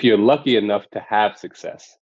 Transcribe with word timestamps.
if 0.00 0.04
you're 0.04 0.16
lucky 0.16 0.56
enough 0.56 0.88
to 0.88 0.98
have 0.98 1.36
success 1.36 1.94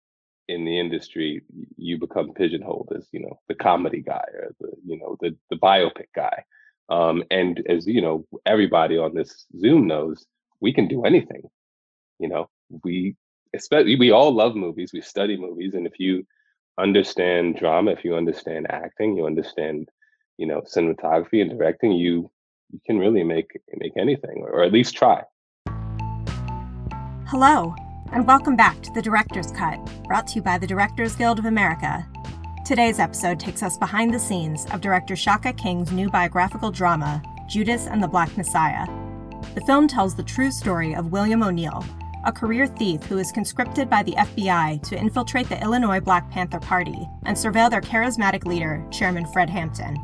in 0.47 0.65
the 0.65 0.79
industry, 0.79 1.41
you 1.77 1.97
become 1.97 2.31
pigeonholed 2.31 2.93
as 2.95 3.07
you 3.11 3.19
know 3.19 3.39
the 3.47 3.55
comedy 3.55 4.01
guy 4.01 4.23
or 4.35 4.53
the 4.59 4.71
you 4.85 4.99
know 4.99 5.17
the 5.19 5.35
the 5.49 5.55
biopic 5.55 6.05
guy. 6.15 6.43
Um, 6.89 7.23
and 7.31 7.63
as 7.67 7.87
you 7.87 8.03
know, 8.03 8.27
everybody 8.45 8.99
on 8.99 9.15
this 9.15 9.47
Zoom 9.59 9.87
knows, 9.87 10.27
we 10.59 10.71
can 10.71 10.87
do 10.87 11.05
anything. 11.05 11.49
You 12.19 12.29
know, 12.29 12.49
we 12.83 13.15
especially 13.55 13.95
we 13.95 14.11
all 14.11 14.31
love 14.31 14.55
movies. 14.55 14.91
We 14.93 15.01
study 15.01 15.35
movies, 15.35 15.73
and 15.73 15.87
if 15.87 15.99
you 15.99 16.23
understand 16.77 17.57
drama, 17.57 17.93
if 17.93 18.05
you 18.05 18.15
understand 18.15 18.67
acting, 18.69 19.17
you 19.17 19.25
understand 19.25 19.89
you 20.37 20.45
know 20.45 20.61
cinematography 20.61 21.41
and 21.41 21.49
directing, 21.49 21.93
you 21.93 22.29
you 22.71 22.79
can 22.85 22.99
really 22.99 23.23
make 23.23 23.59
make 23.75 23.97
anything, 23.97 24.43
or 24.43 24.61
at 24.61 24.71
least 24.71 24.95
try. 24.95 25.23
Hello, 27.29 27.75
and 28.13 28.25
welcome 28.25 28.55
back 28.55 28.81
to 28.81 28.91
The 28.93 29.01
Director's 29.01 29.51
Cut, 29.51 29.77
brought 30.05 30.27
to 30.27 30.35
you 30.35 30.41
by 30.41 30.57
the 30.57 30.67
Directors 30.67 31.15
Guild 31.15 31.39
of 31.39 31.45
America. 31.45 32.07
Today's 32.65 32.99
episode 32.99 33.39
takes 33.39 33.61
us 33.61 33.77
behind 33.77 34.13
the 34.13 34.19
scenes 34.19 34.65
of 34.71 34.81
director 34.81 35.15
Shaka 35.15 35.51
King's 35.53 35.91
new 35.91 36.09
biographical 36.09 36.71
drama, 36.71 37.21
Judas 37.47 37.87
and 37.87 38.01
the 38.01 38.07
Black 38.07 38.35
Messiah. 38.37 38.85
The 39.55 39.63
film 39.65 39.87
tells 39.87 40.15
the 40.15 40.23
true 40.23 40.51
story 40.51 40.95
of 40.95 41.11
William 41.11 41.43
O'Neal, 41.43 41.83
a 42.25 42.31
career 42.31 42.65
thief 42.65 43.03
who 43.03 43.17
is 43.17 43.31
conscripted 43.31 43.89
by 43.89 44.03
the 44.03 44.13
FBI 44.13 44.81
to 44.83 44.97
infiltrate 44.97 45.49
the 45.49 45.61
Illinois 45.61 45.99
Black 45.99 46.29
Panther 46.31 46.59
Party 46.59 47.07
and 47.25 47.35
surveil 47.35 47.69
their 47.69 47.81
charismatic 47.81 48.45
leader, 48.45 48.85
Chairman 48.89 49.25
Fred 49.27 49.49
Hampton. 49.49 49.97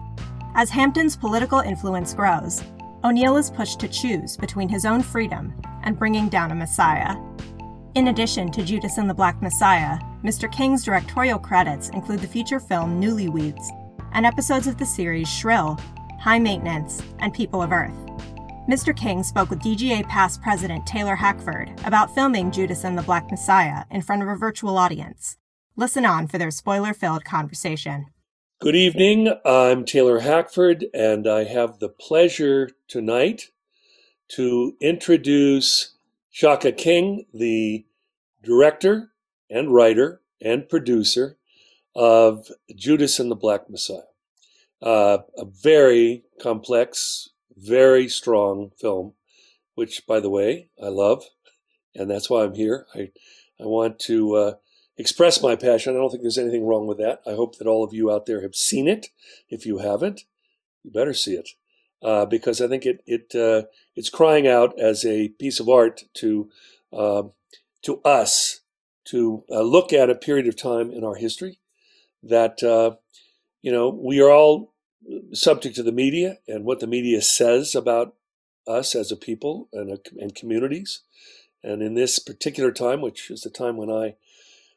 As 0.55 0.70
Hampton's 0.70 1.18
political 1.18 1.60
influence 1.60 2.13
grows, 2.13 2.63
O'Neal 3.04 3.38
is 3.38 3.49
pushed 3.49 3.80
to 3.80 3.88
choose 3.88 4.38
between 4.38 4.70
his 4.70 4.85
own 4.85 5.02
freedom 5.02 5.54
and 5.84 5.99
bringing 5.99 6.30
down 6.30 6.52
a 6.52 6.55
Messiah. 6.55 7.16
In 7.96 8.08
addition 8.08 8.52
to 8.54 8.64
Judas 8.64 8.98
and 8.98 9.08
the 9.08 9.14
Black 9.14 9.40
Messiah, 9.40 10.00
Mr. 10.24 10.52
King's 10.52 10.84
directorial 10.84 11.38
credits 11.38 11.90
include 11.90 12.22
the 12.22 12.27
feature 12.27 12.60
film 12.60 13.00
Newlyweds 13.00 13.68
and 14.13 14.26
episodes 14.26 14.66
of 14.66 14.80
the 14.80 14.85
series 14.85 15.30
Shrill, 15.30 15.80
High 16.20 16.40
Maintenance, 16.40 17.04
and 17.20 17.32
People 17.32 17.62
of 17.62 17.72
Earth. 17.72 17.94
Mr. 18.68 18.98
King 18.98 19.22
spoke 19.22 19.52
with 19.52 19.60
DGA 19.60 20.10
past 20.10 20.41
president 20.41 20.88
Taylor 20.88 21.16
Hackford 21.16 21.72
about 21.85 22.16
filming 22.16 22.50
Judas 22.50 22.84
and 22.84 22.98
the 22.98 23.04
Black 23.04 23.30
Messiah 23.30 23.84
in 23.91 24.02
front 24.02 24.24
of 24.24 24.28
a 24.28 24.35
virtual 24.35 24.80
audience. 24.80 25.38
Listen 25.76 26.04
on 26.04 26.28
for 26.28 26.40
their 26.40 26.50
spoiler 26.50 26.96
filled 26.96 27.24
conversation. 27.24 28.07
Good 28.60 28.76
evening. 28.76 29.32
I'm 29.46 29.85
Taylor 29.85 30.22
Hackford, 30.22 30.85
and 30.96 31.28
I 31.28 31.44
have 31.44 31.78
the 31.78 31.90
pleasure 31.90 32.72
tonight 32.88 33.52
to 34.30 34.76
introduce 34.82 35.93
Shaka 36.34 36.71
King, 36.71 37.27
the 37.31 37.85
director 38.43 39.12
and 39.51 39.71
writer 39.71 40.20
and 40.41 40.67
producer 40.67 41.37
of 41.95 42.48
Judas 42.76 43.20
and 43.20 43.29
the 43.29 43.35
Black 43.35 43.70
Messiah. 43.70 44.09
Uh, 44.81 45.20
a 45.37 45.45
very 45.45 46.23
complex, 46.41 47.29
very 47.55 48.09
strong 48.09 48.71
film, 48.81 49.13
which, 49.76 50.07
by 50.07 50.20
the 50.20 50.31
way, 50.31 50.70
I 50.84 50.87
love, 50.87 51.23
and 51.93 52.09
that's 52.09 52.31
why 52.31 52.43
I'm 52.43 52.55
here. 52.55 52.87
I, 52.95 53.11
I 53.61 53.65
want 53.67 53.99
to 53.99 54.35
uh, 54.35 54.54
express 54.98 55.39
my 55.43 55.55
passion. 55.55 55.93
I 55.93 55.99
don't 55.99 56.09
think 56.09 56.23
there's 56.23 56.39
anything 56.39 56.65
wrong 56.65 56.87
with 56.87 56.98
that. 56.98 57.21
I 57.27 57.34
hope 57.34 57.59
that 57.59 57.67
all 57.67 57.84
of 57.84 57.93
you 57.93 58.11
out 58.11 58.26
there 58.26 58.41
have 58.41 58.55
seen 58.55 58.87
it. 58.87 59.09
If 59.51 59.67
you 59.67 59.77
haven't, 59.77 60.23
you 60.84 60.89
better 60.89 61.13
see 61.13 61.35
it 61.35 61.49
uh, 62.01 62.26
because 62.26 62.59
I 62.59 62.67
think 62.67 62.87
it 62.87 63.04
it 63.05 63.35
uh, 63.35 63.67
it's 63.96 64.09
crying 64.09 64.47
out 64.47 64.78
as 64.80 65.06
a 65.06 65.30
piece 65.30 65.59
of 65.59 65.69
art 65.69 66.03
to 66.16 66.50
uh, 66.91 67.24
to 67.84 68.02
us 68.03 68.62
to 69.06 69.44
uh, 69.50 69.62
look 69.62 69.91
at 69.91 70.09
a 70.09 70.16
period 70.16 70.47
of 70.47 70.56
time 70.56 70.91
in 70.91 71.03
our 71.03 71.16
history 71.16 71.59
that 72.22 72.63
uh, 72.63 72.96
you 73.62 73.72
know 73.72 73.90
we 73.90 74.22
are 74.22 74.31
all 74.31 74.74
subject 75.34 75.75
to 75.75 75.84
the 75.84 75.91
media 75.91 76.38
and 76.47 76.63
what 76.63 76.79
the 76.79 76.88
media 76.88 77.22
says 77.22 77.75
about 77.75 78.16
us 78.67 78.95
as 78.95 79.12
a 79.12 79.16
people 79.16 79.69
and, 79.73 80.00
and 80.19 80.35
communities. 80.35 81.01
And 81.63 81.81
in 81.81 81.94
this 81.94 82.19
particular 82.19 82.72
time, 82.72 83.01
which 83.01 83.29
is 83.31 83.41
the 83.41 83.50
time 83.50 83.78
when 83.78 83.90
I 83.90 84.16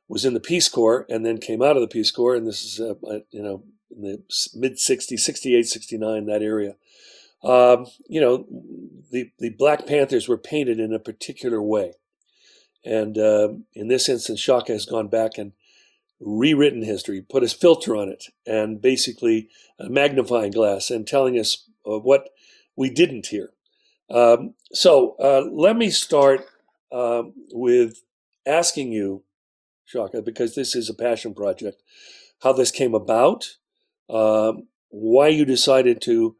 was 0.09 0.25
in 0.25 0.35
the 0.35 0.41
Peace 0.41 0.69
Corps 0.69 1.07
and 1.09 1.25
then 1.25 1.39
came 1.39 1.63
out 1.63 1.77
of 1.77 1.83
the 1.83 1.89
Peace 1.89 2.11
Corps, 2.11 2.37
and 2.37 2.47
this 2.47 2.65
is, 2.65 2.81
uh, 2.81 2.95
you 3.31 3.43
know, 3.43 3.65
in 3.91 4.03
the 4.03 4.23
mid 4.55 4.75
60s, 4.75 5.19
68, 5.19 5.67
69, 5.67 6.27
that 6.27 6.43
area. 6.43 6.77
Um, 7.43 7.87
you 8.09 8.21
know, 8.21 8.47
the, 9.11 9.31
the 9.39 9.51
Black 9.51 9.87
Panthers 9.87 10.29
were 10.29 10.39
painted 10.39 10.81
in 10.81 10.93
a 10.93 10.99
particular 10.99 11.63
way. 11.63 11.95
And 12.85 13.19
uh, 13.19 13.49
in 13.75 13.89
this 13.89 14.09
instance, 14.09 14.41
Shaka 14.41 14.73
has 14.73 14.87
gone 14.87 15.09
back 15.09 15.39
and 15.39 15.53
rewritten 16.21 16.83
history, 16.83 17.21
put 17.21 17.43
a 17.43 17.49
filter 17.49 17.97
on 17.97 18.09
it, 18.09 18.27
and 18.47 18.81
basically 18.81 19.49
a 19.79 19.89
magnifying 19.89 20.53
glass 20.53 20.91
and 20.91 21.07
telling 21.07 21.39
us 21.39 21.69
uh, 21.87 21.99
what 21.99 22.29
we 22.77 22.91
didn't 22.91 23.27
hear. 23.27 23.51
Um, 24.09 24.55
so 24.73 25.17
uh, 25.21 25.45
let 25.51 25.77
me 25.77 25.91
start 25.91 26.47
um, 26.93 27.33
with 27.53 28.03
asking 28.47 28.93
you, 28.93 29.25
Shaka, 29.85 30.23
because 30.23 30.55
this 30.55 30.75
is 30.75 30.89
a 30.89 30.95
passion 30.95 31.35
project, 31.35 31.83
how 32.43 32.53
this 32.53 32.71
came 32.71 32.95
about, 32.95 33.57
um, 34.09 34.69
why 34.89 35.29
you 35.29 35.45
decided 35.45 36.01
to 36.03 36.37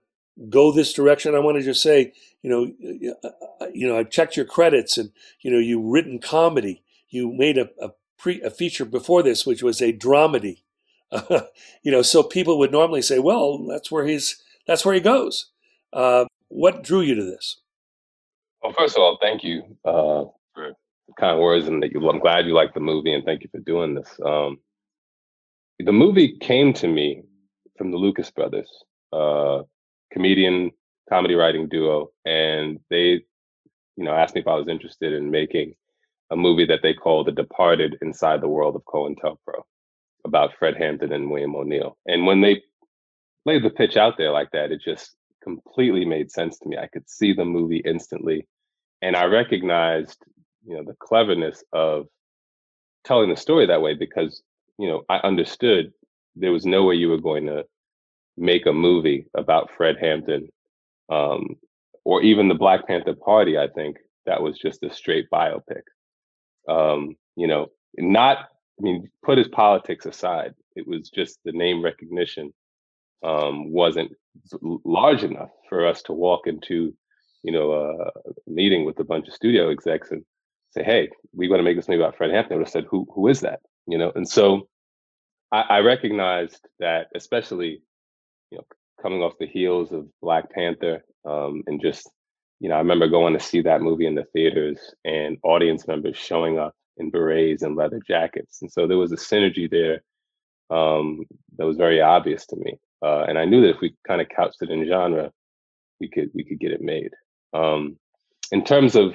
go 0.49 0.73
this 0.73 0.93
direction. 0.93 1.35
I 1.35 1.41
want 1.41 1.59
to 1.59 1.63
just 1.63 1.83
say, 1.83 2.13
you 2.43 2.51
know, 2.51 3.13
uh, 3.25 3.29
uh, 3.61 3.67
you 3.73 3.87
know, 3.87 3.99
I've 3.99 4.11
checked 4.11 4.37
your 4.37 4.47
credits, 4.47 4.99
and 4.99 5.11
you 5.41 5.51
know, 5.51 5.59
you've 5.59 5.85
written 5.85 6.19
comedy. 6.19 6.83
You 7.09 7.33
made 7.33 7.59
a, 7.59 7.71
a 7.81 7.91
pre 8.19 8.41
a 8.43 8.51
feature 8.51 8.85
before 8.85 9.23
this, 9.23 9.47
which 9.47 9.63
was 9.63 9.81
a 9.81 9.93
dramedy. 9.93 10.63
you 11.83 11.93
know, 11.93 12.03
so 12.03 12.23
people 12.23 12.59
would 12.59 12.73
normally 12.73 13.03
say, 13.03 13.19
"Well, 13.19 13.67
that's 13.67 13.91
where 13.91 14.07
he's 14.07 14.43
that's 14.67 14.85
where 14.85 14.95
he 14.95 15.01
goes." 15.01 15.51
Uh, 15.93 16.27
what 16.49 16.83
drew 16.83 17.01
you 17.01 17.15
to 17.15 17.25
this? 17.25 17.61
Well, 18.63 18.73
first 18.73 18.97
of 18.97 19.03
all, 19.03 19.19
thank 19.21 19.45
you 19.45 19.63
uh, 19.85 20.25
for 20.55 20.73
the 21.07 21.15
kind 21.19 21.39
words, 21.41 21.67
and 21.69 21.83
that 21.83 21.93
you. 21.93 22.09
I'm 22.09 22.19
glad 22.19 22.47
you 22.47 22.55
like 22.55 22.75
the 22.75 22.81
movie, 22.81 23.15
and 23.15 23.25
thank 23.25 23.43
you 23.43 23.49
for 23.51 23.61
doing 23.61 23.95
this. 23.95 24.09
Um, 24.25 24.59
the 25.79 25.93
movie 25.93 26.37
came 26.39 26.73
to 26.75 26.89
me 26.89 27.23
from 27.77 27.91
the 27.91 27.97
Lucas 27.97 28.31
brothers. 28.31 28.71
Uh, 29.13 29.63
comedian 30.17 30.71
comedy 31.11 31.35
writing 31.35 31.69
duo, 31.69 32.09
and 32.25 32.81
they, 32.89 33.23
you 33.97 34.05
know, 34.05 34.13
asked 34.13 34.35
me 34.35 34.41
if 34.41 34.49
I 34.49 34.55
was 34.55 34.67
interested 34.67 35.13
in 35.13 35.31
making 35.31 35.75
a 36.31 36.37
movie 36.37 36.65
that 36.65 36.81
they 36.83 36.95
call 36.95 37.23
The 37.23 37.33
Departed 37.33 37.99
Inside 38.01 38.41
the 38.41 38.49
World 38.49 38.77
of 38.77 38.85
COINTELPRO 38.87 39.63
about 40.25 40.55
Fred 40.59 40.75
Hampton 40.79 41.13
and 41.13 41.31
William 41.31 41.55
O'Neal. 41.55 41.99
And 42.07 42.25
when 42.25 42.41
they 42.41 42.63
laid 43.45 43.63
the 43.63 43.71
pitch 43.71 43.99
out 43.99 44.15
there 44.17 44.33
like 44.33 44.51
that, 44.53 44.73
it 44.73 44.81
just 44.83 45.15
completely 45.45 46.07
made 46.07 46.31
sense 46.31 46.59
to 46.61 46.69
me. 46.69 46.79
I 46.79 46.89
could 46.89 47.09
see 47.09 47.35
the 47.35 47.45
movie 47.45 47.83
instantly. 47.85 48.49
And 49.03 49.17
I 49.17 49.25
recognized, 49.25 50.17
you 50.67 50.77
know, 50.77 50.83
the 50.83 50.97
cleverness 50.99 51.63
of 51.75 52.07
telling 53.05 53.29
the 53.29 53.37
story 53.37 53.67
that 53.67 53.83
way 53.83 53.95
because, 53.95 54.43
you 54.79 54.89
know, 54.89 55.05
I 55.11 55.19
understood 55.19 55.93
there 56.35 56.53
was 56.53 56.65
no 56.65 56.85
way 56.85 56.95
you 56.95 57.11
were 57.11 57.21
going 57.21 57.47
to 57.47 57.67
make 58.37 58.67
a 58.67 58.73
movie 58.73 59.27
about 59.35 59.71
Fred 59.77 59.97
Hampton, 60.01 60.49
um, 61.09 61.57
or 62.05 62.23
even 62.23 62.49
the 62.49 62.55
Black 62.55 62.87
Panther 62.87 63.15
Party. 63.15 63.59
I 63.59 63.69
think 63.69 63.97
that 64.27 64.43
was 64.43 64.59
just 64.59 64.83
a 64.83 64.93
straight 64.93 65.29
biopic. 65.31 65.83
Um, 66.69 67.17
you 67.37 67.47
know, 67.47 67.69
not. 67.97 68.39
I 68.79 68.83
mean, 68.83 69.09
put 69.25 69.39
his 69.39 69.49
politics 69.49 70.05
aside. 70.05 70.55
It 70.75 70.87
was 70.87 71.09
just 71.09 71.39
the 71.45 71.53
name 71.53 71.83
recognition 71.83 72.53
um, 73.23 73.71
wasn't 73.73 74.13
large 74.85 75.25
enough 75.25 75.51
for 75.69 75.87
us 75.87 76.03
to 76.03 76.13
walk 76.13 76.47
into, 76.47 76.95
you 77.43 77.53
know, 77.53 77.73
a 77.73 78.51
meeting 78.51 78.85
with 78.85 78.99
a 79.01 79.05
bunch 79.05 79.29
of 79.29 79.35
studio 79.35 79.71
execs 79.71 80.11
and 80.11 80.25
say, 80.71 80.83
"Hey, 80.83 81.09
we 81.33 81.49
want 81.49 81.61
to 81.61 81.65
make 81.65 81.77
this 81.77 81.89
movie 81.89 82.03
about 82.03 82.17
Fred 82.17 82.31
Hampton." 82.31 82.59
Would 82.59 82.67
have 82.67 82.73
said, 82.73 82.87
"Who 82.91 83.07
who 83.15 83.29
is 83.29 83.41
that?" 83.41 83.61
You 83.87 83.99
know, 83.99 84.13
and 84.15 84.29
so 84.29 84.69
I 85.53 85.79
recognized 85.79 86.67
that, 86.81 87.07
especially 87.15 87.81
you 88.51 88.59
know, 88.59 88.65
coming 89.03 89.23
off 89.23 89.39
the 89.39 89.47
heels 89.47 89.93
of 89.93 90.07
Black 90.21 90.51
Panther, 90.51 91.05
um, 91.25 91.63
and 91.67 91.81
just, 91.81 92.11
you 92.61 92.69
know, 92.69 92.77
I 92.77 92.79
remember 92.79 93.09
going 93.09 93.35
to 93.35 93.41
see 93.41 93.63
that 93.63 93.83
movie 93.83 94.07
in 94.07 94.15
the 94.15 94.25
theaters 94.33 94.79
and 95.05 95.39
audience 95.43 95.87
members 95.87 96.17
showing 96.17 96.59
up 96.59 96.75
in 96.97 97.11
berets 97.11 97.63
and 97.63 97.77
leather 97.77 98.01
jackets, 98.07 98.63
and 98.63 98.71
so 98.71 98.87
there 98.87 98.99
was 98.99 99.13
a 99.13 99.17
synergy 99.17 99.71
there 99.71 100.03
um, 100.77 101.25
that 101.59 101.67
was 101.67 101.77
very 101.77 102.01
obvious 102.01 102.47
to 102.47 102.57
me, 102.57 102.79
uh, 103.05 103.25
and 103.25 103.39
I 103.39 103.45
knew 103.45 103.61
that 103.63 103.75
if 103.77 103.81
we 103.81 103.95
kind 104.07 104.21
of 104.21 104.29
couched 104.29 104.63
it 104.63 104.71
in 104.71 104.87
genre, 104.87 105.31
we 106.01 106.09
could 106.09 106.31
we 106.35 106.45
could 106.45 106.61
get 106.61 106.73
it 106.73 106.81
made. 106.81 107.11
Um, 107.53 107.99
in 108.53 108.65
terms 108.65 108.97
of, 108.97 109.15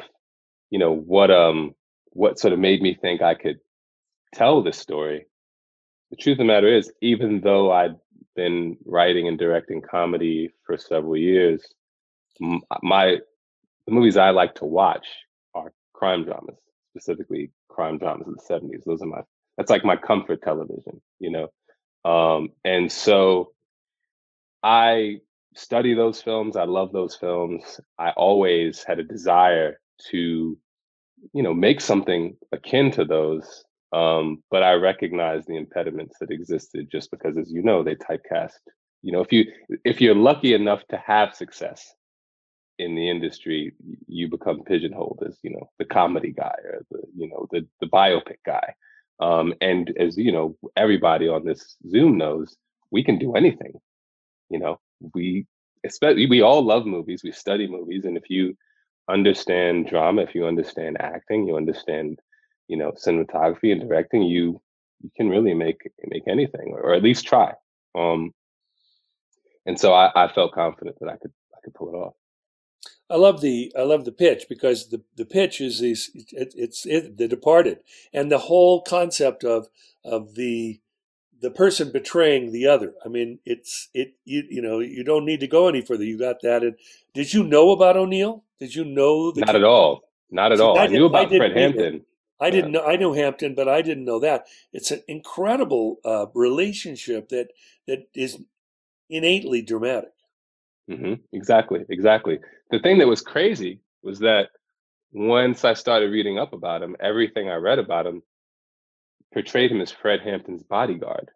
you 0.69 0.79
know, 0.79 0.93
what 0.93 1.31
um 1.31 1.73
what 2.13 2.39
sort 2.39 2.53
of 2.53 2.59
made 2.59 2.81
me 2.81 2.93
think 2.93 3.21
I 3.21 3.35
could 3.35 3.59
tell 4.33 4.61
this 4.61 4.77
story. 4.77 5.25
The 6.09 6.17
truth 6.17 6.33
of 6.35 6.39
the 6.39 6.43
matter 6.45 6.67
is, 6.67 6.91
even 7.01 7.41
though 7.41 7.71
I'd 7.71 7.95
been 8.35 8.77
writing 8.85 9.27
and 9.27 9.37
directing 9.37 9.81
comedy 9.81 10.51
for 10.65 10.77
several 10.77 11.17
years, 11.17 11.63
my 12.81 13.17
the 13.87 13.93
movies 13.93 14.17
I 14.17 14.29
like 14.31 14.55
to 14.55 14.65
watch 14.65 15.07
are 15.53 15.71
crime 15.93 16.23
dramas 16.23 16.57
specifically 16.91 17.51
crime 17.69 17.97
dramas 17.97 18.27
of 18.27 18.35
the 18.35 18.41
70s. 18.41 18.83
Those 18.85 19.01
are 19.01 19.07
my 19.07 19.21
that's 19.57 19.71
like 19.71 19.85
my 19.85 19.95
comfort 19.95 20.41
television, 20.41 21.01
you 21.19 21.31
know. 21.31 22.09
Um, 22.09 22.49
and 22.65 22.91
so 22.91 23.51
I 24.63 25.19
study 25.55 25.93
those 25.93 26.21
films. 26.21 26.55
I 26.55 26.63
love 26.63 26.91
those 26.91 27.15
films. 27.15 27.79
I 27.99 28.11
always 28.11 28.83
had 28.83 28.99
a 28.99 29.03
desire 29.03 29.79
to, 30.09 30.57
you 31.33 31.43
know, 31.43 31.53
make 31.53 31.81
something 31.81 32.37
akin 32.51 32.91
to 32.91 33.05
those. 33.05 33.63
Um, 33.93 34.43
but 34.49 34.63
I 34.63 34.73
recognize 34.73 35.45
the 35.45 35.57
impediments 35.57 36.17
that 36.19 36.31
existed 36.31 36.89
just 36.91 37.11
because, 37.11 37.37
as 37.37 37.51
you 37.51 37.61
know, 37.61 37.83
they 37.83 37.95
typecast. 37.95 38.59
You 39.01 39.11
know, 39.11 39.21
if 39.21 39.33
you 39.33 39.45
if 39.83 39.99
you're 39.99 40.15
lucky 40.15 40.53
enough 40.53 40.85
to 40.89 40.97
have 40.97 41.35
success 41.35 41.93
in 42.79 42.95
the 42.95 43.09
industry, 43.09 43.73
you 44.07 44.29
become 44.29 44.63
pigeonholed 44.63 45.23
as 45.27 45.37
you 45.43 45.51
know 45.51 45.69
the 45.79 45.85
comedy 45.85 46.31
guy 46.31 46.55
or 46.63 46.85
the 46.91 47.01
you 47.15 47.29
know 47.29 47.47
the 47.51 47.67
the 47.79 47.87
biopic 47.87 48.37
guy. 48.45 48.73
Um, 49.19 49.53
and 49.61 49.93
as 49.99 50.17
you 50.17 50.31
know, 50.31 50.55
everybody 50.75 51.27
on 51.27 51.45
this 51.45 51.75
Zoom 51.89 52.17
knows, 52.17 52.55
we 52.91 53.03
can 53.03 53.19
do 53.19 53.35
anything. 53.35 53.73
You 54.49 54.59
know, 54.59 54.79
we 55.13 55.45
especially 55.85 56.27
we 56.27 56.41
all 56.41 56.63
love 56.63 56.85
movies. 56.85 57.21
We 57.23 57.31
study 57.31 57.67
movies, 57.67 58.05
and 58.05 58.17
if 58.17 58.29
you 58.29 58.55
understand 59.09 59.87
drama, 59.87 60.21
if 60.23 60.35
you 60.35 60.45
understand 60.45 60.97
acting, 60.99 61.47
you 61.47 61.57
understand, 61.57 62.19
you 62.67 62.77
know, 62.77 62.91
cinematography 62.91 63.71
and 63.71 63.81
directing, 63.81 64.23
you 64.23 64.61
you 65.01 65.09
can 65.15 65.29
really 65.29 65.53
make 65.53 65.89
make 66.05 66.23
anything, 66.27 66.73
or, 66.73 66.93
at 66.93 67.03
least 67.03 67.25
try. 67.25 67.53
Um, 67.95 68.33
and 69.65 69.79
so 69.79 69.93
I, 69.93 70.11
I 70.15 70.27
felt 70.31 70.53
confident 70.53 70.97
that 70.99 71.09
I 71.09 71.17
could 71.17 71.31
I 71.53 71.59
could 71.63 71.73
pull 71.73 71.89
it 71.89 71.97
off. 71.97 72.13
I 73.09 73.17
love 73.17 73.41
the 73.41 73.73
I 73.77 73.81
love 73.81 74.05
the 74.05 74.11
pitch 74.11 74.45
because 74.47 74.89
the 74.89 75.01
the 75.15 75.25
pitch 75.25 75.59
is 75.59 75.79
these 75.79 76.09
it, 76.13 76.53
it's 76.55 76.85
it, 76.85 77.17
the 77.17 77.27
Departed 77.27 77.79
and 78.13 78.31
the 78.31 78.37
whole 78.37 78.81
concept 78.81 79.43
of 79.43 79.67
of 80.03 80.35
the 80.35 80.79
the 81.41 81.51
person 81.51 81.91
betraying 81.91 82.51
the 82.51 82.67
other. 82.67 82.93
I 83.03 83.09
mean, 83.09 83.39
it's 83.45 83.89
it 83.93 84.13
you 84.23 84.43
you 84.49 84.61
know 84.61 84.79
you 84.79 85.03
don't 85.03 85.25
need 85.25 85.41
to 85.41 85.47
go 85.47 85.67
any 85.67 85.81
further. 85.81 86.03
You 86.03 86.17
got 86.17 86.41
that. 86.43 86.63
And 86.63 86.75
did 87.13 87.33
you 87.33 87.43
know 87.43 87.71
about 87.71 87.97
O'Neal? 87.97 88.43
Did 88.59 88.75
you 88.75 88.85
know? 88.85 89.33
Not 89.35 89.55
at 89.55 89.63
all. 89.63 90.03
Not 90.29 90.51
at 90.53 90.61
all. 90.61 90.77
I, 90.77 90.87
knew 90.87 91.07
about 91.07 91.29
Fred 91.29 91.57
Hampton. 91.57 92.05
I 92.41 92.49
didn't 92.49 92.71
know. 92.71 92.83
I 92.83 92.95
knew 92.95 93.13
Hampton, 93.13 93.55
but 93.55 93.69
I 93.69 93.81
didn't 93.81 94.05
know 94.05 94.19
that. 94.19 94.47
It's 94.73 94.91
an 94.91 95.03
incredible 95.07 95.99
uh, 96.03 96.25
relationship 96.33 97.29
that 97.29 97.49
that 97.87 98.07
is 98.15 98.37
innately 99.09 99.61
dramatic. 99.61 100.11
Mm-hmm. 100.89 101.13
Exactly. 101.31 101.85
Exactly 101.89 102.39
the 102.71 102.79
thing 102.79 102.97
that 102.97 103.07
was 103.07 103.21
crazy 103.21 103.81
was 104.01 104.19
that 104.19 104.49
once 105.11 105.65
I 105.65 105.73
started 105.73 106.09
reading 106.09 106.39
up 106.39 106.53
about 106.53 106.81
him, 106.81 106.95
everything 106.99 107.49
I 107.49 107.55
read 107.55 107.79
about 107.79 108.07
him 108.07 108.23
portrayed 109.33 109.71
him 109.71 109.81
as 109.81 109.91
Fred 109.91 110.21
Hampton's 110.21 110.63
bodyguard 110.63 111.29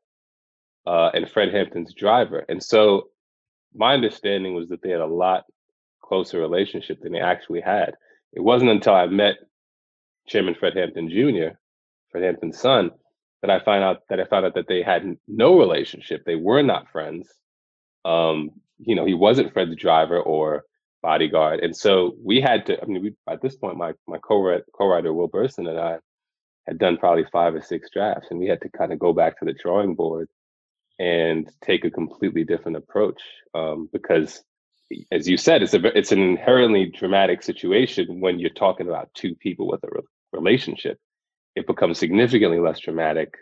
uh, 0.87 1.11
and 1.13 1.29
Fred 1.29 1.53
Hampton's 1.53 1.93
driver. 1.93 2.45
And 2.47 2.63
so 2.63 3.09
my 3.73 3.93
understanding 3.93 4.55
was 4.55 4.69
that 4.69 4.81
they 4.81 4.89
had 4.89 5.01
a 5.01 5.05
lot 5.05 5.43
closer 6.01 6.39
relationship 6.39 7.01
than 7.01 7.11
they 7.11 7.19
actually 7.19 7.61
had. 7.61 7.95
It 8.31 8.41
wasn't 8.41 8.71
until 8.71 8.93
I 8.93 9.05
met 9.07 9.35
Chairman 10.27 10.55
Fred 10.55 10.75
Hampton 10.75 11.09
Jr., 11.09 11.55
Fred 12.11 12.23
Hampton's 12.23 12.59
son, 12.59 12.91
that 13.41 13.49
I 13.49 13.63
find 13.63 13.83
out 13.83 14.03
that 14.09 14.19
I 14.19 14.25
found 14.25 14.45
out 14.45 14.55
that 14.55 14.67
they 14.67 14.81
had 14.81 15.17
no 15.27 15.57
relationship. 15.57 16.23
They 16.25 16.35
were 16.35 16.63
not 16.63 16.91
friends. 16.91 17.29
Um, 18.03 18.51
you 18.79 18.95
know, 18.95 19.05
he 19.05 19.13
wasn't 19.13 19.53
Fred's 19.53 19.75
driver 19.75 20.19
or 20.19 20.65
bodyguard. 21.01 21.59
And 21.59 21.75
so 21.75 22.15
we 22.23 22.41
had 22.41 22.65
to, 22.65 22.81
I 22.81 22.85
mean, 22.85 23.03
we, 23.03 23.15
at 23.29 23.41
this 23.41 23.55
point, 23.55 23.77
my, 23.77 23.93
my 24.07 24.17
co-writer, 24.17 24.65
co-writer, 24.73 25.13
Will 25.13 25.27
Berson 25.27 25.67
and 25.67 25.79
I 25.79 25.97
had 26.65 26.79
done 26.79 26.97
probably 26.97 27.25
five 27.31 27.53
or 27.53 27.61
six 27.61 27.89
drafts 27.91 28.27
and 28.31 28.39
we 28.39 28.47
had 28.47 28.61
to 28.61 28.69
kind 28.69 28.91
of 28.91 28.99
go 28.99 29.13
back 29.13 29.37
to 29.39 29.45
the 29.45 29.53
drawing 29.53 29.93
board 29.93 30.27
and 30.97 31.47
take 31.61 31.85
a 31.85 31.91
completely 31.91 32.43
different 32.43 32.77
approach 32.77 33.21
um, 33.53 33.87
because 33.93 34.43
as 35.11 35.27
you 35.27 35.37
said, 35.37 35.63
it's 35.63 35.73
a 35.73 35.97
it's 35.97 36.11
an 36.11 36.21
inherently 36.21 36.85
dramatic 36.85 37.41
situation 37.41 38.19
when 38.19 38.39
you're 38.39 38.51
talking 38.51 38.87
about 38.87 39.13
two 39.13 39.35
people 39.35 39.67
with 39.67 39.83
a 39.83 39.87
relationship. 40.35 40.99
It 41.55 41.67
becomes 41.67 41.97
significantly 41.97 42.59
less 42.59 42.79
dramatic 42.79 43.33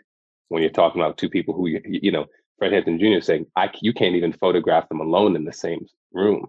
when 0.48 0.62
you're 0.62 0.70
talking 0.70 1.00
about 1.00 1.18
two 1.18 1.28
people 1.28 1.54
who 1.54 1.66
you, 1.66 1.80
you 1.84 2.12
know 2.12 2.26
Fred 2.58 2.72
Hampton 2.72 2.98
Jr. 2.98 3.20
saying, 3.20 3.46
"I 3.56 3.70
you 3.80 3.92
can't 3.92 4.14
even 4.14 4.32
photograph 4.32 4.88
them 4.88 5.00
alone 5.00 5.36
in 5.36 5.44
the 5.44 5.52
same 5.52 5.86
room." 6.12 6.46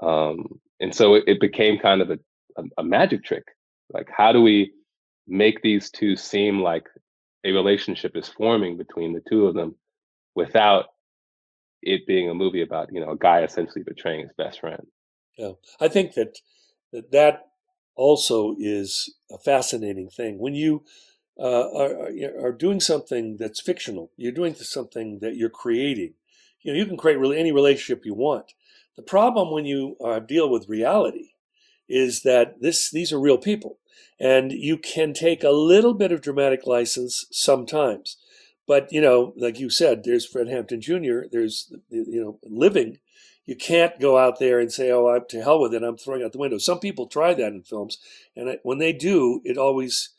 Um, 0.00 0.60
and 0.80 0.94
so 0.94 1.14
it, 1.14 1.24
it 1.26 1.40
became 1.40 1.78
kind 1.78 2.02
of 2.02 2.10
a, 2.10 2.18
a, 2.56 2.62
a 2.78 2.84
magic 2.84 3.24
trick. 3.24 3.44
Like, 3.92 4.08
how 4.14 4.32
do 4.32 4.42
we 4.42 4.72
make 5.26 5.62
these 5.62 5.90
two 5.90 6.16
seem 6.16 6.60
like 6.60 6.86
a 7.44 7.52
relationship 7.52 8.16
is 8.16 8.28
forming 8.28 8.76
between 8.76 9.12
the 9.12 9.22
two 9.28 9.46
of 9.46 9.54
them 9.54 9.74
without 10.34 10.86
it 11.82 12.06
being 12.06 12.28
a 12.28 12.34
movie 12.34 12.62
about 12.62 12.92
you 12.92 13.00
know 13.00 13.10
a 13.10 13.16
guy 13.16 13.42
essentially 13.42 13.84
betraying 13.84 14.22
his 14.22 14.32
best 14.36 14.60
friend 14.60 14.86
yeah 15.38 15.52
i 15.80 15.88
think 15.88 16.14
that 16.14 16.36
that, 16.92 17.10
that 17.12 17.42
also 17.96 18.54
is 18.58 19.14
a 19.30 19.38
fascinating 19.38 20.08
thing 20.08 20.38
when 20.38 20.54
you 20.54 20.84
uh, 21.38 21.68
are, 21.74 22.10
are 22.40 22.52
doing 22.52 22.80
something 22.80 23.36
that's 23.38 23.60
fictional 23.60 24.10
you're 24.16 24.32
doing 24.32 24.54
something 24.54 25.18
that 25.20 25.36
you're 25.36 25.50
creating 25.50 26.14
you 26.62 26.72
know 26.72 26.78
you 26.78 26.86
can 26.86 26.96
create 26.96 27.18
really 27.18 27.38
any 27.38 27.52
relationship 27.52 28.06
you 28.06 28.14
want 28.14 28.52
the 28.96 29.02
problem 29.02 29.50
when 29.50 29.66
you 29.66 29.96
uh, 30.02 30.18
deal 30.18 30.48
with 30.48 30.68
reality 30.68 31.30
is 31.88 32.22
that 32.22 32.60
this 32.60 32.90
these 32.90 33.12
are 33.12 33.20
real 33.20 33.38
people, 33.38 33.78
and 34.18 34.50
you 34.52 34.76
can 34.78 35.12
take 35.12 35.44
a 35.44 35.50
little 35.50 35.94
bit 35.94 36.12
of 36.12 36.20
dramatic 36.20 36.66
license 36.66 37.26
sometimes. 37.30 38.16
But 38.66 38.92
you 38.92 39.00
know, 39.00 39.32
like 39.36 39.60
you 39.60 39.70
said, 39.70 40.02
there's 40.02 40.26
Fred 40.26 40.48
Hampton 40.48 40.80
Jr. 40.80 41.28
There's 41.30 41.72
you 41.90 42.20
know 42.24 42.38
living. 42.42 42.98
You 43.46 43.56
can't 43.56 43.98
go 44.00 44.18
out 44.18 44.38
there 44.38 44.58
and 44.58 44.72
say, 44.72 44.90
"Oh, 44.90 45.08
I'm 45.08 45.24
to 45.28 45.42
hell 45.42 45.60
with 45.60 45.72
it. 45.72 45.82
I'm 45.82 45.96
throwing 45.96 46.22
out 46.22 46.32
the 46.32 46.38
window." 46.38 46.58
Some 46.58 46.80
people 46.80 47.06
try 47.06 47.32
that 47.32 47.52
in 47.52 47.62
films, 47.62 47.98
and 48.34 48.50
I, 48.50 48.58
when 48.62 48.78
they 48.78 48.92
do, 48.92 49.40
it 49.44 49.56
always 49.56 50.10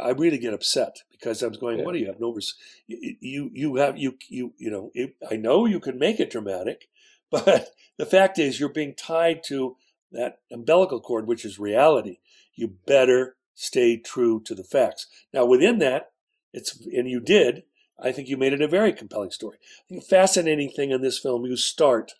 I 0.00 0.10
really 0.10 0.38
get 0.38 0.54
upset 0.54 1.02
because 1.10 1.42
I'm 1.42 1.52
going, 1.52 1.78
yeah. 1.78 1.84
"What 1.84 1.92
do 1.92 1.98
you 1.98 2.06
have 2.06 2.20
no 2.20 2.38
you, 2.86 3.50
you 3.52 3.76
have 3.76 3.98
you 3.98 4.16
you 4.28 4.54
you 4.56 4.70
know? 4.70 4.90
It, 4.94 5.16
I 5.30 5.36
know 5.36 5.66
you 5.66 5.80
can 5.80 5.98
make 5.98 6.20
it 6.20 6.30
dramatic, 6.30 6.88
but 7.30 7.70
the 7.98 8.06
fact 8.06 8.38
is, 8.38 8.58
you're 8.58 8.68
being 8.68 8.94
tied 8.94 9.42
to 9.44 9.76
that 10.12 10.38
umbilical 10.50 11.00
cord, 11.00 11.26
which 11.26 11.44
is 11.44 11.58
reality. 11.58 12.18
You 12.54 12.76
better 12.86 13.36
stay 13.54 13.96
true 13.96 14.40
to 14.44 14.54
the 14.54 14.64
facts. 14.64 15.06
Now, 15.34 15.44
within 15.44 15.78
that, 15.80 16.12
it's 16.52 16.80
and 16.86 17.08
you 17.08 17.20
did. 17.20 17.64
I 18.00 18.12
think 18.12 18.28
you 18.28 18.36
made 18.36 18.52
it 18.52 18.62
a 18.62 18.68
very 18.68 18.92
compelling 18.92 19.32
story. 19.32 19.58
A 19.90 20.00
fascinating 20.00 20.70
thing 20.70 20.92
in 20.92 21.02
this 21.02 21.18
film, 21.18 21.44
you 21.44 21.56
start 21.56 22.12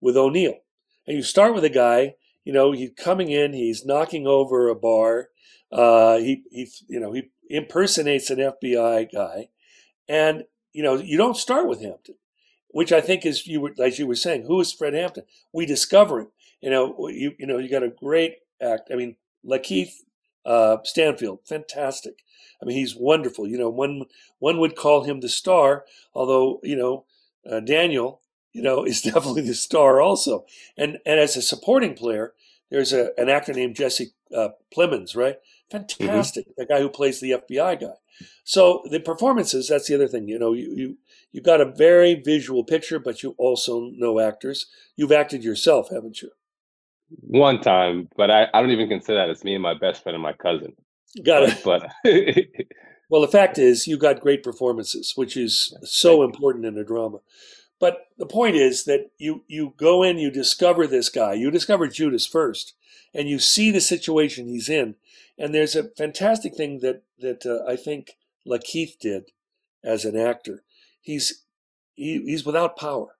with 0.00 0.16
O'Neal, 0.16 0.58
and 1.06 1.16
you 1.16 1.22
start 1.22 1.54
with 1.54 1.64
a 1.64 1.70
guy. 1.70 2.14
You 2.44 2.52
know, 2.52 2.72
he's 2.72 2.90
coming 2.96 3.30
in, 3.30 3.52
he's 3.52 3.84
knocking 3.84 4.26
over 4.26 4.68
a 4.68 4.74
bar. 4.76 5.30
Uh, 5.72 6.18
he, 6.18 6.44
he, 6.50 6.68
you 6.88 7.00
know, 7.00 7.12
he 7.12 7.30
impersonates 7.50 8.30
an 8.30 8.38
FBI 8.38 9.12
guy, 9.12 9.48
and 10.08 10.44
you 10.72 10.82
know, 10.82 10.94
you 10.94 11.16
don't 11.16 11.36
start 11.36 11.66
with 11.66 11.80
Hampton 11.80 12.16
which 12.76 12.92
I 12.92 13.00
think 13.00 13.24
is 13.24 13.46
you 13.46 13.62
were 13.62 13.74
as 13.82 13.98
you 13.98 14.06
were 14.06 14.14
saying, 14.14 14.42
who 14.42 14.60
is 14.60 14.70
Fred 14.70 14.92
Hampton? 14.92 15.24
We 15.50 15.64
discover 15.64 16.20
him. 16.20 16.28
You 16.60 16.68
know, 16.68 17.08
you 17.08 17.32
you 17.38 17.46
know, 17.46 17.56
you 17.56 17.70
got 17.70 17.82
a 17.82 17.88
great 17.88 18.34
act. 18.60 18.90
I 18.92 18.96
mean, 18.96 19.16
Lakeith 19.42 19.92
uh, 20.44 20.76
Stanfield, 20.84 21.38
fantastic. 21.46 22.22
I 22.60 22.66
mean, 22.66 22.76
he's 22.76 22.94
wonderful. 22.94 23.48
You 23.48 23.56
know, 23.56 23.70
one 23.70 24.04
one 24.40 24.60
would 24.60 24.76
call 24.76 25.04
him 25.04 25.20
the 25.20 25.30
star, 25.30 25.86
although 26.12 26.60
you 26.62 26.76
know 26.76 27.06
uh, 27.50 27.60
Daniel, 27.60 28.20
you 28.56 28.62
know, 28.62 28.84
is 28.84 29.02
definitely 29.12 29.42
the 29.42 29.54
star 29.54 30.00
also. 30.00 30.46
And 30.76 30.98
and 31.04 31.20
as 31.20 31.36
a 31.36 31.42
supporting 31.42 31.94
player, 31.94 32.32
there's 32.70 32.92
a, 32.92 33.10
an 33.18 33.28
actor 33.28 33.52
named 33.52 33.76
Jesse 33.76 34.12
uh, 34.34 34.48
Plemons, 34.74 35.14
right? 35.14 35.36
Mm-hmm. 35.36 35.84
Fantastic, 36.06 36.46
mm-hmm. 36.46 36.60
the 36.60 36.66
guy 36.66 36.80
who 36.80 36.88
plays 36.88 37.20
the 37.20 37.32
FBI 37.32 37.80
guy. 37.80 37.94
So 38.44 38.82
the 38.90 39.00
performances, 39.00 39.68
that's 39.68 39.88
the 39.88 39.94
other 39.94 40.08
thing. 40.08 40.26
You 40.26 40.38
know, 40.38 40.54
you, 40.54 40.72
you 40.74 40.98
you've 41.32 41.44
got 41.44 41.60
a 41.60 41.70
very 41.70 42.14
visual 42.14 42.64
picture, 42.64 42.98
but 42.98 43.22
you 43.22 43.34
also 43.36 43.90
know 43.94 44.18
actors. 44.20 44.66
You've 44.96 45.12
acted 45.12 45.44
yourself, 45.44 45.90
haven't 45.90 46.22
you? 46.22 46.30
One 47.20 47.60
time, 47.60 48.08
but 48.16 48.30
I, 48.30 48.46
I 48.54 48.60
don't 48.60 48.70
even 48.70 48.88
consider 48.88 49.18
that. 49.18 49.30
It's 49.30 49.44
me 49.44 49.54
and 49.54 49.62
my 49.62 49.74
best 49.74 50.02
friend 50.02 50.14
and 50.14 50.22
my 50.22 50.32
cousin. 50.32 50.72
Got 51.24 51.42
it. 51.44 51.60
But 51.62 51.90
well, 53.10 53.20
the 53.20 53.28
fact 53.28 53.58
is, 53.58 53.86
you 53.86 53.98
got 53.98 54.20
great 54.20 54.42
performances, 54.42 55.12
which 55.14 55.36
is 55.36 55.76
so 55.84 56.22
important 56.22 56.64
in 56.64 56.78
a 56.78 56.84
drama. 56.84 57.18
But 57.78 58.06
the 58.18 58.26
point 58.26 58.56
is 58.56 58.84
that 58.84 59.10
you 59.18 59.44
you 59.48 59.74
go 59.76 60.02
in, 60.02 60.18
you 60.18 60.30
discover 60.30 60.86
this 60.86 61.08
guy. 61.10 61.34
You 61.34 61.50
discover 61.50 61.88
Judas 61.88 62.26
first, 62.26 62.74
and 63.14 63.28
you 63.28 63.38
see 63.38 63.70
the 63.70 63.80
situation 63.80 64.48
he's 64.48 64.68
in. 64.68 64.96
And 65.38 65.54
there's 65.54 65.76
a 65.76 65.90
fantastic 65.96 66.54
thing 66.54 66.80
that 66.80 67.02
that 67.18 67.44
uh, 67.46 67.70
I 67.70 67.76
think 67.76 68.16
Lakeith 68.46 68.98
did 68.98 69.30
as 69.84 70.04
an 70.04 70.16
actor. 70.16 70.62
He's 71.00 71.44
he, 71.94 72.22
he's 72.24 72.44
without 72.46 72.76
power. 72.76 73.16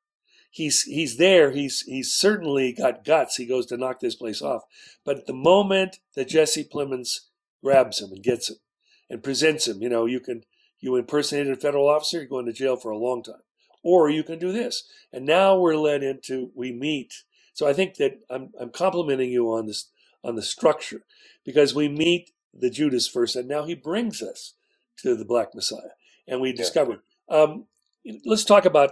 he's 0.51 0.83
he's 0.85 1.19
there. 1.19 1.51
He's 1.51 1.83
he's 1.83 2.13
certainly 2.13 2.73
got 2.73 3.05
guts. 3.05 3.37
He 3.37 3.47
goes 3.47 3.67
to 3.67 3.77
knock 3.77 4.01
this 4.01 4.15
place 4.17 4.41
off. 4.43 4.63
But 5.05 5.19
at 5.19 5.27
the 5.27 5.35
moment 5.35 5.99
that 6.15 6.29
Jesse 6.29 6.65
Plemons 6.65 7.21
grabs 7.63 8.01
him 8.01 8.13
and 8.13 8.23
gets 8.23 8.49
him 8.51 8.57
and 9.11 9.23
presents 9.23 9.69
him, 9.69 9.83
you 9.83 9.89
know, 9.89 10.07
you 10.07 10.21
can 10.21 10.45
you 10.81 10.97
impersonated 10.97 11.53
a 11.53 11.61
federal 11.61 11.89
officer, 11.89 12.19
you're 12.19 12.27
going 12.27 12.47
to 12.47 12.53
jail 12.53 12.77
for 12.77 12.91
a 12.91 12.99
long 12.99 13.23
time. 13.23 13.46
Or 13.87 14.11
you 14.11 14.25
can 14.25 14.41
do 14.41 14.51
this. 14.51 14.83
And 15.13 15.25
now 15.25 15.57
we're 15.57 15.77
led 15.77 16.03
into 16.03 16.51
we 16.57 16.73
meet. 16.73 17.23
So 17.55 17.69
I 17.69 17.73
think 17.73 17.95
that 17.99 18.19
I'm 18.29 18.51
I'm 18.61 18.71
complimenting 18.71 19.31
you 19.31 19.47
on 19.53 19.67
this 19.67 19.91
on 20.25 20.35
the 20.35 20.43
structure 20.43 21.03
because 21.45 21.73
we 21.73 21.89
meet 21.89 22.33
the 22.53 22.69
Judas 22.69 23.07
first, 23.07 23.37
and 23.37 23.47
now 23.47 23.65
he 23.65 23.75
brings 23.75 24.23
us 24.23 24.55
to 24.99 25.15
the 25.15 25.25
Black 25.25 25.55
Messiah, 25.55 25.95
and 26.27 26.41
we 26.41 26.51
yeah. 26.51 26.57
discover. 26.57 27.05
Um, 27.29 27.67
let's 28.25 28.45
talk 28.45 28.65
about. 28.65 28.91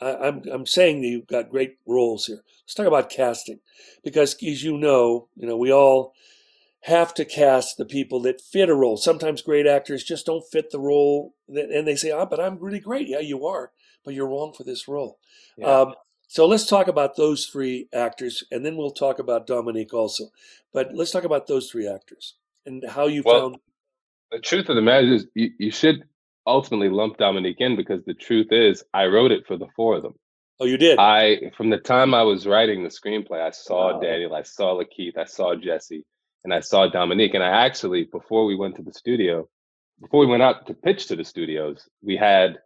I, 0.00 0.16
I'm 0.16 0.42
I'm 0.50 0.66
saying 0.66 1.02
that 1.02 1.08
you've 1.08 1.28
got 1.28 1.50
great 1.50 1.78
roles 1.86 2.26
here. 2.26 2.42
Let's 2.64 2.74
talk 2.74 2.86
about 2.86 3.10
casting, 3.10 3.60
because 4.02 4.34
as 4.34 4.64
you 4.64 4.76
know, 4.76 5.28
you 5.36 5.46
know 5.46 5.56
we 5.56 5.72
all 5.72 6.14
have 6.82 7.14
to 7.14 7.24
cast 7.24 7.78
the 7.78 7.86
people 7.86 8.20
that 8.20 8.40
fit 8.40 8.68
a 8.68 8.74
role. 8.74 8.96
Sometimes 8.96 9.40
great 9.42 9.66
actors 9.66 10.04
just 10.04 10.26
don't 10.26 10.44
fit 10.50 10.70
the 10.70 10.80
role, 10.80 11.34
and 11.48 11.86
they 11.86 11.96
say, 11.96 12.10
"Ah, 12.10 12.20
oh, 12.22 12.26
but 12.26 12.40
I'm 12.40 12.58
really 12.58 12.80
great." 12.80 13.08
Yeah, 13.08 13.20
you 13.20 13.46
are, 13.46 13.72
but 14.04 14.14
you're 14.14 14.28
wrong 14.28 14.52
for 14.52 14.64
this 14.64 14.88
role. 14.88 15.18
Yeah. 15.56 15.66
Um, 15.66 15.94
so 16.26 16.46
let's 16.46 16.66
talk 16.66 16.88
about 16.88 17.16
those 17.16 17.46
three 17.46 17.88
actors, 17.92 18.44
and 18.50 18.64
then 18.64 18.76
we'll 18.76 18.90
talk 18.90 19.18
about 19.18 19.46
Dominique 19.46 19.94
also. 19.94 20.24
But 20.72 20.94
let's 20.94 21.10
talk 21.10 21.24
about 21.24 21.46
those 21.46 21.70
three 21.70 21.88
actors 21.88 22.34
and 22.66 22.82
how 22.88 23.06
you 23.06 23.22
well, 23.24 23.40
found. 23.40 23.56
The 24.32 24.40
truth 24.40 24.68
of 24.68 24.76
the 24.76 24.82
matter 24.82 25.14
is, 25.14 25.26
you, 25.34 25.50
you 25.58 25.70
should 25.70 26.04
ultimately 26.46 26.88
lump 26.88 27.18
Dominique 27.18 27.60
in 27.60 27.76
because 27.76 28.04
the 28.04 28.14
truth 28.14 28.48
is, 28.50 28.82
I 28.92 29.06
wrote 29.06 29.32
it 29.32 29.46
for 29.46 29.56
the 29.56 29.68
four 29.76 29.96
of 29.96 30.02
them. 30.02 30.14
Oh, 30.60 30.66
you 30.66 30.76
did. 30.76 30.98
I 30.98 31.50
from 31.56 31.70
the 31.70 31.78
time 31.78 32.14
I 32.14 32.22
was 32.22 32.46
writing 32.46 32.82
the 32.82 32.88
screenplay, 32.88 33.40
I 33.40 33.50
saw 33.50 34.00
Daniel, 34.00 34.34
I 34.34 34.42
saw 34.42 34.80
Lakeith, 34.80 35.18
I 35.18 35.24
saw 35.24 35.54
Jesse, 35.56 36.04
and 36.44 36.54
I 36.54 36.60
saw 36.60 36.88
Dominique. 36.88 37.34
And 37.34 37.42
I 37.42 37.64
actually, 37.66 38.04
before 38.04 38.44
we 38.44 38.54
went 38.56 38.76
to 38.76 38.82
the 38.82 38.92
studio, 38.92 39.48
before 40.00 40.20
we 40.20 40.26
went 40.26 40.42
out 40.42 40.66
to 40.66 40.74
pitch 40.74 41.06
to 41.06 41.16
the 41.16 41.24
studios, 41.24 41.88
we 42.02 42.16
had 42.16 42.58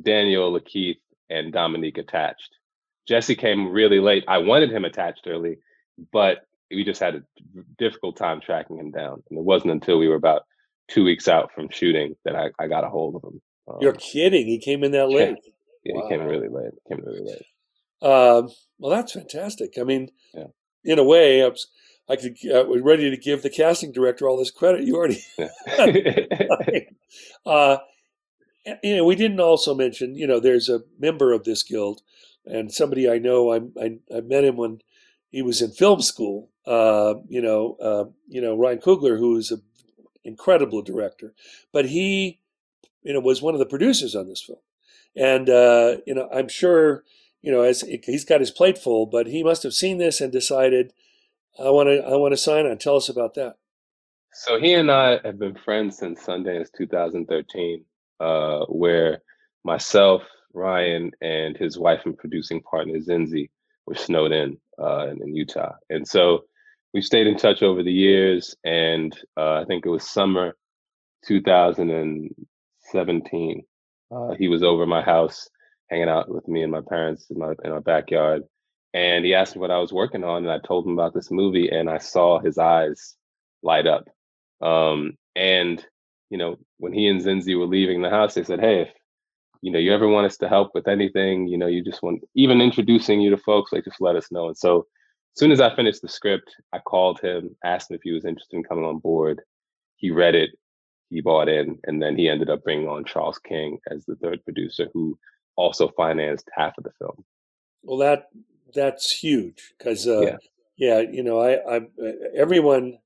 Daniel, 0.00 0.52
Lakeith, 0.52 0.98
and 1.30 1.52
Dominique 1.52 1.98
attached. 1.98 2.50
Jesse 3.06 3.36
came 3.36 3.70
really 3.70 4.00
late. 4.00 4.24
I 4.28 4.38
wanted 4.38 4.70
him 4.70 4.84
attached 4.84 5.26
early, 5.26 5.58
but 6.12 6.38
we 6.70 6.84
just 6.84 7.00
had 7.00 7.14
a 7.16 7.22
difficult 7.78 8.16
time 8.16 8.40
tracking 8.40 8.78
him 8.78 8.90
down. 8.90 9.22
And 9.30 9.38
it 9.38 9.44
wasn't 9.44 9.72
until 9.72 9.98
we 9.98 10.08
were 10.08 10.14
about 10.14 10.42
two 10.88 11.04
weeks 11.04 11.28
out 11.28 11.50
from 11.54 11.68
shooting 11.70 12.14
that 12.24 12.36
I, 12.36 12.50
I 12.58 12.66
got 12.66 12.84
a 12.84 12.88
hold 12.88 13.16
of 13.16 13.24
him. 13.24 13.40
Um, 13.66 13.78
You're 13.80 13.94
kidding. 13.94 14.46
He 14.46 14.58
came 14.58 14.84
in 14.84 14.92
that 14.92 15.08
late. 15.08 15.36
Yeah, 15.84 15.94
wow. 15.94 16.02
he 16.02 16.08
came 16.08 16.26
really 16.26 16.48
late. 16.48 16.72
Came 16.88 17.02
really 17.04 17.20
late. 17.20 17.42
Um, 18.00 18.48
well, 18.78 18.94
that's 18.94 19.12
fantastic. 19.12 19.74
I 19.78 19.84
mean, 19.84 20.08
yeah. 20.34 20.46
in 20.84 20.98
a 20.98 21.04
way, 21.04 21.42
I 21.42 21.48
was, 21.48 21.66
I 22.08 22.16
could, 22.16 22.36
I 22.54 22.62
was 22.62 22.80
ready 22.82 23.10
to 23.10 23.16
give 23.16 23.42
the 23.42 23.50
casting 23.50 23.92
director 23.92 24.28
all 24.28 24.38
this 24.38 24.50
credit. 24.50 24.84
You 24.84 24.96
already, 24.96 25.22
uh, 27.46 27.78
you 28.82 28.96
know, 28.96 29.04
we 29.04 29.14
didn't 29.14 29.40
also 29.40 29.74
mention, 29.74 30.14
you 30.14 30.26
know, 30.26 30.40
there's 30.40 30.68
a 30.68 30.82
member 30.98 31.32
of 31.32 31.44
this 31.44 31.62
guild 31.62 32.02
and 32.48 32.72
somebody 32.72 33.08
I 33.08 33.18
know, 33.18 33.52
I, 33.52 33.60
I, 33.80 33.98
I 34.14 34.20
met 34.20 34.44
him 34.44 34.56
when 34.56 34.80
he 35.30 35.42
was 35.42 35.60
in 35.60 35.70
film 35.70 36.00
school. 36.02 36.50
Uh, 36.66 37.14
you 37.28 37.40
know, 37.40 37.76
uh, 37.80 38.04
you 38.26 38.40
know 38.40 38.56
Ryan 38.56 38.78
Coogler, 38.78 39.18
who 39.18 39.36
is 39.36 39.50
an 39.50 39.62
incredible 40.24 40.82
director, 40.82 41.32
but 41.72 41.86
he, 41.86 42.40
you 43.02 43.12
know, 43.12 43.20
was 43.20 43.40
one 43.40 43.54
of 43.54 43.58
the 43.58 43.66
producers 43.66 44.14
on 44.14 44.28
this 44.28 44.42
film, 44.42 44.58
and 45.16 45.48
uh, 45.48 45.96
you 46.06 46.14
know, 46.14 46.28
I'm 46.32 46.48
sure, 46.48 47.04
you 47.40 47.50
know, 47.50 47.62
as 47.62 47.82
he's 48.04 48.24
got 48.24 48.40
his 48.40 48.50
plate 48.50 48.76
full, 48.76 49.06
but 49.06 49.28
he 49.28 49.42
must 49.42 49.62
have 49.62 49.72
seen 49.72 49.96
this 49.96 50.20
and 50.20 50.30
decided, 50.30 50.92
I 51.58 51.70
want 51.70 51.88
to, 51.88 52.04
I 52.04 52.16
want 52.16 52.32
to 52.32 52.36
sign 52.36 52.66
on. 52.66 52.76
Tell 52.76 52.96
us 52.96 53.08
about 53.08 53.32
that. 53.34 53.56
So 54.34 54.60
he 54.60 54.74
and 54.74 54.90
I 54.90 55.20
have 55.24 55.38
been 55.38 55.56
friends 55.64 55.96
since 55.96 56.22
Sundance 56.22 56.68
2013, 56.76 57.82
uh, 58.20 58.64
where 58.66 59.22
myself, 59.64 60.22
Ryan, 60.52 61.10
and 61.20 61.56
his 61.56 61.78
wife 61.78 62.02
and 62.04 62.16
producing 62.16 62.62
partner 62.62 62.98
Zinzi 62.98 63.50
were 63.86 63.94
snowed 63.94 64.32
in 64.32 64.58
uh, 64.80 65.08
in, 65.08 65.34
Utah. 65.34 65.72
And 65.90 66.06
so 66.06 66.44
we 66.94 67.02
stayed 67.02 67.26
in 67.26 67.36
touch 67.36 67.62
over 67.62 67.82
the 67.82 67.92
years. 67.92 68.54
And 68.64 69.12
uh, 69.36 69.54
I 69.54 69.64
think 69.64 69.84
it 69.84 69.90
was 69.90 70.08
summer 70.08 70.56
2017. 71.26 73.64
Uh, 74.10 74.34
he 74.38 74.48
was 74.48 74.62
over 74.62 74.86
my 74.86 75.02
house 75.02 75.48
hanging 75.90 76.08
out 76.08 76.30
with 76.30 76.48
me 76.48 76.62
and 76.62 76.72
my 76.72 76.80
parents 76.88 77.26
in 77.30 77.38
my 77.38 77.52
in 77.64 77.72
our 77.72 77.80
backyard. 77.80 78.42
And 78.94 79.24
he 79.24 79.34
asked 79.34 79.54
me 79.54 79.60
what 79.60 79.70
I 79.70 79.78
was 79.78 79.92
working 79.92 80.24
on, 80.24 80.44
and 80.44 80.50
I 80.50 80.58
told 80.66 80.86
him 80.86 80.94
about 80.94 81.12
this 81.12 81.30
movie, 81.30 81.68
and 81.68 81.90
I 81.90 81.98
saw 81.98 82.40
his 82.40 82.56
eyes 82.56 83.16
light 83.62 83.86
up. 83.86 84.08
Um, 84.62 85.18
and 85.36 85.84
you 86.30 86.38
know, 86.38 86.56
when 86.78 86.92
he 86.92 87.08
and 87.08 87.20
Zinzi 87.20 87.58
were 87.58 87.66
leaving 87.66 88.02
the 88.02 88.10
house, 88.10 88.34
they 88.34 88.44
said, 88.44 88.60
"Hey, 88.60 88.82
if 88.82 88.90
you 89.60 89.72
know 89.72 89.78
you 89.78 89.92
ever 89.92 90.08
want 90.08 90.26
us 90.26 90.36
to 90.38 90.48
help 90.48 90.70
with 90.74 90.88
anything 90.88 91.46
you 91.46 91.58
know 91.58 91.66
you 91.66 91.82
just 91.82 92.02
want 92.02 92.22
even 92.34 92.60
introducing 92.60 93.20
you 93.20 93.30
to 93.30 93.36
folks 93.36 93.72
like 93.72 93.84
just 93.84 94.00
let 94.00 94.16
us 94.16 94.30
know. 94.30 94.48
And 94.48 94.56
so 94.56 94.86
as 95.34 95.40
soon 95.40 95.52
as 95.52 95.60
i 95.60 95.74
finished 95.74 96.02
the 96.02 96.08
script 96.08 96.54
i 96.72 96.78
called 96.78 97.20
him 97.20 97.56
asked 97.64 97.90
him 97.90 97.96
if 97.96 98.02
he 98.02 98.12
was 98.12 98.24
interested 98.24 98.56
in 98.56 98.64
coming 98.64 98.84
on 98.84 98.98
board. 98.98 99.42
He 99.96 100.10
read 100.10 100.34
it 100.34 100.50
he 101.10 101.20
bought 101.20 101.48
in 101.48 101.78
and 101.84 102.00
then 102.00 102.16
he 102.16 102.28
ended 102.28 102.50
up 102.50 102.62
bringing 102.62 102.88
on 102.88 103.04
charles 103.04 103.38
king 103.38 103.78
as 103.90 104.04
the 104.04 104.16
third 104.16 104.44
producer 104.44 104.88
who 104.92 105.18
also 105.56 105.88
financed 105.96 106.48
half 106.54 106.78
of 106.78 106.84
the 106.84 106.92
film. 106.98 107.24
Well 107.82 107.98
that 107.98 108.28
that's 108.74 109.10
huge 109.10 109.74
because 109.76 110.06
uh, 110.06 110.20
yeah. 110.20 110.36
yeah 110.76 111.00
you 111.00 111.22
know 111.22 111.40
i 111.40 111.76
i 111.76 111.80
everyone 112.36 112.98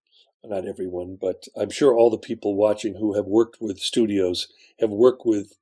not 0.45 0.67
everyone 0.67 1.17
but 1.21 1.47
i'm 1.57 1.71
sure 1.71 1.95
all 1.95 2.11
the 2.11 2.19
people 2.19 2.55
watching 2.55 2.95
who 2.95 3.15
have 3.15 3.27
worked 3.27 3.61
with 3.61 3.79
studios 3.79 4.49
have 4.81 4.91
worked 4.91 5.25
with 5.25 5.55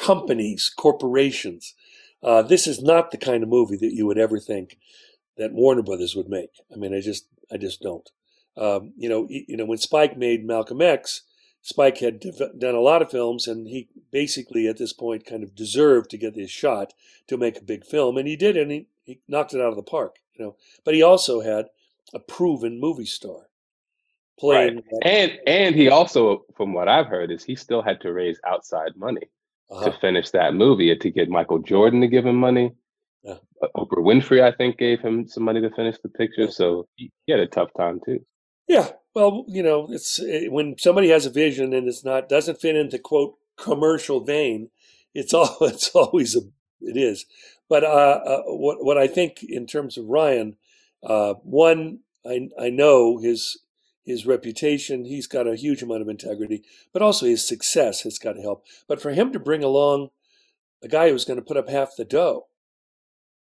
companies, 0.00 0.70
corporations. 0.74 1.74
Uh, 2.22 2.42
this 2.42 2.66
is 2.66 2.82
not 2.82 3.10
the 3.10 3.18
kind 3.18 3.42
of 3.42 3.48
movie 3.48 3.76
that 3.76 3.94
you 3.94 4.06
would 4.06 4.18
ever 4.18 4.38
think 4.38 4.78
that 5.36 5.52
Warner 5.52 5.82
Brothers 5.82 6.14
would 6.14 6.28
make. 6.28 6.50
I 6.72 6.76
mean, 6.76 6.94
I 6.94 7.00
just, 7.00 7.26
I 7.52 7.56
just 7.56 7.80
don't. 7.80 8.08
Um, 8.56 8.92
you 8.96 9.08
know, 9.08 9.26
you 9.28 9.56
know, 9.56 9.64
when 9.64 9.78
Spike 9.78 10.16
made 10.16 10.44
Malcolm 10.44 10.82
X, 10.82 11.22
Spike 11.62 11.98
had 11.98 12.20
done 12.58 12.74
a 12.74 12.80
lot 12.80 13.02
of 13.02 13.10
films, 13.10 13.46
and 13.46 13.68
he 13.68 13.88
basically 14.10 14.66
at 14.66 14.78
this 14.78 14.92
point 14.92 15.26
kind 15.26 15.42
of 15.42 15.54
deserved 15.54 16.10
to 16.10 16.18
get 16.18 16.34
his 16.34 16.50
shot 16.50 16.94
to 17.28 17.36
make 17.36 17.58
a 17.58 17.64
big 17.64 17.84
film, 17.84 18.16
and 18.16 18.26
he 18.26 18.36
did, 18.36 18.56
and 18.56 18.70
he, 18.70 18.86
he 19.04 19.20
knocked 19.28 19.54
it 19.54 19.60
out 19.60 19.68
of 19.68 19.76
the 19.76 19.82
park. 19.82 20.16
You 20.34 20.44
know, 20.44 20.56
but 20.84 20.94
he 20.94 21.02
also 21.02 21.40
had 21.40 21.66
a 22.12 22.18
proven 22.18 22.80
movie 22.80 23.04
star 23.04 23.49
playing, 24.40 24.76
right. 24.76 25.02
and 25.02 25.38
and 25.46 25.74
he 25.74 25.88
also, 25.88 26.44
from 26.56 26.72
what 26.72 26.88
I've 26.88 27.06
heard, 27.06 27.30
is 27.30 27.44
he 27.44 27.54
still 27.54 27.82
had 27.82 28.00
to 28.00 28.12
raise 28.12 28.40
outside 28.46 28.96
money 28.96 29.28
uh-huh. 29.70 29.90
to 29.90 29.98
finish 29.98 30.30
that 30.30 30.54
movie 30.54 30.96
to 30.96 31.10
get 31.10 31.28
Michael 31.28 31.58
Jordan 31.58 32.00
to 32.00 32.08
give 32.08 32.26
him 32.26 32.36
money. 32.36 32.72
Yeah. 33.22 33.36
Oprah 33.76 33.98
Winfrey, 33.98 34.42
I 34.42 34.52
think, 34.52 34.78
gave 34.78 35.00
him 35.00 35.28
some 35.28 35.44
money 35.44 35.60
to 35.60 35.70
finish 35.70 35.96
the 36.02 36.08
picture. 36.08 36.44
Yeah. 36.44 36.50
So 36.50 36.88
he, 36.96 37.12
he 37.26 37.32
had 37.32 37.40
a 37.40 37.46
tough 37.46 37.70
time 37.76 38.00
too. 38.04 38.24
Yeah. 38.66 38.88
Well, 39.14 39.44
you 39.48 39.62
know, 39.62 39.88
it's 39.90 40.18
it, 40.18 40.44
eh, 40.44 40.48
when 40.48 40.78
somebody 40.78 41.08
has 41.10 41.26
a 41.26 41.30
vision 41.30 41.72
and 41.72 41.88
it's 41.88 42.04
not 42.04 42.28
doesn't 42.28 42.60
fit 42.60 42.76
into 42.76 42.98
quote 42.98 43.34
commercial 43.56 44.20
vein. 44.20 44.70
It's 45.14 45.34
all 45.34 45.56
it's 45.60 45.90
always 45.90 46.36
a 46.36 46.40
it 46.80 46.96
is. 46.96 47.26
But 47.68 47.84
uh, 47.84 48.20
uh, 48.24 48.42
what 48.46 48.84
what 48.84 48.98
I 48.98 49.06
think 49.06 49.42
in 49.42 49.66
terms 49.66 49.98
of 49.98 50.06
Ryan, 50.06 50.56
uh, 51.02 51.34
one 51.42 52.00
I 52.24 52.48
I 52.58 52.70
know 52.70 53.18
his 53.18 53.58
his 54.10 54.26
reputation. 54.26 55.04
He's 55.04 55.26
got 55.26 55.46
a 55.46 55.56
huge 55.56 55.82
amount 55.82 56.02
of 56.02 56.08
integrity, 56.08 56.62
but 56.92 57.02
also 57.02 57.26
his 57.26 57.46
success 57.46 58.02
has 58.02 58.18
got 58.18 58.34
to 58.34 58.42
help. 58.42 58.64
But 58.86 59.00
for 59.00 59.12
him 59.12 59.32
to 59.32 59.40
bring 59.40 59.64
along 59.64 60.10
a 60.82 60.88
guy 60.88 61.10
who's 61.10 61.24
going 61.24 61.38
to 61.38 61.44
put 61.44 61.56
up 61.56 61.68
half 61.68 61.96
the 61.96 62.04
dough, 62.04 62.46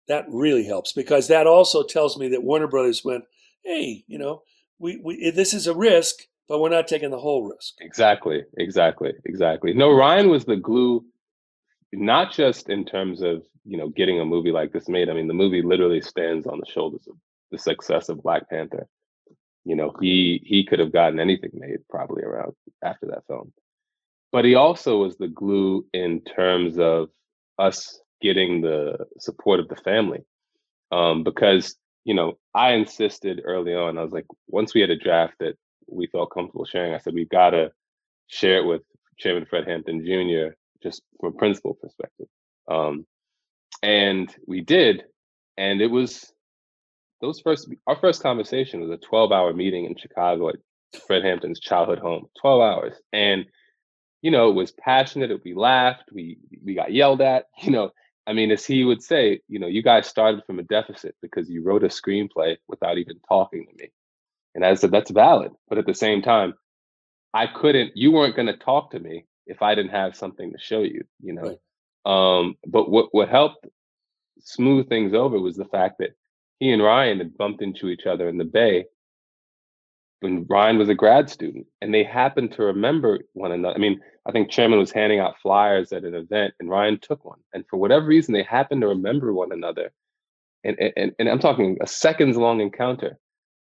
that 0.08 0.26
really 0.30 0.66
helps 0.66 0.94
because 0.94 1.28
that 1.28 1.48
also 1.48 1.84
tells 1.84 2.18
me 2.18 2.28
that 2.30 2.44
Warner 2.44 2.68
Brothers 2.68 3.04
went, 3.04 3.26
hey, 3.64 4.04
you 4.08 4.18
know, 4.18 4.44
we, 4.80 5.00
we 5.04 5.22
eh, 5.24 5.32
this 5.32 5.54
is 5.54 5.68
a 5.68 5.74
risk, 5.74 6.16
but 6.48 6.60
we're 6.60 6.70
not 6.70 6.88
taking 6.88 7.10
the 7.10 7.20
whole 7.20 7.44
risk. 7.50 7.74
Exactly, 7.80 8.44
exactly, 8.58 9.14
exactly. 9.26 9.74
No, 9.74 9.92
Ryan 9.92 10.30
was 10.30 10.46
the 10.46 10.58
glue, 10.58 11.04
not 11.92 12.32
just 12.32 12.70
in 12.70 12.86
terms 12.86 13.22
of 13.22 13.44
you 13.64 13.78
know 13.78 13.90
getting 13.90 14.20
a 14.20 14.26
movie 14.26 14.52
like 14.52 14.72
this 14.72 14.88
made. 14.88 15.10
I 15.10 15.14
mean, 15.14 15.28
the 15.28 15.34
movie 15.34 15.62
literally 15.62 16.02
stands 16.02 16.46
on 16.46 16.60
the 16.60 16.72
shoulders 16.72 17.08
of 17.08 17.16
the 17.52 17.58
success 17.58 18.10
of 18.10 18.22
Black 18.22 18.50
Panther 18.50 18.88
you 19.66 19.76
know, 19.76 19.94
he 20.00 20.42
he 20.46 20.64
could 20.64 20.80
have 20.80 20.94
gotten 20.94 21.20
anything 21.20 21.52
made 21.54 21.80
probably 21.90 22.24
around 22.24 22.54
after 22.84 23.08
that 23.08 23.26
film. 23.28 23.52
But 24.32 24.46
he 24.46 24.56
also 24.56 24.98
was 24.98 25.18
the 25.18 25.28
glue 25.28 25.86
in 25.94 26.22
terms 26.22 26.78
of 26.78 27.10
us 27.58 28.00
getting 28.22 28.62
the 28.62 28.98
support 29.20 29.60
of 29.60 29.68
the 29.68 29.76
family. 29.78 30.24
Um, 30.92 31.24
because, 31.24 31.76
you 32.04 32.14
know, 32.14 32.38
I 32.54 32.74
insisted 32.74 33.42
early 33.44 33.74
on, 33.74 33.98
I 33.98 34.04
was 34.04 34.12
like, 34.12 34.26
once 34.48 34.74
we 34.74 34.82
had 34.82 34.90
a 34.90 34.98
draft 34.98 35.36
that 35.40 35.56
we 35.88 36.08
felt 36.08 36.32
comfortable 36.32 36.66
sharing, 36.66 36.94
I 36.94 37.00
said, 37.00 37.14
we've 37.14 37.30
got 37.30 37.52
to 37.52 37.72
share 38.28 38.58
it 38.58 38.66
with 38.66 38.82
Chairman 39.18 39.46
Fred 39.46 39.68
Hampton 39.68 40.06
Jr., 40.06 40.56
just 40.84 41.02
from 41.20 41.34
a 41.34 41.38
principal 41.38 41.74
perspective. 41.76 42.28
Um, 42.70 43.06
and 43.82 44.34
we 44.48 44.62
did, 44.62 45.04
and 45.58 45.82
it 45.82 45.88
was 45.88 46.32
those 47.26 47.40
first 47.40 47.70
our 47.88 47.96
first 47.96 48.22
conversation 48.22 48.82
was 48.82 48.92
a 48.92 48.98
12 48.98 49.32
hour 49.32 49.54
meeting 49.54 49.86
in 49.86 49.96
Chicago 49.96 50.50
at 50.50 50.56
Fred 51.08 51.24
Hampton's 51.24 51.60
childhood 51.60 52.00
home. 52.00 52.28
12 52.40 52.62
hours, 52.62 52.94
and 53.12 53.46
you 54.22 54.32
know, 54.32 54.50
it 54.50 54.54
was 54.54 54.72
passionate. 54.72 55.44
We 55.44 55.54
laughed. 55.54 56.10
We 56.12 56.38
we 56.64 56.76
got 56.76 56.94
yelled 56.94 57.22
at. 57.22 57.46
You 57.64 57.72
know, 57.72 57.92
I 58.28 58.34
mean, 58.34 58.52
as 58.52 58.66
he 58.66 58.84
would 58.84 59.04
say, 59.04 59.42
you 59.48 59.60
know, 59.60 59.68
you 59.68 59.84
guys 59.84 60.08
started 60.08 60.44
from 60.46 60.60
a 60.60 60.64
deficit 60.64 61.16
because 61.22 61.50
you 61.50 61.64
wrote 61.64 61.84
a 61.84 61.88
screenplay 61.88 62.58
without 62.68 62.98
even 62.98 63.20
talking 63.28 63.68
to 63.68 63.84
me. 63.84 63.92
And 64.56 64.66
I 64.66 64.74
said, 64.76 64.92
that's 64.92 65.12
valid. 65.12 65.52
But 65.68 65.78
at 65.78 65.86
the 65.86 65.94
same 65.94 66.22
time, 66.22 66.56
I 67.34 67.48
couldn't, 67.48 67.92
you 67.96 68.12
weren't 68.12 68.36
going 68.36 68.48
to 68.48 68.58
talk 68.58 68.92
to 68.92 69.00
me 69.00 69.26
if 69.46 69.62
I 69.62 69.76
didn't 69.76 69.92
have 69.92 70.16
something 70.16 70.52
to 70.54 70.58
show 70.58 70.82
you, 70.82 71.04
you 71.22 71.34
know. 71.34 71.58
Right. 72.06 72.40
Um, 72.40 72.56
but 72.66 72.90
what, 72.90 73.14
what 73.14 73.30
helped 73.30 73.68
smooth 74.40 74.88
things 74.90 75.14
over 75.14 75.40
was 75.40 75.56
the 75.56 75.66
fact 75.66 75.96
that 76.00 76.12
he 76.60 76.72
and 76.72 76.84
Ryan 76.84 77.20
had 77.20 77.38
bumped 77.38 77.62
into 77.62 77.90
each 77.90 78.06
other 78.06 78.30
in 78.30 78.38
the 78.38 78.46
Bay 78.46 78.86
when 80.22 80.46
Ryan 80.50 80.78
was 80.78 80.90
a 80.90 80.96
grad 80.96 81.30
student, 81.30 81.68
and 81.82 81.94
they 81.94 82.04
happened 82.04 82.54
to 82.54 82.64
remember 82.64 83.20
one 83.34 83.52
another. 83.52 83.76
I 83.76 83.80
mean, 83.80 84.02
I 84.26 84.32
think 84.32 84.50
Chairman 84.50 84.80
was 84.80 84.92
handing 84.92 85.20
out 85.20 85.40
flyers 85.42 85.92
at 85.92 86.04
an 86.04 86.16
event, 86.16 86.54
and 86.60 86.70
Ryan 86.70 87.00
took 87.00 87.24
one, 87.26 87.40
and 87.54 87.66
for 87.70 87.78
whatever 87.78 88.06
reason, 88.06 88.34
they 88.34 88.44
happened 88.44 88.82
to 88.82 88.88
remember 88.88 89.34
one 89.34 89.52
another. 89.52 89.92
And 90.64 90.80
and 90.98 91.12
and 91.20 91.30
I'm 91.30 91.40
talking 91.40 91.78
a 91.82 91.88
seconds 91.88 92.38
long 92.38 92.60
encounter, 92.60 93.20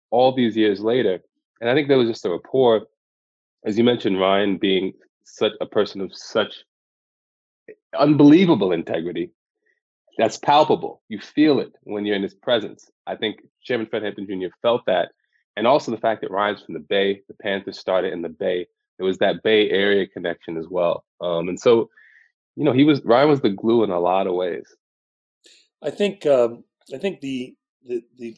all 0.09 0.33
these 0.33 0.55
years 0.55 0.79
later, 0.79 1.19
and 1.59 1.69
I 1.69 1.73
think 1.73 1.87
there 1.87 1.97
was 1.97 2.09
just 2.09 2.25
a 2.25 2.29
rapport. 2.29 2.87
As 3.65 3.77
you 3.77 3.83
mentioned, 3.83 4.19
Ryan 4.19 4.57
being 4.57 4.93
such 5.25 5.53
a 5.59 5.65
person 5.65 6.01
of 6.01 6.15
such 6.15 6.63
eh, 7.69 7.73
unbelievable 7.97 8.71
integrity, 8.71 9.31
that's 10.17 10.37
palpable. 10.37 11.01
You 11.09 11.19
feel 11.19 11.59
it 11.59 11.73
when 11.83 12.05
you're 12.05 12.15
in 12.15 12.23
his 12.23 12.33
presence. 12.35 12.89
I 13.07 13.15
think 13.15 13.41
Chairman 13.63 13.87
Fred 13.87 14.03
Hampton 14.03 14.27
Jr. 14.27 14.53
felt 14.61 14.85
that 14.85 15.09
and 15.55 15.67
also 15.67 15.91
the 15.91 15.97
fact 15.97 16.21
that 16.21 16.31
Ryan's 16.31 16.61
from 16.61 16.73
the 16.73 16.79
Bay, 16.79 17.21
the 17.27 17.35
Panthers 17.35 17.77
started 17.77 18.13
in 18.13 18.21
the 18.21 18.29
Bay. 18.29 18.67
It 18.99 19.03
was 19.03 19.17
that 19.19 19.43
Bay 19.43 19.69
Area 19.69 20.07
connection 20.07 20.57
as 20.57 20.67
well. 20.67 21.03
Um, 21.21 21.49
and 21.49 21.59
so, 21.59 21.89
you 22.55 22.63
know, 22.63 22.71
he 22.71 22.83
was 22.83 23.01
Ryan 23.03 23.29
was 23.29 23.41
the 23.41 23.49
glue 23.49 23.83
in 23.83 23.91
a 23.91 23.99
lot 23.99 24.27
of 24.27 24.33
ways. 24.33 24.75
I 25.81 25.89
think 25.89 26.25
um, 26.25 26.63
I 26.93 26.97
think 26.97 27.21
the 27.21 27.55
the 27.87 28.03
the 28.17 28.37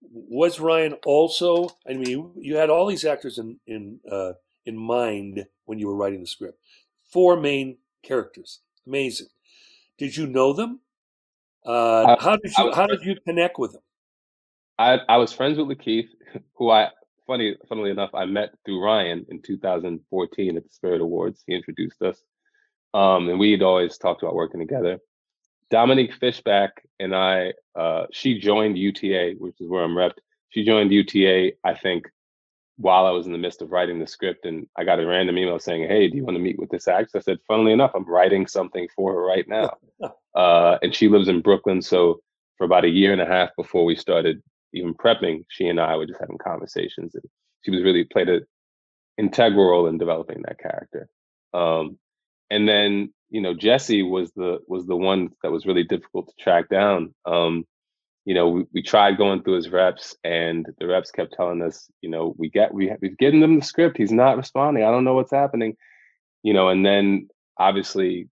was 0.00 0.60
Ryan 0.60 0.94
also. 1.04 1.70
I 1.88 1.94
mean, 1.94 2.32
you, 2.36 2.56
had 2.56 2.70
all 2.70 2.86
these 2.86 3.04
actors 3.04 3.38
in 3.38 3.58
in 3.66 4.00
uh, 4.10 4.32
in 4.66 4.76
mind 4.76 5.46
when 5.64 5.78
you 5.78 5.86
were 5.86 5.96
writing 5.96 6.20
the 6.20 6.26
script. 6.26 6.58
Four 7.04 7.36
main 7.36 7.78
characters, 8.02 8.60
amazing. 8.86 9.28
Did 10.02 10.16
you 10.16 10.26
know 10.26 10.52
them? 10.52 10.80
Uh, 11.64 12.16
how 12.18 12.34
did 12.34 12.50
you 12.58 12.72
how 12.72 12.88
did 12.88 13.04
you 13.04 13.14
connect 13.24 13.56
with 13.56 13.74
them? 13.74 13.82
I 14.76 14.98
I 15.08 15.16
was 15.16 15.32
friends 15.32 15.58
with 15.58 15.68
Lakeith, 15.68 16.08
who 16.56 16.70
I 16.70 16.88
funny 17.24 17.54
funnily 17.68 17.92
enough 17.92 18.10
I 18.12 18.24
met 18.24 18.50
through 18.64 18.84
Ryan 18.84 19.24
in 19.28 19.40
2014 19.42 20.56
at 20.56 20.64
the 20.64 20.68
Spirit 20.70 21.02
Awards. 21.02 21.44
He 21.46 21.54
introduced 21.54 22.02
us, 22.02 22.20
um, 22.92 23.28
and 23.28 23.38
we'd 23.38 23.62
always 23.62 23.96
talked 23.96 24.24
about 24.24 24.34
working 24.34 24.58
together. 24.58 24.98
Dominique 25.70 26.14
Fishback 26.14 26.82
and 26.98 27.14
I, 27.14 27.52
uh, 27.76 28.06
she 28.10 28.40
joined 28.40 28.76
UTA, 28.76 29.34
which 29.38 29.60
is 29.60 29.68
where 29.68 29.84
I'm 29.84 29.94
repped. 29.94 30.18
She 30.48 30.64
joined 30.64 30.90
UTA, 30.90 31.52
I 31.62 31.74
think, 31.74 32.08
while 32.76 33.06
I 33.06 33.10
was 33.10 33.26
in 33.26 33.32
the 33.32 33.38
midst 33.38 33.62
of 33.62 33.70
writing 33.70 33.98
the 33.98 34.06
script, 34.06 34.44
and 34.46 34.66
I 34.76 34.84
got 34.84 35.00
a 35.00 35.06
random 35.06 35.38
email 35.38 35.58
saying, 35.58 35.88
"Hey, 35.88 36.08
do 36.08 36.16
you 36.16 36.24
want 36.24 36.36
to 36.36 36.42
meet 36.42 36.58
with 36.58 36.70
this 36.70 36.88
actress?" 36.88 37.14
I 37.14 37.20
said, 37.20 37.38
"Funnily 37.46 37.72
enough, 37.72 37.92
I'm 37.94 38.04
writing 38.04 38.46
something 38.46 38.88
for 38.94 39.12
her 39.12 39.22
right 39.22 39.46
now," 39.48 39.76
uh, 40.34 40.78
and 40.82 40.94
she 40.94 41.08
lives 41.08 41.28
in 41.28 41.40
Brooklyn. 41.42 41.82
So 41.82 42.20
for 42.56 42.64
about 42.64 42.84
a 42.84 42.90
year 42.90 43.12
and 43.12 43.20
a 43.20 43.26
half 43.26 43.50
before 43.56 43.84
we 43.84 43.96
started 43.96 44.42
even 44.72 44.94
prepping, 44.94 45.44
she 45.48 45.66
and 45.68 45.80
I 45.80 45.96
were 45.96 46.06
just 46.06 46.20
having 46.20 46.38
conversations, 46.38 47.14
and 47.14 47.24
she 47.62 47.70
was 47.70 47.82
really 47.82 48.04
played 48.04 48.28
an 48.28 48.46
integral 49.18 49.68
role 49.68 49.86
in 49.86 49.98
developing 49.98 50.42
that 50.42 50.58
character. 50.58 51.08
Um, 51.52 51.98
and 52.50 52.68
then 52.68 53.12
you 53.30 53.40
know 53.40 53.54
Jesse 53.54 54.02
was 54.02 54.32
the 54.32 54.60
was 54.66 54.86
the 54.86 54.96
one 54.96 55.30
that 55.42 55.52
was 55.52 55.66
really 55.66 55.84
difficult 55.84 56.28
to 56.28 56.42
track 56.42 56.68
down. 56.68 57.14
Um, 57.26 57.66
you 58.24 58.34
know, 58.34 58.48
we, 58.48 58.64
we 58.72 58.82
tried 58.82 59.18
going 59.18 59.42
through 59.42 59.56
his 59.56 59.70
reps, 59.70 60.16
and 60.24 60.66
the 60.78 60.86
reps 60.86 61.10
kept 61.10 61.34
telling 61.34 61.62
us, 61.62 61.90
you 62.00 62.10
know, 62.10 62.34
we 62.38 62.48
get 62.48 62.72
we 62.72 62.92
we've 63.00 63.18
given 63.18 63.42
him 63.42 63.58
the 63.58 63.64
script, 63.64 63.96
he's 63.98 64.12
not 64.12 64.36
responding. 64.36 64.84
I 64.84 64.90
don't 64.90 65.04
know 65.04 65.14
what's 65.14 65.32
happening. 65.32 65.76
You 66.42 66.54
know, 66.54 66.68
and 66.68 66.84
then 66.84 67.28
obviously 67.58 68.28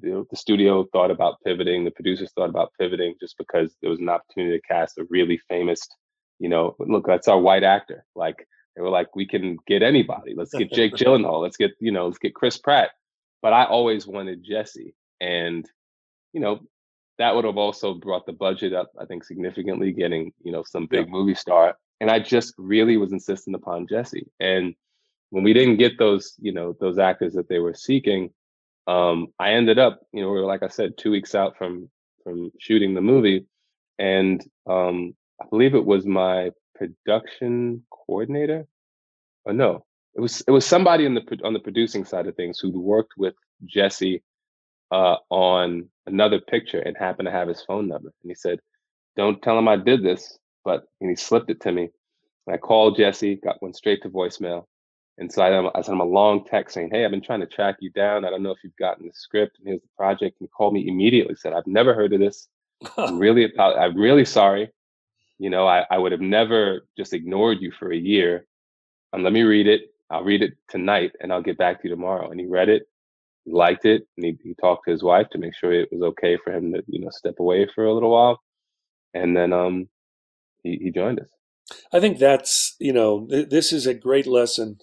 the, 0.00 0.26
the 0.30 0.36
studio 0.36 0.86
thought 0.92 1.10
about 1.10 1.40
pivoting, 1.44 1.84
the 1.84 1.90
producers 1.90 2.30
thought 2.34 2.48
about 2.48 2.72
pivoting 2.78 3.14
just 3.20 3.36
because 3.38 3.74
there 3.80 3.90
was 3.90 4.00
an 4.00 4.08
opportunity 4.08 4.58
to 4.58 4.66
cast 4.66 4.98
a 4.98 5.06
really 5.10 5.38
famous, 5.48 5.86
you 6.38 6.48
know, 6.48 6.76
look, 6.78 7.06
that's 7.06 7.28
our 7.28 7.38
white 7.38 7.64
actor. 7.64 8.04
Like 8.14 8.46
they 8.76 8.82
were 8.82 8.90
like, 8.90 9.14
we 9.16 9.26
can 9.26 9.58
get 9.66 9.82
anybody. 9.82 10.34
Let's 10.36 10.54
get 10.54 10.72
Jake 10.72 10.94
Gyllenhaal. 10.96 11.42
Let's 11.42 11.56
get, 11.56 11.72
you 11.80 11.92
know, 11.92 12.06
let's 12.06 12.18
get 12.18 12.34
Chris 12.34 12.58
Pratt. 12.58 12.90
But 13.42 13.52
I 13.52 13.64
always 13.64 14.06
wanted 14.06 14.44
Jesse. 14.44 14.94
And, 15.20 15.68
you 16.32 16.40
know, 16.40 16.60
that 17.18 17.34
would 17.34 17.44
have 17.44 17.56
also 17.56 17.94
brought 17.94 18.26
the 18.26 18.32
budget 18.32 18.72
up, 18.72 18.92
I 18.98 19.04
think, 19.04 19.24
significantly, 19.24 19.92
getting, 19.92 20.32
you 20.42 20.52
know, 20.52 20.62
some 20.62 20.86
big 20.86 21.06
yeah. 21.06 21.12
movie 21.12 21.34
star. 21.34 21.76
And 22.00 22.10
I 22.10 22.20
just 22.20 22.54
really 22.58 22.96
was 22.96 23.12
insistent 23.12 23.56
upon 23.56 23.88
Jesse. 23.88 24.30
And 24.38 24.74
when 25.30 25.42
we 25.42 25.52
didn't 25.52 25.76
get 25.76 25.98
those, 25.98 26.34
you 26.40 26.52
know, 26.52 26.76
those 26.80 26.98
actors 26.98 27.34
that 27.34 27.48
they 27.48 27.58
were 27.58 27.74
seeking, 27.74 28.30
um, 28.86 29.28
I 29.38 29.50
ended 29.50 29.78
up, 29.78 30.00
you 30.12 30.22
know, 30.22 30.30
we 30.30 30.40
were 30.40 30.46
like 30.46 30.62
I 30.62 30.68
said, 30.68 30.96
two 30.96 31.10
weeks 31.10 31.34
out 31.34 31.56
from 31.58 31.90
from 32.24 32.50
shooting 32.58 32.94
the 32.94 33.00
movie, 33.00 33.46
and 33.98 34.44
um, 34.66 35.14
I 35.40 35.46
believe 35.50 35.74
it 35.74 35.84
was 35.84 36.06
my 36.06 36.50
production 36.74 37.84
coordinator. 37.90 38.66
Oh 39.46 39.52
no, 39.52 39.84
it 40.14 40.20
was 40.20 40.42
it 40.46 40.50
was 40.50 40.64
somebody 40.64 41.04
in 41.04 41.14
the 41.14 41.38
on 41.44 41.52
the 41.52 41.58
producing 41.58 42.04
side 42.04 42.26
of 42.26 42.36
things 42.36 42.58
who'd 42.58 42.74
worked 42.74 43.12
with 43.18 43.34
Jesse 43.66 44.22
uh, 44.90 45.16
on 45.30 45.88
another 46.06 46.40
picture 46.40 46.80
and 46.80 46.96
happened 46.96 47.26
to 47.26 47.32
have 47.32 47.48
his 47.48 47.62
phone 47.62 47.88
number, 47.88 48.12
and 48.22 48.30
he 48.30 48.34
said, 48.34 48.60
"Don't 49.16 49.42
tell 49.42 49.58
him 49.58 49.68
I 49.68 49.76
did 49.76 50.02
this," 50.02 50.38
but 50.64 50.84
and 51.00 51.10
he 51.10 51.16
slipped 51.16 51.50
it 51.50 51.60
to 51.62 51.72
me. 51.72 51.90
And 52.46 52.54
I 52.54 52.58
called 52.58 52.96
Jesse, 52.96 53.36
got 53.36 53.62
went 53.62 53.76
straight 53.76 54.02
to 54.02 54.10
voicemail, 54.10 54.66
and 55.18 55.32
so 55.32 55.42
I, 55.42 55.78
I 55.78 55.82
sent 55.82 55.94
him 55.94 56.00
a 56.00 56.04
long 56.04 56.44
text 56.44 56.74
saying, 56.74 56.90
Hey, 56.92 57.04
I've 57.04 57.10
been 57.10 57.20
trying 57.20 57.40
to 57.40 57.46
track 57.46 57.76
you 57.80 57.90
down. 57.90 58.24
I 58.24 58.30
don't 58.30 58.42
know 58.42 58.52
if 58.52 58.62
you've 58.62 58.76
gotten 58.76 59.06
the 59.06 59.12
script 59.12 59.58
and 59.58 59.68
here's 59.68 59.80
the 59.80 59.88
project. 59.96 60.40
And 60.40 60.48
he 60.48 60.48
called 60.48 60.74
me 60.74 60.88
immediately, 60.88 61.34
said, 61.34 61.52
I've 61.52 61.66
never 61.66 61.92
heard 61.92 62.12
of 62.12 62.20
this. 62.20 62.48
I'm 62.96 63.18
really, 63.18 63.44
about, 63.44 63.76
I'm 63.78 63.96
really 63.96 64.24
sorry. 64.24 64.70
You 65.38 65.50
know, 65.50 65.66
I, 65.66 65.84
I 65.90 65.98
would 65.98 66.12
have 66.12 66.20
never 66.20 66.86
just 66.96 67.12
ignored 67.12 67.58
you 67.60 67.72
for 67.72 67.92
a 67.92 67.96
year. 67.96 68.46
And 69.12 69.24
let 69.24 69.32
me 69.32 69.42
read 69.42 69.66
it. 69.66 69.92
I'll 70.10 70.24
read 70.24 70.42
it 70.42 70.54
tonight 70.68 71.12
and 71.20 71.32
I'll 71.32 71.42
get 71.42 71.58
back 71.58 71.82
to 71.82 71.88
you 71.88 71.94
tomorrow. 71.94 72.30
And 72.30 72.40
he 72.40 72.46
read 72.46 72.68
it, 72.68 72.88
liked 73.50 73.84
it, 73.84 74.02
and 74.16 74.26
he, 74.26 74.38
he 74.42 74.54
talked 74.60 74.84
to 74.86 74.90
his 74.90 75.02
wife 75.02 75.28
to 75.32 75.38
make 75.38 75.54
sure 75.54 75.72
it 75.72 75.88
was 75.92 76.02
okay 76.02 76.38
for 76.42 76.52
him 76.52 76.72
to, 76.72 76.82
you 76.86 77.00
know, 77.00 77.10
step 77.10 77.34
away 77.38 77.68
for 77.74 77.84
a 77.84 77.94
little 77.94 78.10
while. 78.10 78.40
And 79.14 79.36
then 79.36 79.52
um, 79.52 79.88
he, 80.62 80.78
he 80.82 80.90
joined 80.90 81.20
us. 81.20 81.28
I 81.92 82.00
think 82.00 82.18
that's, 82.18 82.76
you 82.78 82.92
know, 82.92 83.26
th- 83.28 83.50
this 83.50 83.72
is 83.72 83.86
a 83.86 83.94
great 83.94 84.26
lesson 84.26 84.78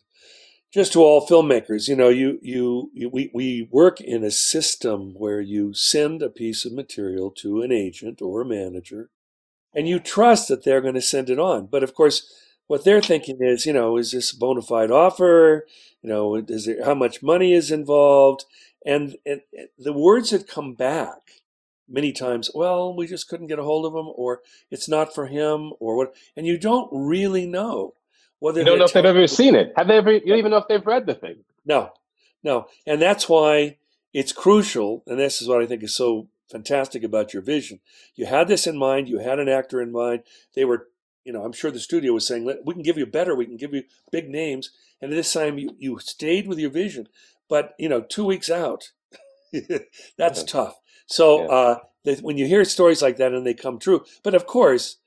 just 0.75 0.91
to 0.91 1.01
all 1.01 1.25
filmmakers, 1.25 1.88
you 1.88 1.95
know, 1.95 2.10
you, 2.10 2.38
you, 2.41 2.91
you, 2.93 3.08
we, 3.08 3.32
we 3.34 3.69
work 3.71 4.01
in 4.01 4.25
a 4.25 4.30
system 4.30 5.13
where 5.15 5.39
you 5.39 5.73
send 5.73 6.21
a 6.21 6.30
piece 6.30 6.65
of 6.65 6.73
material 6.73 7.32
to 7.32 7.62
an 7.62 7.71
agent 7.71 8.21
or 8.21 8.41
a 8.41 8.45
manager 8.45 9.10
and 9.73 9.88
you 9.88 10.01
trust 10.01 10.49
that 10.49 10.65
they're 10.65 10.82
going 10.82 10.95
to 10.95 11.01
send 11.01 11.30
it 11.30 11.39
on. 11.39 11.67
But 11.67 11.82
of 11.82 11.93
course, 11.93 12.30
what 12.67 12.84
they're 12.84 13.01
thinking 13.01 13.38
is, 13.41 13.65
you 13.65 13.73
know, 13.73 13.97
is 13.97 14.12
this 14.12 14.32
a 14.32 14.38
bona 14.38 14.62
fide 14.62 14.91
offer? 14.91 15.65
You 16.01 16.10
know, 16.10 16.36
is 16.36 16.65
there, 16.65 16.84
how 16.84 16.95
much 16.95 17.23
money 17.23 17.54
is 17.54 17.71
involved? 17.71 18.45
And, 18.86 19.17
and, 19.25 19.41
the 19.78 19.93
words 19.93 20.30
that 20.30 20.47
come 20.47 20.73
back 20.73 21.41
many 21.88 22.12
times, 22.12 22.51
well, 22.54 22.95
we 22.95 23.08
just 23.08 23.28
couldn't 23.28 23.47
get 23.47 23.60
a 23.60 23.63
hold 23.63 23.86
of 23.86 23.93
him, 23.93 24.12
or 24.15 24.41
it's 24.71 24.89
not 24.89 25.13
for 25.13 25.28
him, 25.28 25.73
or 25.80 25.95
what, 25.95 26.15
and 26.36 26.45
you 26.45 26.58
don't 26.58 26.89
really 26.91 27.45
know. 27.45 27.93
Whether 28.39 28.60
you 28.60 28.65
don't 28.65 28.80
know 28.80 28.86
if 28.86 28.93
they've 28.93 29.06
ever 29.06 29.28
seen 29.28 29.56
it. 29.56 29.73
Have 29.75 29.88
they 29.88 29.97
ever? 29.97 30.12
You 30.12 30.19
don't 30.19 30.38
even 30.38 30.51
know 30.51 30.58
if 30.58 30.67
they've 30.67 30.86
read 30.86 31.06
the 31.06 31.15
thing. 31.15 31.38
No, 31.65 31.93
no, 32.43 32.67
and 32.86 33.01
that's 33.01 33.30
why 33.30 33.78
it's 34.13 34.32
crucial. 34.32 35.04
And 35.08 35.19
this 35.19 35.41
is 35.41 35.47
what 35.47 35.62
I 35.62 35.65
think 35.65 35.84
is 35.84 35.95
so 35.95 36.28
fantastic 36.51 37.04
about 37.04 37.34
your 37.34 37.41
vision. 37.41 37.80
You 38.15 38.25
had 38.25 38.47
this 38.47 38.67
in 38.67 38.78
mind. 38.78 39.08
You 39.08 39.19
had 39.19 39.39
an 39.39 39.49
actor 39.49 39.82
in 39.82 39.91
mind. 39.91 40.23
They 40.54 40.65
were, 40.65 40.88
you 41.26 41.34
know, 41.34 41.44
I'm 41.44 41.52
sure 41.52 41.72
the 41.72 41.80
studio 41.80 42.14
was 42.14 42.26
saying, 42.26 42.46
"We 42.64 42.74
can 42.74 42.84
give 42.84 42.98
you 42.98 43.06
better. 43.06 43.36
We 43.36 43.46
can 43.46 43.58
give 43.58 43.74
you 43.74 43.84
big 44.12 44.30
names." 44.30 44.72
And 45.02 45.12
this 45.12 45.34
time, 45.34 45.58
you 45.58 45.76
you 45.78 46.00
stayed 46.00 46.48
with 46.48 46.60
your 46.60 46.70
vision. 46.70 47.10
But 47.50 47.74
you 47.78 47.90
know, 47.90 48.02
two 48.02 48.26
weeks 48.26 48.50
out, 48.50 48.92
that's 50.18 50.40
yeah. 50.42 50.46
tough. 50.48 50.80
So 51.08 51.44
yeah. 51.44 51.48
uh, 51.48 51.80
when 52.22 52.38
you 52.38 52.46
hear 52.46 52.64
stories 52.64 53.02
like 53.02 53.18
that 53.18 53.34
and 53.34 53.46
they 53.46 53.54
come 53.54 53.80
true, 53.80 54.06
but 54.24 54.36
of 54.36 54.46
course 54.46 54.98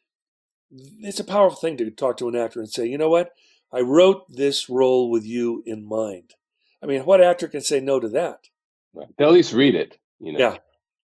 it's 0.70 1.20
a 1.20 1.24
powerful 1.24 1.58
thing 1.58 1.76
to 1.78 1.90
talk 1.90 2.16
to 2.18 2.28
an 2.28 2.36
actor 2.36 2.60
and 2.60 2.68
say, 2.68 2.86
you 2.86 2.98
know 2.98 3.08
what, 3.08 3.32
I 3.72 3.80
wrote 3.80 4.24
this 4.28 4.68
role 4.68 5.10
with 5.10 5.24
you 5.24 5.62
in 5.66 5.86
mind. 5.86 6.34
I 6.82 6.86
mean, 6.86 7.02
what 7.02 7.20
actor 7.20 7.48
can 7.48 7.60
say 7.60 7.80
no 7.80 8.00
to 8.00 8.08
that? 8.10 8.48
Right. 8.94 9.08
They'll 9.16 9.28
at 9.28 9.34
least 9.34 9.52
read 9.52 9.74
it. 9.74 9.98
You 10.20 10.32
know. 10.32 10.38
Yeah, 10.38 10.56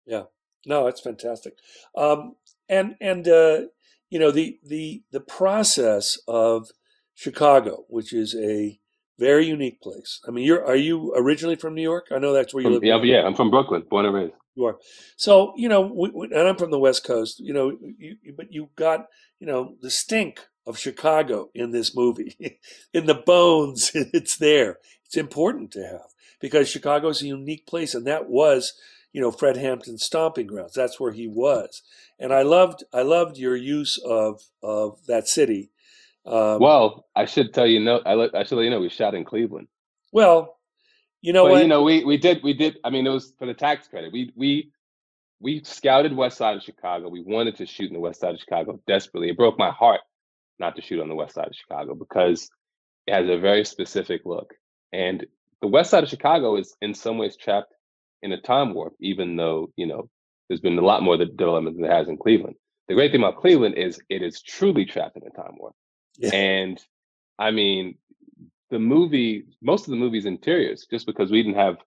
yeah, 0.05 0.23
No, 0.65 0.87
it's 0.87 1.01
fantastic. 1.01 1.55
Um, 1.95 2.35
and 2.69 2.95
and 2.99 3.27
uh, 3.27 3.61
you 4.09 4.19
know 4.19 4.31
the 4.31 4.59
the 4.63 5.03
the 5.11 5.19
process 5.19 6.17
of 6.27 6.69
Chicago, 7.15 7.85
which 7.89 8.13
is 8.13 8.35
a 8.35 8.79
very 9.19 9.45
unique 9.47 9.81
place. 9.81 10.19
I 10.27 10.31
mean, 10.31 10.45
you're 10.45 10.63
are 10.65 10.75
you 10.75 11.13
originally 11.15 11.55
from 11.55 11.73
New 11.75 11.81
York? 11.81 12.07
I 12.11 12.19
know 12.19 12.33
that's 12.33 12.53
where 12.53 12.61
you 12.61 12.67
From, 12.69 12.73
live. 12.75 12.83
yeah, 12.83 13.01
yeah, 13.03 13.23
I'm 13.25 13.35
from 13.35 13.49
Brooklyn, 13.49 13.83
born 13.89 14.05
and 14.05 14.13
raised. 14.15 14.33
You 14.55 14.65
are. 14.65 14.77
So 15.17 15.53
you 15.57 15.69
know, 15.69 15.81
we, 15.81 16.09
we- 16.09 16.27
and 16.27 16.47
I'm 16.47 16.57
from 16.57 16.71
the 16.71 16.79
West 16.79 17.03
Coast. 17.05 17.39
You 17.39 17.53
know, 17.53 17.77
you- 17.97 18.17
but 18.35 18.51
you 18.53 18.69
got 18.75 19.05
you 19.39 19.47
know 19.47 19.75
the 19.81 19.89
stink 19.89 20.39
of 20.65 20.77
Chicago 20.77 21.49
in 21.55 21.71
this 21.71 21.95
movie, 21.95 22.59
in 22.93 23.05
the 23.05 23.15
bones. 23.15 23.91
It's 23.95 24.37
there. 24.37 24.77
It's 25.05 25.17
important 25.17 25.71
to 25.71 25.83
have 25.83 26.09
because 26.41 26.67
Chicago 26.69 27.09
is 27.09 27.21
a 27.21 27.27
unique 27.27 27.65
place, 27.65 27.95
and 27.95 28.05
that 28.07 28.29
was 28.29 28.73
you 29.17 29.23
know 29.23 29.31
Fred 29.31 29.57
Hampton's 29.57 30.03
stomping 30.03 30.45
grounds. 30.45 30.75
That's 30.75 30.99
where 30.99 31.11
he 31.11 31.27
was, 31.27 31.81
and 32.19 32.31
I 32.31 32.43
loved 32.43 32.83
I 32.93 33.01
loved 33.01 33.35
your 33.35 33.55
use 33.55 33.97
of 33.97 34.43
of 34.61 34.99
that 35.07 35.27
city. 35.27 35.71
Um, 36.23 36.59
Well, 36.59 37.07
I 37.15 37.25
should 37.25 37.51
tell 37.51 37.65
you, 37.65 37.79
no, 37.79 37.99
I, 38.05 38.13
let, 38.13 38.35
I 38.35 38.43
should 38.43 38.57
let 38.57 38.65
you 38.65 38.69
know 38.69 38.79
we 38.79 38.89
shot 38.89 39.15
in 39.15 39.25
Cleveland. 39.25 39.69
well, 40.11 40.59
you 41.21 41.33
know 41.33 41.45
but 41.45 41.51
what? 41.53 41.61
you 41.63 41.67
know, 41.67 41.81
we 41.81 42.03
we 42.05 42.17
did 42.17 42.43
we 42.43 42.53
did. 42.53 42.77
I 42.83 42.91
mean, 42.91 43.07
it 43.07 43.09
was 43.09 43.33
for 43.39 43.47
the 43.47 43.55
tax 43.55 43.87
credit. 43.87 44.13
We 44.13 44.31
we 44.35 44.71
we 45.39 45.63
scouted 45.63 46.15
west 46.15 46.37
side 46.37 46.55
of 46.55 46.61
Chicago. 46.61 47.09
We 47.09 47.23
wanted 47.23 47.55
to 47.55 47.65
shoot 47.65 47.87
in 47.87 47.95
the 47.95 47.99
west 47.99 48.19
side 48.19 48.35
of 48.35 48.39
Chicago 48.39 48.79
desperately. 48.85 49.29
It 49.29 49.37
broke 49.37 49.57
my 49.57 49.71
heart 49.71 50.01
not 50.59 50.75
to 50.75 50.83
shoot 50.83 51.01
on 51.01 51.09
the 51.09 51.15
west 51.15 51.33
side 51.33 51.47
of 51.47 51.55
Chicago 51.55 51.95
because 51.95 52.51
it 53.07 53.15
has 53.15 53.27
a 53.27 53.39
very 53.39 53.65
specific 53.65 54.21
look. 54.25 54.53
And 54.93 55.25
the 55.59 55.67
west 55.67 55.89
side 55.89 56.03
of 56.03 56.09
Chicago 56.09 56.55
is 56.55 56.75
in 56.83 56.93
some 56.93 57.17
ways 57.17 57.35
trapped 57.35 57.73
in 58.21 58.31
a 58.31 58.41
time 58.41 58.73
warp, 58.73 58.93
even 58.99 59.35
though 59.35 59.71
you 59.75 59.85
know 59.85 60.09
there's 60.47 60.61
been 60.61 60.77
a 60.77 60.85
lot 60.85 61.03
more 61.03 61.17
development 61.17 61.75
than 61.75 61.83
there 61.83 61.95
has 61.95 62.09
in 62.09 62.17
Cleveland. 62.17 62.55
The 62.87 62.93
great 62.93 63.11
thing 63.11 63.21
about 63.21 63.41
Cleveland 63.41 63.75
is 63.75 64.01
it 64.09 64.21
is 64.21 64.41
truly 64.41 64.85
trapped 64.85 65.17
in 65.17 65.23
a 65.23 65.29
time 65.29 65.55
warp. 65.57 65.75
Yeah. 66.17 66.33
And 66.33 66.81
I 67.37 67.51
mean, 67.51 67.97
the 68.69 68.79
movie, 68.79 69.45
most 69.61 69.85
of 69.85 69.91
the 69.91 69.97
movie's 69.97 70.25
interiors, 70.25 70.87
just 70.89 71.05
because 71.05 71.31
we 71.31 71.43
didn't 71.43 71.59
have, 71.59 71.77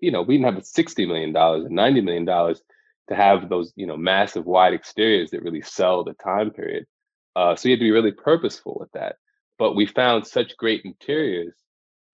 you 0.00 0.10
know, 0.10 0.22
we 0.22 0.36
didn't 0.36 0.54
have 0.54 0.64
sixty 0.64 1.06
million 1.06 1.32
dollars 1.32 1.64
and 1.64 1.74
ninety 1.74 2.00
million 2.00 2.24
dollars 2.24 2.62
to 3.08 3.14
have 3.14 3.48
those, 3.48 3.72
you 3.76 3.86
know, 3.86 3.96
massive 3.96 4.46
wide 4.46 4.74
exteriors 4.74 5.30
that 5.30 5.42
really 5.42 5.62
sell 5.62 6.04
the 6.04 6.14
time 6.14 6.50
period. 6.50 6.86
Uh, 7.34 7.56
so 7.56 7.68
you 7.68 7.72
had 7.72 7.80
to 7.80 7.84
be 7.84 7.90
really 7.90 8.12
purposeful 8.12 8.76
with 8.78 8.90
that. 8.92 9.16
But 9.58 9.74
we 9.74 9.86
found 9.86 10.26
such 10.26 10.56
great 10.56 10.82
interiors 10.84 11.54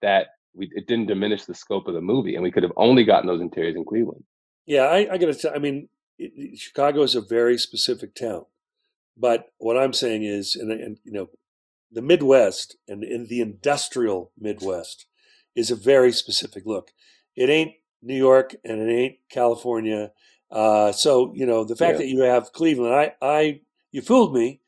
that 0.02 0.28
we 0.54 0.70
it 0.74 0.86
didn't 0.86 1.06
diminish 1.06 1.44
the 1.44 1.54
scope 1.54 1.86
of 1.88 1.94
the 1.94 2.00
movie, 2.00 2.34
and 2.34 2.42
we 2.42 2.50
could 2.50 2.62
have 2.62 2.72
only 2.76 3.04
gotten 3.04 3.26
those 3.26 3.40
interiors 3.40 3.76
in 3.76 3.84
Cleveland. 3.84 4.24
Yeah, 4.66 4.82
I, 4.82 5.08
I 5.12 5.18
got 5.18 5.26
to 5.26 5.34
tell. 5.34 5.54
I 5.54 5.58
mean, 5.58 5.88
it, 6.18 6.58
Chicago 6.58 7.02
is 7.02 7.14
a 7.14 7.20
very 7.20 7.58
specific 7.58 8.14
town, 8.14 8.44
but 9.16 9.46
what 9.58 9.76
I'm 9.76 9.92
saying 9.92 10.24
is, 10.24 10.56
and, 10.56 10.70
and 10.70 10.98
you 11.04 11.12
know, 11.12 11.30
the 11.90 12.02
Midwest 12.02 12.76
and 12.86 13.02
in 13.04 13.26
the 13.28 13.40
industrial 13.40 14.32
Midwest 14.38 15.06
is 15.54 15.70
a 15.70 15.76
very 15.76 16.12
specific 16.12 16.64
look. 16.66 16.90
It 17.34 17.48
ain't 17.48 17.72
New 18.02 18.16
York 18.16 18.54
and 18.64 18.80
it 18.80 18.92
ain't 18.92 19.16
California. 19.30 20.12
Uh, 20.50 20.92
so 20.92 21.32
you 21.34 21.46
know, 21.46 21.64
the 21.64 21.76
fact 21.76 21.94
Yeah. 21.94 21.98
that 21.98 22.08
you 22.08 22.20
have 22.20 22.52
Cleveland, 22.52 22.94
I, 22.94 23.14
I, 23.20 23.60
you 23.90 24.02
fooled 24.02 24.34
me, 24.34 24.60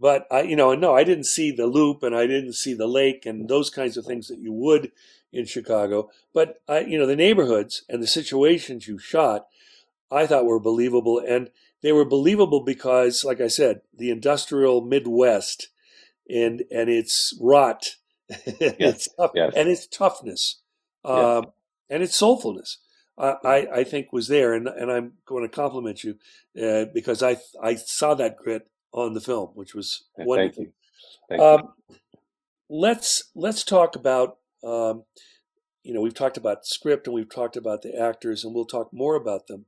but 0.00 0.26
I, 0.30 0.42
you 0.42 0.56
know, 0.56 0.74
no, 0.74 0.94
I 0.94 1.04
didn't 1.04 1.24
see 1.24 1.50
the 1.50 1.66
loop 1.66 2.02
and 2.02 2.14
I 2.14 2.26
didn't 2.26 2.54
see 2.54 2.74
the 2.74 2.86
lake 2.86 3.26
and 3.26 3.48
those 3.48 3.70
kinds 3.70 3.96
of 3.96 4.06
things 4.06 4.28
that 4.28 4.38
you 4.38 4.52
would 4.52 4.92
in 5.32 5.44
Chicago. 5.44 6.10
But 6.32 6.60
I, 6.68 6.80
you 6.80 6.98
know, 6.98 7.06
the 7.06 7.16
neighborhoods 7.16 7.82
and 7.88 8.02
the 8.02 8.06
situations 8.06 8.88
you 8.88 8.98
shot, 8.98 9.46
I 10.10 10.26
thought 10.26 10.46
were 10.46 10.60
believable, 10.60 11.18
and 11.18 11.50
they 11.82 11.92
were 11.92 12.04
believable 12.04 12.60
because, 12.60 13.24
like 13.24 13.40
I 13.40 13.48
said, 13.48 13.82
the 13.96 14.10
industrial 14.10 14.80
Midwest 14.80 15.68
and 16.28 16.62
and 16.70 16.88
its 16.88 17.34
rot, 17.40 17.96
and 18.28 18.56
its 18.60 19.08
tough, 19.16 19.32
yes. 19.34 19.52
and 19.54 19.68
its 19.68 19.86
toughness, 19.86 20.60
Yes. 21.04 21.24
um, 21.24 21.52
and 21.88 22.02
its 22.02 22.20
soulfulness. 22.20 22.76
I, 23.20 23.66
I, 23.74 23.84
think 23.84 24.12
was 24.12 24.28
there, 24.28 24.54
and 24.54 24.68
and 24.68 24.92
I'm 24.92 25.14
going 25.26 25.42
to 25.42 25.48
compliment 25.48 26.04
you 26.04 26.18
uh, 26.62 26.84
because 26.94 27.20
I 27.20 27.38
I 27.60 27.74
saw 27.74 28.14
that 28.14 28.36
grit 28.36 28.68
on 28.92 29.14
the 29.14 29.20
film, 29.20 29.50
which 29.54 29.74
was 29.74 30.04
wonderful. 30.16 30.64
Thank 30.64 30.68
you. 30.68 30.72
Thank 31.28 31.40
you. 31.40 31.46
Um, 31.46 31.72
let's 32.68 33.24
let's 33.34 33.64
talk 33.64 33.96
about 33.96 34.37
um, 34.64 35.04
you 35.82 35.94
know 35.94 36.00
we've 36.00 36.14
talked 36.14 36.36
about 36.36 36.66
script 36.66 37.06
and 37.06 37.14
we've 37.14 37.32
talked 37.32 37.56
about 37.56 37.82
the 37.82 37.98
actors 37.98 38.44
and 38.44 38.54
we'll 38.54 38.66
talk 38.66 38.92
more 38.92 39.14
about 39.14 39.46
them. 39.46 39.66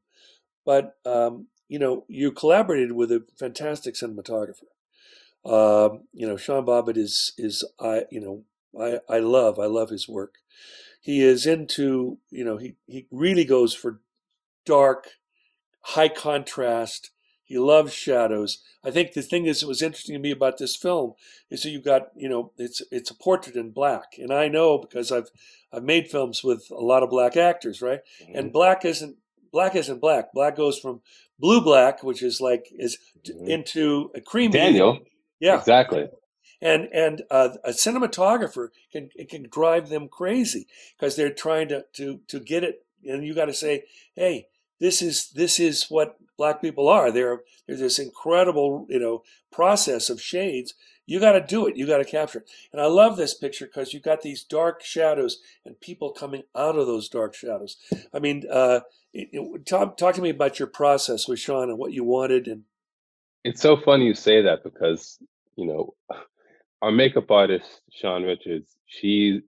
But 0.64 0.96
um, 1.05 1.46
you 1.68 1.79
know 1.79 2.05
you 2.09 2.33
collaborated 2.33 2.92
with 2.92 3.11
a 3.12 3.24
fantastic 3.38 3.94
cinematographer. 3.94 4.68
Um, 5.44 6.03
you 6.12 6.26
know 6.26 6.37
Sean 6.37 6.66
Bobbitt 6.66 6.96
is 6.96 7.33
is 7.38 7.64
I 7.81 8.05
you 8.11 8.20
know 8.20 8.44
I 8.79 9.00
I 9.09 9.18
love 9.20 9.59
I 9.59 9.66
love 9.66 9.90
his 9.90 10.09
work. 10.09 10.35
He 11.00 11.22
is 11.22 11.46
into 11.46 12.18
you 12.31 12.44
know 12.44 12.59
he 12.59 12.76
he 12.87 13.07
really 13.11 13.44
goes 13.44 13.74
for 13.74 14.00
dark, 14.66 15.09
high 15.81 16.09
contrast. 16.09 17.11
He 17.50 17.58
loves 17.58 17.92
shadows. 17.92 18.58
I 18.84 18.92
think 18.92 19.12
the 19.12 19.22
thing 19.22 19.46
is, 19.46 19.60
that 19.60 19.66
was 19.66 19.82
interesting 19.82 20.14
to 20.14 20.20
me 20.20 20.30
about 20.30 20.58
this 20.58 20.76
film 20.76 21.14
is 21.50 21.64
that 21.64 21.70
you've 21.70 21.84
got 21.84 22.10
you 22.16 22.28
know 22.28 22.52
it's 22.56 22.80
it's 22.92 23.10
a 23.10 23.14
portrait 23.14 23.56
in 23.56 23.70
black, 23.72 24.12
and 24.18 24.32
I 24.32 24.46
know 24.46 24.78
because 24.78 25.10
I've 25.10 25.30
I've 25.72 25.82
made 25.82 26.08
films 26.08 26.44
with 26.44 26.70
a 26.70 26.84
lot 26.92 27.02
of 27.02 27.10
black 27.10 27.36
actors, 27.36 27.82
right? 27.82 28.02
Mhm. 28.22 28.38
And 28.38 28.52
black 28.52 28.84
isn't 28.84 29.16
black 29.52 29.74
isn't 29.74 30.00
black. 30.00 30.32
Black 30.32 30.54
goes 30.54 30.78
from 30.78 31.00
blue 31.40 31.60
black, 31.60 32.04
which 32.04 32.22
is 32.22 32.40
like 32.40 32.66
is 32.70 32.98
Mhm. 33.28 33.48
into 33.48 34.12
a 34.14 34.20
creamy. 34.20 34.52
Daniel, 34.52 35.00
yeah, 35.40 35.58
exactly. 35.58 36.08
and 36.62 36.88
and 36.92 37.22
uh, 37.32 37.48
a 37.64 37.70
cinematographer 37.70 38.68
can 38.92 39.10
it 39.16 39.28
can 39.28 39.48
drive 39.50 39.88
them 39.88 40.06
crazy 40.08 40.68
because 40.96 41.16
they're 41.16 41.34
trying 41.34 41.66
to 41.70 41.84
to 41.94 42.20
to 42.28 42.38
get 42.38 42.62
it, 42.62 42.84
and 43.04 43.26
you 43.26 43.34
got 43.34 43.46
to 43.46 43.54
say, 43.54 43.82
hey, 44.14 44.46
this 44.80 45.02
is 45.02 45.30
this 45.30 45.60
is 45.60 45.86
what 45.88 46.16
black 46.36 46.60
people 46.60 46.88
are. 46.88 47.10
They're 47.10 47.40
there's 47.66 47.80
this 47.80 47.98
incredible 47.98 48.86
you 48.88 48.98
know 48.98 49.22
process 49.52 50.10
of 50.10 50.20
shades. 50.20 50.74
You 51.06 51.18
got 51.18 51.32
to 51.32 51.40
do 51.40 51.66
it. 51.66 51.76
You 51.76 51.86
got 51.86 51.98
to 51.98 52.04
capture 52.04 52.38
it. 52.40 52.50
And 52.72 52.80
I 52.80 52.86
love 52.86 53.16
this 53.16 53.34
picture 53.34 53.66
because 53.66 53.92
you 53.92 53.98
got 53.98 54.22
these 54.22 54.44
dark 54.44 54.84
shadows 54.84 55.40
and 55.64 55.80
people 55.80 56.12
coming 56.12 56.44
out 56.54 56.76
of 56.76 56.86
those 56.86 57.08
dark 57.08 57.34
shadows. 57.34 57.76
I 58.14 58.20
mean, 58.20 58.44
uh, 58.48 58.80
it, 59.12 59.28
it, 59.32 59.66
talk 59.66 59.96
talk 59.96 60.14
to 60.14 60.22
me 60.22 60.30
about 60.30 60.58
your 60.58 60.68
process 60.68 61.26
with 61.26 61.40
Sean 61.40 61.68
and 61.68 61.78
what 61.78 61.92
you 61.92 62.04
wanted 62.04 62.46
and 62.46 62.62
It's 63.44 63.60
so 63.60 63.76
funny 63.76 64.06
you 64.06 64.14
say 64.14 64.42
that 64.42 64.62
because 64.62 65.18
you 65.56 65.66
know 65.66 65.94
our 66.82 66.90
makeup 66.90 67.30
artist 67.30 67.82
Siân 68.02 68.26
Richards. 68.26 68.76
She, 68.86 69.42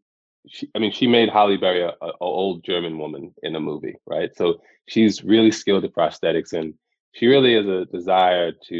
she 0.48 0.68
I 0.74 0.78
mean, 0.78 0.92
she 0.92 1.06
made 1.06 1.28
Halle 1.28 1.56
Berry 1.56 1.82
a, 1.82 1.94
a, 2.00 2.12
old 2.20 2.64
German 2.64 2.98
woman 2.98 3.34
in 3.42 3.56
a 3.56 3.60
movie, 3.60 3.96
right? 4.06 4.34
So 4.36 4.60
she's 4.88 5.22
really 5.22 5.50
skilled 5.50 5.84
at 5.84 5.94
prosthetics, 5.94 6.52
and 6.52 6.74
she 7.12 7.26
really 7.26 7.54
has 7.54 7.66
a 7.66 7.86
desire 7.86 8.52
to, 8.68 8.76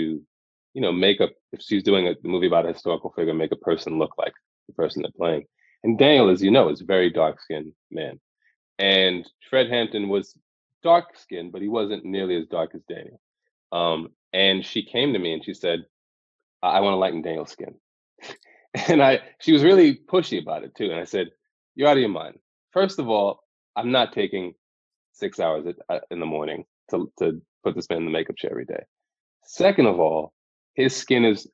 you 0.75 0.81
know, 0.81 0.93
make 0.93 1.21
a 1.21 1.29
if 1.53 1.61
she's 1.63 1.83
doing 1.83 2.09
a 2.09 2.15
movie 2.25 2.47
about 2.47 2.67
a 2.67 2.73
historical 2.73 3.13
figure, 3.17 3.35
make 3.35 3.53
a 3.53 3.57
person 3.57 3.99
look 3.99 4.17
like 4.19 4.33
the 4.69 4.75
person 4.75 5.03
they're 5.03 5.11
playing. 5.17 5.45
And 5.85 5.99
Daniel, 5.99 6.31
as 6.31 6.43
you 6.43 6.51
know, 6.51 6.69
is 6.69 6.81
a 6.81 6.85
very 6.85 7.11
dark 7.11 7.41
skinned 7.41 7.73
man, 7.91 8.21
and 8.79 9.29
Fred 9.49 9.69
Hampton 9.71 10.09
was 10.09 10.37
dark 10.83 11.17
skinned, 11.17 11.53
but 11.53 11.63
he 11.63 11.69
wasn't 11.69 12.05
nearly 12.05 12.37
as 12.37 12.47
dark 12.47 12.75
as 12.75 12.83
Daniel. 12.89 13.21
Um, 13.71 14.09
and 14.33 14.65
she 14.65 14.83
came 14.85 15.13
to 15.13 15.19
me 15.19 15.33
and 15.33 15.45
she 15.45 15.55
said, 15.55 15.85
I, 16.63 16.71
I 16.71 16.81
want 16.81 16.95
to 16.95 16.99
lighten 16.99 17.23
Daniel's 17.23 17.51
skin. 17.51 17.75
and 18.89 19.03
I 19.03 19.21
she 19.41 19.53
was 19.53 19.63
really 19.63 19.95
pushy 19.95 20.41
about 20.41 20.65
it 20.65 20.75
too. 20.75 20.91
And 20.91 21.01
I 21.01 21.05
said, 21.05 21.29
You're 21.75 21.89
out 21.89 21.97
of 21.97 22.01
your 22.01 22.09
mind. 22.11 22.39
First 22.73 22.99
of 22.99 23.09
all, 23.09 23.41
I'm 23.77 23.91
not 23.93 24.13
taking 24.13 24.55
six 25.13 25.41
hours 25.41 25.67
uh, 25.89 26.01
in 26.11 26.21
the 26.21 26.27
morning 26.27 26.65
to, 26.91 27.11
to 27.19 27.41
put 27.65 27.75
this 27.75 27.89
man 27.89 28.01
in 28.01 28.05
the 28.07 28.11
makeup 28.11 28.37
chair 28.37 28.51
every 28.51 28.65
day. 28.67 28.85
Second 29.45 29.87
of 29.87 30.01
all, 30.01 30.33
his 30.75 30.95
skin 30.95 31.25
is 31.25 31.47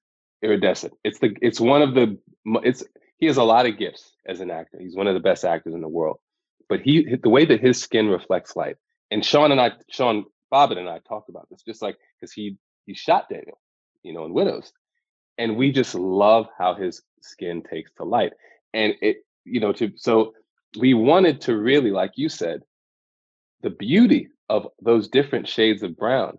iridescent. 0.42 0.94
It's 1.04 1.18
the 1.18 1.34
it's 1.42 1.60
one 1.60 1.82
of 1.82 1.94
the 1.94 2.18
it's 2.64 2.84
he 3.18 3.26
has 3.26 3.36
a 3.36 3.44
lot 3.44 3.66
of 3.66 3.78
gifts 3.78 4.12
as 4.26 4.40
an 4.40 4.50
actor. 4.50 4.78
He's 4.80 4.96
one 4.96 5.06
of 5.06 5.14
the 5.14 5.20
best 5.20 5.44
actors 5.44 5.74
in 5.74 5.80
the 5.80 5.88
world. 5.88 6.18
But 6.68 6.80
he 6.80 7.16
the 7.22 7.28
way 7.30 7.44
that 7.46 7.60
his 7.60 7.80
skin 7.80 8.08
reflects 8.08 8.56
light. 8.56 8.76
And 9.10 9.24
Sean 9.24 9.52
and 9.52 9.60
I, 9.60 9.72
Sean 9.90 10.24
Bobbitt 10.52 10.78
and 10.78 10.88
I 10.88 10.98
talked 11.08 11.30
about 11.30 11.48
this, 11.50 11.62
just 11.66 11.82
like 11.82 11.96
because 12.20 12.32
he 12.32 12.56
he 12.86 12.94
shot 12.94 13.28
Daniel, 13.30 13.58
you 14.02 14.12
know, 14.12 14.24
in 14.26 14.34
Widows, 14.34 14.72
and 15.38 15.56
we 15.56 15.72
just 15.72 15.94
love 15.94 16.46
how 16.58 16.74
his 16.74 17.02
skin 17.22 17.62
takes 17.62 17.90
to 17.98 18.04
light, 18.04 18.32
and 18.74 18.94
it, 19.00 19.18
you 19.44 19.60
know, 19.60 19.72
to 19.72 19.92
so 19.96 20.34
we 20.78 20.94
wanted 20.94 21.40
to 21.42 21.56
really, 21.56 21.90
like 21.90 22.12
you 22.16 22.28
said, 22.28 22.62
the 23.62 23.70
beauty 23.70 24.28
of 24.48 24.68
those 24.80 25.08
different 25.08 25.48
shades 25.48 25.82
of 25.82 25.96
brown, 25.96 26.38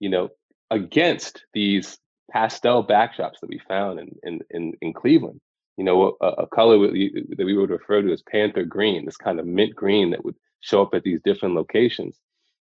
you 0.00 0.08
know, 0.08 0.30
against 0.70 1.44
these 1.54 1.98
pastel 2.30 2.86
backdrops 2.86 3.40
that 3.40 3.48
we 3.48 3.60
found 3.68 4.00
in 4.00 4.14
in 4.22 4.40
in, 4.50 4.72
in 4.80 4.92
Cleveland. 4.92 5.40
You 5.76 5.84
know, 5.84 6.16
a, 6.20 6.26
a 6.26 6.46
color 6.48 6.76
that 6.78 7.44
we 7.44 7.56
would 7.56 7.70
refer 7.70 8.02
to 8.02 8.12
as 8.12 8.22
panther 8.22 8.64
green, 8.64 9.04
this 9.04 9.16
kind 9.16 9.38
of 9.38 9.46
mint 9.46 9.76
green 9.76 10.10
that 10.10 10.24
would 10.24 10.34
show 10.60 10.82
up 10.82 10.92
at 10.92 11.04
these 11.04 11.20
different 11.24 11.54
locations. 11.54 12.18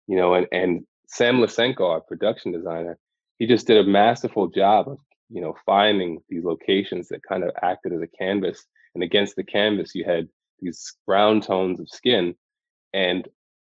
You 0.07 0.17
know, 0.17 0.35
and 0.35 0.47
and 0.51 0.85
Sam 1.07 1.37
Lisenco, 1.37 1.81
our 1.81 2.01
production 2.01 2.51
designer, 2.51 2.97
he 3.39 3.47
just 3.47 3.67
did 3.67 3.77
a 3.77 3.89
masterful 3.89 4.47
job 4.47 4.87
of 4.87 4.99
you 5.29 5.41
know 5.41 5.55
finding 5.65 6.19
these 6.29 6.43
locations 6.43 7.07
that 7.09 7.23
kind 7.23 7.43
of 7.43 7.51
acted 7.61 7.93
as 7.93 8.01
a 8.01 8.07
canvas, 8.07 8.65
and 8.97 9.03
against 9.03 9.35
the 9.35 9.43
canvas 9.43 9.93
you 9.93 10.03
had 10.03 10.27
these 10.59 10.95
brown 11.05 11.39
tones 11.39 11.79
of 11.79 11.87
skin, 11.87 12.33
and 12.95 13.27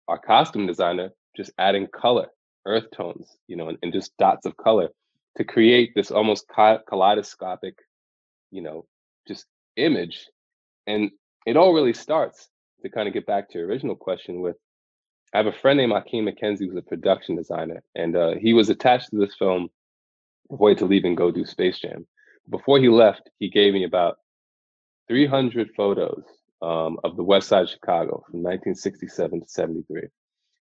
our 0.08 0.18
costume 0.18 0.66
designer 0.66 1.10
just 1.36 1.52
adding 1.58 1.86
color, 1.88 2.28
earth 2.66 2.86
tones, 2.96 3.36
you 3.46 3.58
know, 3.58 3.68
and, 3.68 3.78
and 3.84 3.92
just 3.92 4.16
dots 4.16 4.46
of 4.46 4.56
color 4.56 4.88
to 5.36 5.44
create 5.44 5.92
this 5.96 6.12
almost 6.12 6.48
kaleidoscopic, 6.48 7.76
you 8.52 8.62
know, 8.62 8.86
just 9.28 9.46
image. 9.76 10.28
And 10.88 11.12
it 11.46 11.58
all 11.58 11.74
really 11.74 11.92
starts 11.92 12.48
to 12.84 12.90
kind 12.90 13.10
of 13.10 13.14
get 13.14 13.26
back 13.26 13.50
to 13.50 13.58
your 13.58 13.68
original 13.68 13.98
question 13.98 14.40
with 14.40 14.56
I 15.34 15.40
have 15.40 15.48
a 15.48 15.52
friend 15.52 15.76
named 15.76 15.92
Akin 15.92 16.24
McKenzie 16.24 16.70
who's 16.70 16.78
a 16.78 16.82
production 16.82 17.36
designer, 17.36 17.84
and 17.96 18.16
uh, 18.16 18.36
he 18.36 18.54
was 18.54 18.70
attached 18.70 19.10
to 19.10 19.18
this 19.18 19.36
film 19.36 19.68
had 20.50 20.78
to 20.78 20.86
leave 20.86 21.04
and 21.04 21.18
go 21.18 21.32
do 21.32 21.46
Space 21.46 21.80
Jam. 21.80 22.08
Before 22.50 22.80
he 22.80 22.88
left, 22.88 23.30
he 23.40 23.50
gave 23.50 23.74
me 23.74 23.84
about 23.84 24.20
300 25.08 25.70
photos 25.76 26.24
um, 26.62 26.98
of 27.04 27.16
the 27.16 27.24
West 27.24 27.48
Side 27.48 27.64
of 27.64 27.70
Chicago 27.70 28.24
from 28.30 28.44
1967 28.44 29.42
to 29.42 29.48
73, 29.48 30.02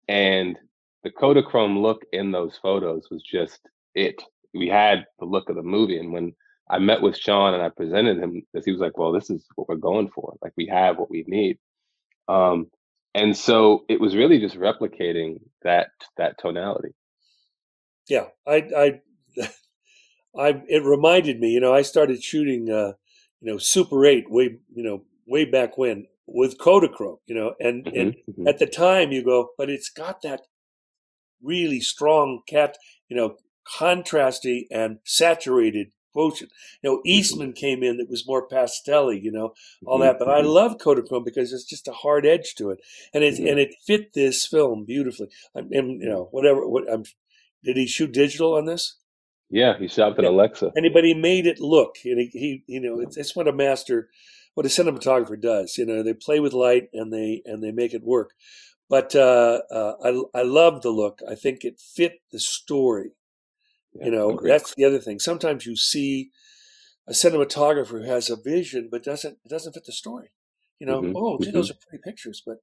and 0.08 0.58
the 1.04 1.12
Kodachrome 1.12 1.82
look 1.82 2.04
in 2.12 2.32
those 2.32 2.58
photos 2.62 3.08
was 3.10 3.23
just 3.23 3.60
it. 3.95 4.21
We 4.54 4.67
had 4.67 5.06
the 5.19 5.26
look 5.26 5.50
of 5.50 5.56
the 5.56 5.63
movie, 5.63 6.00
and 6.00 6.12
when 6.12 6.34
I 6.69 6.80
met 6.80 7.02
with 7.02 7.17
Sean 7.17 7.54
and 7.54 7.63
I 7.63 7.69
presented 7.69 8.17
him 8.17 8.41
this, 8.54 8.65
he 8.65 8.71
was 8.71 8.82
like, 8.82 8.97
"Well, 8.97 9.12
this 9.12 9.30
is 9.30 9.45
what 9.56 9.69
we're 9.69 9.76
going 9.76 10.10
for. 10.10 10.36
Like, 10.41 10.54
we 10.58 10.67
have 10.67 10.97
what 10.97 11.10
we 11.10 11.23
need." 11.28 11.60
Um, 12.28 12.67
and 13.17 13.36
so 13.36 13.84
it 13.89 14.00
was 14.00 14.15
really 14.15 14.39
just 14.39 14.56
replicating 14.56 15.39
that 15.63 15.89
that 16.17 16.38
tonality 16.39 16.93
yeah 18.08 18.26
i 18.45 18.63
i 18.78 19.02
i 20.39 20.62
it 20.67 20.84
reminded 20.84 21.39
me 21.39 21.50
you 21.50 21.60
know 21.60 21.73
i 21.73 21.82
started 21.82 22.23
shooting 22.23 22.69
uh 22.69 22.93
you 23.41 23.52
know 23.52 23.58
super 23.58 24.06
8 24.06 24.30
way 24.30 24.58
you 24.73 24.84
know 24.84 25.04
way 25.26 25.45
back 25.45 25.78
when 25.78 26.08
with 26.26 26.58
kodachrome 26.58 27.19
you 27.26 27.36
know 27.36 27.54
and 27.60 27.86
mm-hmm, 27.86 28.00
and 28.00 28.15
mm-hmm. 28.30 28.47
at 28.47 28.60
the 28.60 28.67
time 28.67 29.12
you 29.12 29.23
go 29.23 29.50
but 29.58 29.69
it's 29.69 29.89
got 29.89 30.21
that 30.21 30.41
really 31.41 31.80
strong 31.80 32.41
cat 32.47 32.78
you 33.10 33.15
know 33.15 33.38
contrasty 33.80 34.65
and 34.71 35.00
saturated 35.04 35.91
quotient. 36.17 36.52
You 36.82 36.89
know, 36.89 36.97
mm-hmm. 36.97 37.10
Eastman 37.10 37.54
came 37.54 37.84
in 37.84 37.97
that 37.97 38.10
was 38.10 38.28
more 38.28 38.47
pastelly, 38.47 39.21
you 39.21 39.32
know, 39.32 39.54
all 39.86 40.00
that. 40.00 40.17
But 40.17 40.30
I 40.30 40.39
mm-hmm. 40.39 40.47
love 40.47 40.78
Kodachrome 40.78 41.23
because 41.23 41.54
it's 41.54 41.63
just 41.63 41.88
a 41.88 41.91
hard 41.91 42.26
edge 42.26 42.56
to 42.56 42.71
it, 42.71 42.80
and 43.13 43.23
it 43.23 43.38
and 43.38 43.60
it 43.60 43.76
fit 43.86 44.13
this 44.13 44.45
film 44.45 44.84
beautifully. 44.86 45.28
And, 45.54 45.71
and 45.71 46.02
you 46.02 46.10
know, 46.10 46.28
whatever. 46.32 46.67
What 46.67 46.91
I'm, 46.91 47.04
did 47.63 47.78
he 47.78 47.86
shoot 47.86 48.12
digital 48.12 48.56
on 48.56 48.65
this? 48.65 48.97
Yeah, 49.49 49.77
he 49.77 49.88
shot 49.88 50.17
with 50.17 50.25
Alexa. 50.25 50.71
Anybody 50.77 51.13
made 51.13 51.47
it 51.47 51.60
look, 51.60 51.95
and 52.03 52.19
he, 52.19 52.29
he 52.33 52.63
you 52.67 52.81
know, 52.81 52.99
it's, 52.99 53.15
it's 53.15 53.36
what 53.36 53.47
a 53.47 53.53
master, 53.53 54.10
what 54.55 54.65
a 54.65 54.69
cinematographer 54.69 55.39
does. 55.39 55.77
You 55.77 55.86
know, 55.86 56.03
they 56.03 56.13
play 56.13 56.39
with 56.39 56.53
light 56.53 56.89
and 56.93 57.13
they 57.13 57.41
and 57.45 57.63
they 57.63 57.71
make 57.71 57.93
it 57.93 58.03
work. 58.03 58.31
But 58.89 59.15
uh, 59.15 59.62
uh, 59.71 59.93
I 60.03 60.39
I 60.39 60.43
love 60.43 60.81
the 60.81 60.89
look. 60.89 61.21
I 61.29 61.36
think 61.36 61.63
it 61.63 61.79
fit 61.79 62.21
the 62.31 62.39
story 62.39 63.12
you 64.01 64.12
know, 64.12 64.31
agreed. 64.31 64.51
that's 64.51 64.75
the 64.75 64.86
other 64.86 64.99
thing. 64.99 65.19
Sometimes 65.19 65.65
you 65.65 65.75
see 65.75 66.31
a 67.07 67.13
cinematographer 67.13 68.03
who 68.03 68.12
has 68.12 68.29
a 68.29 68.36
vision 68.36 68.89
but 68.91 69.03
doesn't 69.03 69.38
it 69.43 69.49
doesn't 69.49 69.73
fit 69.73 69.86
the 69.86 69.91
story. 69.91 70.29
You 70.79 70.88
know, 70.88 71.01
mm-hmm. 71.01 71.15
oh, 71.15 71.38
gee, 71.39 71.47
mm-hmm. 71.47 71.57
those 71.57 71.71
are 71.71 71.75
pretty 71.75 72.01
pictures, 72.03 72.41
but 72.45 72.57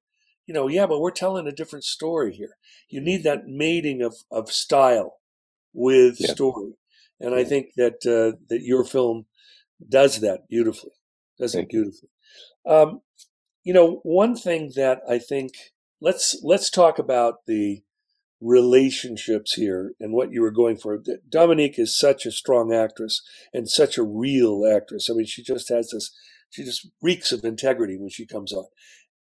you 0.46 0.54
know, 0.54 0.68
yeah, 0.68 0.86
but 0.86 1.00
we're 1.00 1.10
telling 1.10 1.46
a 1.46 1.52
different 1.52 1.84
story 1.84 2.34
here. 2.34 2.56
You 2.88 3.00
need 3.00 3.24
that 3.24 3.46
mating 3.46 4.02
of 4.02 4.16
of 4.30 4.50
style 4.50 5.18
with 5.74 6.16
yeah. 6.18 6.32
story, 6.32 6.72
and 7.20 7.32
yeah. 7.32 7.38
I 7.40 7.44
think 7.44 7.74
that 7.76 8.06
uh, 8.06 8.38
that 8.48 8.62
your 8.62 8.84
film 8.84 9.26
does 9.86 10.20
that 10.20 10.48
beautifully. 10.48 10.92
Does 11.38 11.52
Thank 11.52 11.66
it 11.66 11.70
beautifully. 11.70 12.08
Um, 12.66 13.00
you 13.64 13.74
know, 13.74 14.00
one 14.04 14.36
thing 14.36 14.72
that 14.76 15.00
I 15.08 15.18
think 15.18 15.52
let's 16.00 16.40
let's 16.42 16.70
talk 16.70 16.98
about 16.98 17.46
the 17.46 17.82
relationships 18.44 19.54
here 19.54 19.94
and 19.98 20.12
what 20.12 20.30
you 20.30 20.42
were 20.42 20.50
going 20.50 20.76
for. 20.76 21.02
Dominique 21.28 21.78
is 21.78 21.98
such 21.98 22.26
a 22.26 22.30
strong 22.30 22.72
actress 22.74 23.22
and 23.54 23.68
such 23.68 23.96
a 23.96 24.02
real 24.02 24.70
actress. 24.70 25.08
I 25.10 25.14
mean, 25.14 25.24
she 25.24 25.42
just 25.42 25.70
has 25.70 25.90
this, 25.90 26.14
she 26.50 26.62
just 26.62 26.86
reeks 27.00 27.32
of 27.32 27.42
integrity 27.44 27.96
when 27.98 28.10
she 28.10 28.26
comes 28.26 28.52
on. 28.52 28.66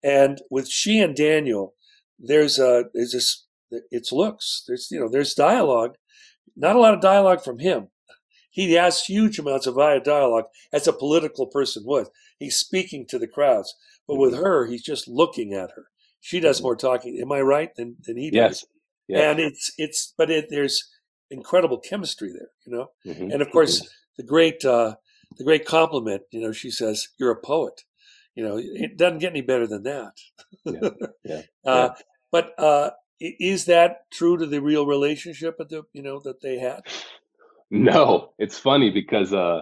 And 0.04 0.42
with 0.50 0.68
she 0.68 1.00
and 1.00 1.16
Daniel, 1.16 1.74
there's 2.20 2.60
a, 2.60 2.86
there's 2.94 3.14
this, 3.14 3.46
it's 3.92 4.12
looks, 4.12 4.64
there's, 4.68 4.90
you 4.92 5.00
know, 5.00 5.08
there's 5.10 5.34
dialogue, 5.34 5.96
not 6.56 6.76
a 6.76 6.80
lot 6.80 6.94
of 6.94 7.02
dialogue 7.02 7.44
from 7.44 7.60
him. 7.60 7.90
He 8.50 8.74
has 8.74 9.04
huge 9.04 9.40
amounts 9.40 9.66
of 9.66 9.76
dialogue 9.76 10.46
as 10.72 10.88
a 10.88 10.94
political 10.94 11.48
person 11.48 11.84
would. 11.88 12.08
He's 12.38 12.56
speaking 12.56 13.08
to 13.08 13.18
the 13.18 13.28
crowds, 13.28 13.74
but 14.08 14.18
with 14.18 14.34
mm-hmm. 14.34 14.44
her, 14.44 14.66
he's 14.68 14.84
just 14.84 15.08
looking 15.08 15.54
at 15.54 15.72
her. 15.72 15.88
She 16.22 16.40
does 16.40 16.58
mm-hmm. 16.58 16.66
more 16.66 16.76
talking. 16.76 17.20
Am 17.20 17.32
I 17.32 17.42
right? 17.42 17.76
Than, 17.76 17.96
than 18.06 18.18
he 18.18 18.30
does. 18.30 18.62
Yes. 18.62 18.66
Yeah. 19.08 19.32
And 19.32 19.40
it's 19.40 19.72
it's 19.78 20.14
but 20.18 20.30
it, 20.30 20.48
there's 20.50 20.90
incredible 21.30 21.80
chemistry 21.80 22.32
there, 22.32 22.50
you 22.66 22.76
know. 22.76 22.88
Mm-hmm. 23.06 23.32
And 23.32 23.42
of 23.42 23.52
course, 23.52 23.80
mm-hmm. 23.80 23.88
the 24.18 24.24
great 24.24 24.64
uh, 24.64 24.96
the 25.38 25.44
great 25.44 25.66
compliment, 25.66 26.22
you 26.32 26.42
know, 26.42 26.52
she 26.52 26.72
says, 26.72 27.10
"You're 27.20 27.32
a 27.32 27.42
poet." 27.42 27.82
You 28.36 28.44
know, 28.44 28.60
it 28.60 28.98
doesn't 28.98 29.20
get 29.20 29.32
any 29.32 29.42
better 29.42 29.68
than 29.68 29.84
that. 29.84 30.14
yeah. 30.66 30.90
Yeah. 31.24 31.42
uh, 31.66 31.90
but 32.32 32.54
uh, 32.58 32.92
is 33.24 33.66
that 33.66 34.10
true 34.12 34.38
to 34.38 34.46
the 34.46 34.62
real 34.62 34.86
relationship 34.86 35.58
that 35.58 35.70
the, 35.70 35.84
you 35.94 36.02
know 36.02 36.20
that 36.20 36.42
they 36.42 36.60
had? 36.60 36.82
No, 37.72 38.34
it's 38.38 38.60
funny 38.60 38.92
because 38.92 39.34
uh, 39.34 39.62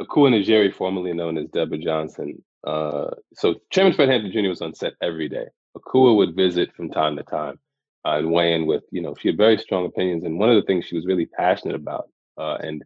Akua 0.00 0.30
Njeri, 0.30 0.74
formerly 0.74 1.12
known 1.12 1.38
as 1.38 1.48
Deborah 1.48 1.78
Johnson, 1.78 2.42
uh, 2.66 3.10
so 3.34 3.56
Chairman 3.70 3.92
Fred 3.94 4.08
Hampton 4.08 4.32
Jr. 4.32 4.48
was 4.48 4.60
on 4.60 4.74
set 4.74 4.94
every 5.02 5.28
day. 5.28 5.46
Akua 5.76 6.16
would 6.16 6.34
visit 6.34 6.74
from 6.74 6.90
time 6.90 7.16
to 7.16 7.22
time 7.22 7.58
uh, 8.04 8.18
and 8.18 8.32
weigh 8.32 8.54
in 8.54 8.66
with, 8.66 8.84
you 8.90 9.00
know, 9.00 9.14
she 9.20 9.28
had 9.28 9.36
very 9.36 9.58
strong 9.58 9.86
opinions. 9.86 10.24
And 10.24 10.38
one 10.38 10.50
of 10.50 10.56
the 10.56 10.66
things 10.66 10.84
she 10.84 10.96
was 10.96 11.06
really 11.06 11.26
passionate 11.26 11.76
about, 11.76 12.08
uh, 12.38 12.56
and, 12.60 12.84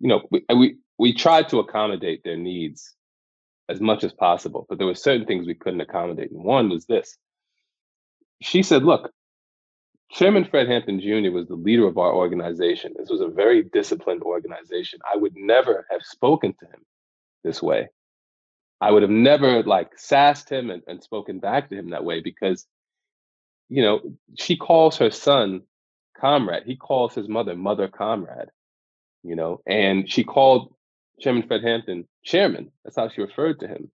you 0.00 0.08
know, 0.08 0.22
we, 0.30 0.44
we, 0.54 0.76
we 0.98 1.12
tried 1.12 1.48
to 1.50 1.58
accommodate 1.58 2.22
their 2.24 2.36
needs 2.36 2.94
as 3.68 3.80
much 3.80 4.04
as 4.04 4.12
possible, 4.12 4.66
but 4.68 4.78
there 4.78 4.86
were 4.86 4.94
certain 4.94 5.26
things 5.26 5.46
we 5.46 5.54
couldn't 5.54 5.80
accommodate. 5.80 6.30
And 6.30 6.44
one 6.44 6.68
was 6.68 6.86
this. 6.86 7.16
She 8.42 8.62
said, 8.62 8.84
look, 8.84 9.10
Chairman 10.14 10.44
Fred 10.44 10.68
Hampton 10.68 11.00
Jr. 11.00 11.32
was 11.32 11.48
the 11.48 11.56
leader 11.56 11.86
of 11.86 11.98
our 11.98 12.14
organization. 12.14 12.94
This 12.96 13.10
was 13.10 13.20
a 13.20 13.28
very 13.28 13.64
disciplined 13.64 14.22
organization. 14.22 15.00
I 15.12 15.16
would 15.16 15.34
never 15.36 15.86
have 15.90 16.02
spoken 16.02 16.54
to 16.60 16.66
him 16.66 16.84
this 17.42 17.62
way. 17.62 17.88
I 18.80 18.92
would 18.92 19.02
have 19.02 19.10
never 19.10 19.62
like 19.64 19.98
sassed 19.98 20.50
him 20.50 20.70
and, 20.70 20.82
and 20.86 21.02
spoken 21.02 21.40
back 21.40 21.68
to 21.70 21.76
him 21.76 21.90
that 21.90 22.04
way 22.04 22.20
because 22.20 22.66
you 23.68 23.82
know, 23.82 24.00
she 24.38 24.56
calls 24.56 24.98
her 24.98 25.10
son 25.10 25.62
comrade. 26.20 26.64
He 26.66 26.76
calls 26.76 27.14
his 27.14 27.28
mother 27.28 27.56
mother 27.56 27.88
comrade, 27.88 28.50
you 29.22 29.36
know, 29.36 29.60
and 29.66 30.10
she 30.10 30.24
called 30.24 30.74
Chairman 31.20 31.44
Fred 31.46 31.62
Hampton 31.64 32.06
chairman. 32.24 32.70
That's 32.84 32.96
how 32.96 33.08
she 33.08 33.22
referred 33.22 33.60
to 33.60 33.68
him. 33.68 33.90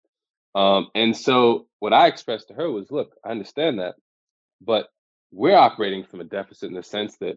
Um, 0.55 0.89
and 0.95 1.17
so 1.17 1.67
what 1.79 1.93
I 1.93 2.09
expressed 2.09 2.49
to 2.49 2.55
her 2.55 2.71
was, 2.71 2.91
look, 2.91 3.15
I 3.25 3.31
understand 3.31 3.79
that, 3.79 3.95
but 4.61 4.89
we're 5.33 5.57
operating 5.57 6.05
from 6.05 6.21
a 6.21 6.25
deficit 6.25 6.69
in 6.69 6.75
the 6.75 6.83
sense 6.83 7.17
that 7.19 7.37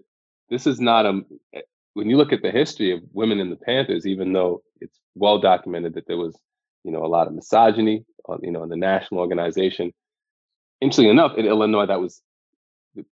this 0.50 0.68
is 0.68 0.80
not 0.80 1.06
a 1.06 1.22
eh, 1.54 1.62
when 1.94 2.10
you 2.10 2.18
look 2.18 2.34
at 2.34 2.42
the 2.42 2.52
history 2.52 2.92
of 2.92 3.02
women 3.12 3.40
in 3.40 3.50
the 3.50 3.56
Panthers, 3.56 4.08
even 4.08 4.34
though 4.34 4.64
it's 4.82 5.00
well 5.16 5.40
documented 5.40 5.94
that 5.94 6.08
there 6.08 6.18
was, 6.18 6.36
you 6.84 6.92
know, 6.92 7.06
a 7.06 7.08
lot 7.08 7.28
of 7.28 7.34
misogyny, 7.34 8.04
you 8.42 8.52
know, 8.52 8.64
in 8.64 8.70
the 8.70 8.76
national 8.76 9.22
organization, 9.22 9.94
interestingly 10.82 11.12
enough, 11.12 11.38
in 11.38 11.46
Illinois, 11.46 11.86
that 11.86 12.02
was 12.02 12.22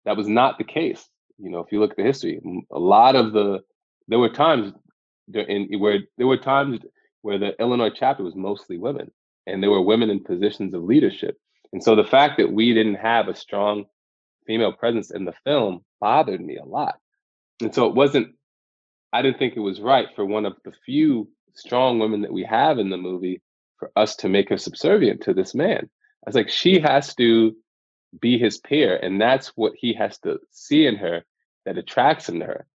that 0.04 0.16
was 0.16 0.28
not 0.28 0.58
the 0.58 0.64
case. 0.64 1.06
You 1.38 1.50
know, 1.50 1.60
if 1.60 1.72
you 1.72 1.80
look 1.80 1.92
at 1.92 1.96
the 1.96 2.02
history, 2.02 2.40
a 2.70 2.78
lot 2.78 3.16
of 3.16 3.32
the 3.32 3.60
there 4.08 4.18
were 4.18 4.30
times 4.30 4.72
in 5.32 5.68
where 5.78 5.98
there 6.18 6.26
were 6.26 6.36
times 6.36 6.80
where 7.22 7.38
the 7.38 7.58
Illinois 7.60 7.90
chapter 7.94 8.24
was 8.24 8.34
mostly 8.34 8.78
women, 8.78 9.10
and 9.46 9.62
there 9.62 9.70
were 9.70 9.82
women 9.82 10.10
in 10.10 10.24
positions 10.24 10.74
of 10.74 10.82
leadership. 10.82 11.36
And 11.72 11.82
so 11.82 11.94
the 11.94 12.04
fact 12.04 12.38
that 12.38 12.52
we 12.52 12.74
didn't 12.74 12.96
have 12.96 13.28
a 13.28 13.34
strong 13.34 13.84
female 14.46 14.72
presence 14.72 15.10
in 15.10 15.24
the 15.24 15.34
film 15.44 15.84
bothered 16.00 16.40
me 16.40 16.56
a 16.56 16.64
lot. 16.64 16.96
And 17.60 17.74
so 17.74 17.86
it 17.86 17.94
wasn't. 17.94 18.34
I 19.12 19.22
didn't 19.22 19.38
think 19.38 19.56
it 19.56 19.60
was 19.60 19.80
right 19.80 20.06
for 20.14 20.24
one 20.24 20.46
of 20.46 20.54
the 20.64 20.72
few 20.84 21.28
strong 21.54 21.98
women 21.98 22.22
that 22.22 22.32
we 22.32 22.44
have 22.44 22.78
in 22.78 22.90
the 22.90 22.96
movie 22.96 23.42
for 23.76 23.90
us 23.96 24.14
to 24.16 24.28
make 24.28 24.48
her 24.48 24.58
subservient 24.58 25.22
to 25.22 25.34
this 25.34 25.54
man. 25.54 25.90
I 26.24 26.28
was 26.28 26.34
like, 26.34 26.48
she 26.48 26.78
has 26.80 27.14
to 27.16 27.56
be 28.20 28.38
his 28.38 28.58
peer. 28.58 28.96
And 28.96 29.20
that's 29.20 29.48
what 29.56 29.72
he 29.76 29.94
has 29.94 30.18
to 30.20 30.38
see 30.50 30.86
in 30.86 30.96
her 30.96 31.24
that 31.66 31.78
attracts 31.78 32.28
him 32.28 32.40
to 32.40 32.46
her. 32.46 32.66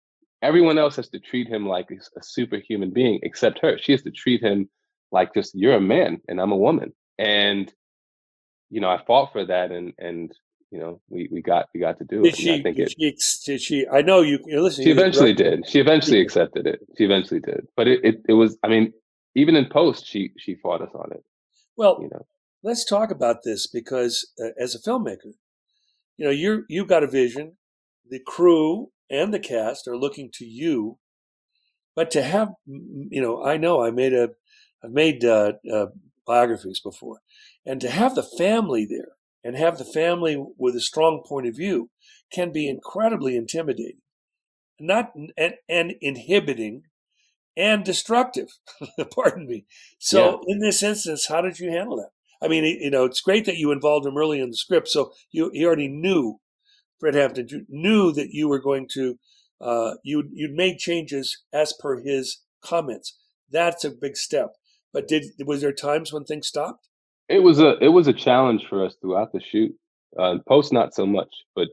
Everyone 0.41 0.77
else 0.77 0.97
has 0.97 1.09
to 1.09 1.19
treat 1.19 1.47
him 1.47 1.67
like 1.67 1.89
a 1.91 2.23
superhuman 2.23 2.91
being 2.91 3.19
except 3.23 3.59
her. 3.59 3.77
She 3.77 3.93
has 3.93 4.03
to 4.03 4.11
treat 4.11 4.41
him 4.41 4.69
like 5.11 5.33
just, 5.33 5.55
you're 5.55 5.75
a 5.75 5.81
man 5.81 6.21
and 6.27 6.39
I'm 6.41 6.51
a 6.51 6.57
woman. 6.57 6.93
And, 7.17 7.71
you 8.69 8.81
know, 8.81 8.89
I 8.89 9.03
fought 9.05 9.31
for 9.31 9.45
that. 9.45 9.71
And, 9.71 9.93
and, 9.97 10.31
you 10.75 10.81
know, 10.81 10.99
we, 11.07 11.29
we 11.31 11.41
got 11.41 11.69
we 11.73 11.79
got 11.79 11.97
to 11.99 12.03
do 12.03 12.21
did 12.21 12.33
it. 12.33 12.37
She, 12.37 12.53
I 12.53 12.61
think 12.61 12.75
did, 12.75 12.87
it, 12.99 13.21
she, 13.21 13.45
did 13.45 13.61
she? 13.61 13.87
I 13.87 14.01
know 14.01 14.19
you. 14.19 14.39
You're 14.45 14.61
listening. 14.61 14.87
she 14.87 14.91
eventually 14.91 15.33
did. 15.33 15.65
She 15.69 15.79
eventually 15.79 16.19
accepted 16.19 16.67
it. 16.67 16.81
She 16.97 17.05
eventually 17.05 17.39
did. 17.39 17.65
But 17.77 17.87
it, 17.87 18.03
it, 18.03 18.15
it 18.27 18.33
was. 18.33 18.57
I 18.61 18.67
mean, 18.67 18.91
even 19.35 19.55
in 19.55 19.67
post, 19.67 20.05
she 20.05 20.33
she 20.37 20.55
fought 20.55 20.81
us 20.81 20.89
on 20.93 21.13
it. 21.13 21.23
Well, 21.77 21.99
you 22.01 22.09
know, 22.11 22.25
let's 22.61 22.83
talk 22.83 23.09
about 23.09 23.43
this 23.45 23.67
because 23.67 24.29
uh, 24.37 24.49
as 24.61 24.75
a 24.75 24.79
filmmaker, 24.79 25.31
you 26.17 26.25
know, 26.25 26.31
you're 26.31 26.63
you've 26.67 26.89
got 26.89 27.03
a 27.03 27.07
vision. 27.07 27.55
The 28.09 28.19
crew 28.19 28.91
and 29.09 29.33
the 29.33 29.39
cast 29.39 29.87
are 29.87 29.97
looking 29.97 30.29
to 30.33 30.45
you, 30.45 30.97
but 31.95 32.11
to 32.11 32.21
have, 32.21 32.49
you 32.67 33.21
know, 33.21 33.41
I 33.45 33.55
know 33.55 33.81
I 33.81 33.91
made 33.91 34.13
a, 34.13 34.31
I've 34.83 34.91
made 34.91 35.23
uh, 35.23 35.53
uh, 35.73 35.85
biographies 36.27 36.81
before, 36.81 37.21
and 37.65 37.79
to 37.79 37.89
have 37.89 38.13
the 38.13 38.23
family 38.37 38.85
there 38.85 39.14
and 39.45 39.55
have 39.55 39.77
the 39.77 39.85
family 39.85 40.43
with 40.57 40.75
a 40.75 40.81
strong 40.81 41.23
point 41.23 41.45
of 41.45 41.55
view 41.55 41.91
can 42.33 42.51
be 42.51 42.67
incredibly 42.67 43.37
intimidating, 43.37 44.01
not 44.79 45.13
and, 45.37 45.53
and 45.69 45.93
inhibiting 46.01 46.81
and 47.55 47.85
destructive. 47.85 48.49
Pardon 49.15 49.47
me. 49.47 49.65
So 49.99 50.41
yeah. 50.47 50.53
in 50.55 50.59
this 50.59 50.81
instance, 50.81 51.27
how 51.27 51.41
did 51.41 51.59
you 51.59 51.69
handle 51.69 51.97
that? 51.97 52.09
I 52.43 52.49
mean, 52.49 52.63
you 52.63 52.89
know, 52.89 53.05
it's 53.05 53.21
great 53.21 53.45
that 53.45 53.57
you 53.57 53.71
involved 53.71 54.05
him 54.05 54.17
early 54.17 54.41
in 54.41 54.49
the 54.49 54.57
script, 54.57 54.87
so 54.87 55.13
you 55.31 55.51
he 55.53 55.63
already 55.63 55.87
knew 55.87 56.39
Fred 56.99 57.13
Hampton 57.13 57.47
you 57.49 57.65
knew 57.69 58.11
that 58.13 58.31
you 58.31 58.49
were 58.49 58.59
going 58.59 58.87
to 58.93 59.19
uh, 59.61 59.93
you 60.03 60.23
you'd 60.33 60.55
made 60.55 60.79
changes 60.79 61.43
as 61.53 61.71
per 61.79 62.01
his 62.01 62.41
comments. 62.63 63.15
That's 63.49 63.85
a 63.85 63.91
big 63.91 64.17
step. 64.17 64.55
But 64.91 65.07
did 65.07 65.25
was 65.45 65.61
there 65.61 65.71
times 65.71 66.11
when 66.11 66.25
things 66.25 66.47
stopped? 66.47 66.87
It 67.27 67.39
was 67.39 67.59
a 67.59 67.77
it 67.83 67.89
was 67.89 68.07
a 68.07 68.13
challenge 68.13 68.67
for 68.67 68.85
us 68.85 68.95
throughout 69.01 69.31
the 69.33 69.41
shoot. 69.41 69.75
Uh, 70.17 70.37
post 70.47 70.71
not 70.71 70.93
so 70.93 71.05
much, 71.05 71.33
but 71.55 71.69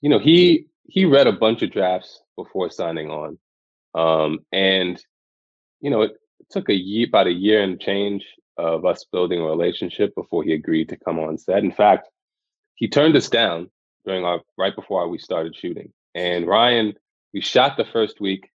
you 0.00 0.10
know 0.10 0.18
he 0.18 0.66
he 0.88 1.04
read 1.04 1.26
a 1.26 1.32
bunch 1.32 1.62
of 1.62 1.70
drafts 1.70 2.20
before 2.36 2.70
signing 2.70 3.08
on, 3.08 3.38
um, 3.94 4.40
and 4.50 5.02
you 5.80 5.90
know 5.90 6.02
it, 6.02 6.12
it 6.40 6.46
took 6.50 6.68
a 6.68 6.74
year 6.74 7.06
about 7.06 7.28
a 7.28 7.32
year 7.32 7.62
and 7.62 7.80
change 7.80 8.26
of 8.58 8.84
us 8.84 9.04
building 9.10 9.40
a 9.40 9.44
relationship 9.44 10.14
before 10.14 10.42
he 10.42 10.52
agreed 10.52 10.88
to 10.88 10.96
come 10.96 11.18
on 11.18 11.38
set. 11.38 11.64
In 11.64 11.72
fact, 11.72 12.08
he 12.74 12.88
turned 12.88 13.16
us 13.16 13.28
down 13.28 13.70
during 14.04 14.24
our 14.24 14.40
right 14.58 14.74
before 14.74 15.08
we 15.08 15.18
started 15.18 15.54
shooting, 15.54 15.92
and 16.14 16.46
Ryan 16.46 16.94
we 17.32 17.40
shot 17.40 17.76
the 17.76 17.84
first 17.84 18.20
week, 18.20 18.50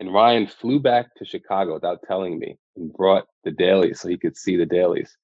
and 0.00 0.12
Ryan 0.12 0.46
flew 0.46 0.80
back 0.80 1.14
to 1.16 1.26
Chicago 1.26 1.74
without 1.74 2.00
telling 2.08 2.38
me 2.38 2.56
and 2.76 2.92
brought 2.92 3.26
the 3.44 3.50
dailies 3.50 4.00
so 4.00 4.08
he 4.08 4.16
could 4.16 4.38
see 4.38 4.56
the 4.56 4.66
dailies 4.66 5.16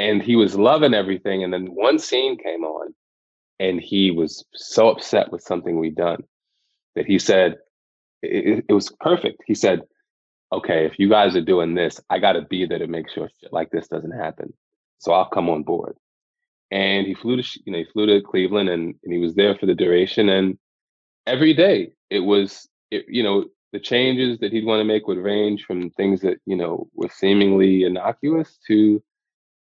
and 0.00 0.22
he 0.22 0.34
was 0.34 0.56
loving 0.56 0.94
everything. 0.94 1.44
And 1.44 1.52
then 1.52 1.66
one 1.66 1.98
scene 1.98 2.38
came 2.38 2.64
on, 2.64 2.94
and 3.58 3.80
he 3.80 4.10
was 4.10 4.44
so 4.54 4.88
upset 4.88 5.30
with 5.30 5.42
something 5.42 5.78
we'd 5.78 5.94
done 5.94 6.24
that 6.96 7.06
he 7.06 7.18
said 7.18 7.58
it, 8.22 8.64
it 8.68 8.72
was 8.72 8.90
perfect. 9.00 9.42
He 9.46 9.54
said, 9.54 9.82
"Okay, 10.52 10.86
if 10.86 10.98
you 10.98 11.08
guys 11.08 11.36
are 11.36 11.42
doing 11.42 11.74
this, 11.74 12.00
I 12.08 12.18
got 12.18 12.32
to 12.32 12.42
be 12.42 12.64
there 12.64 12.78
to 12.78 12.86
make 12.86 13.10
sure 13.10 13.28
shit 13.40 13.52
like 13.52 13.70
this 13.70 13.88
doesn't 13.88 14.18
happen. 14.18 14.54
So 14.98 15.12
I'll 15.12 15.28
come 15.28 15.50
on 15.50 15.64
board." 15.64 15.96
And 16.70 17.06
he 17.06 17.14
flew 17.14 17.36
to 17.42 17.60
you 17.66 17.72
know 17.72 17.78
he 17.78 17.84
flew 17.92 18.06
to 18.06 18.22
Cleveland, 18.22 18.70
and, 18.70 18.94
and 19.04 19.12
he 19.12 19.18
was 19.18 19.34
there 19.34 19.54
for 19.56 19.66
the 19.66 19.74
duration. 19.74 20.30
And 20.30 20.58
every 21.26 21.52
day 21.52 21.92
it 22.08 22.20
was 22.20 22.68
it, 22.90 23.04
you 23.08 23.22
know 23.22 23.44
the 23.72 23.80
changes 23.80 24.38
that 24.38 24.52
he'd 24.52 24.64
want 24.64 24.80
to 24.80 24.84
make 24.84 25.06
would 25.06 25.18
range 25.18 25.64
from 25.64 25.90
things 25.90 26.22
that 26.22 26.38
you 26.46 26.56
know 26.56 26.88
were 26.94 27.10
seemingly 27.10 27.84
innocuous 27.84 28.58
to 28.66 29.02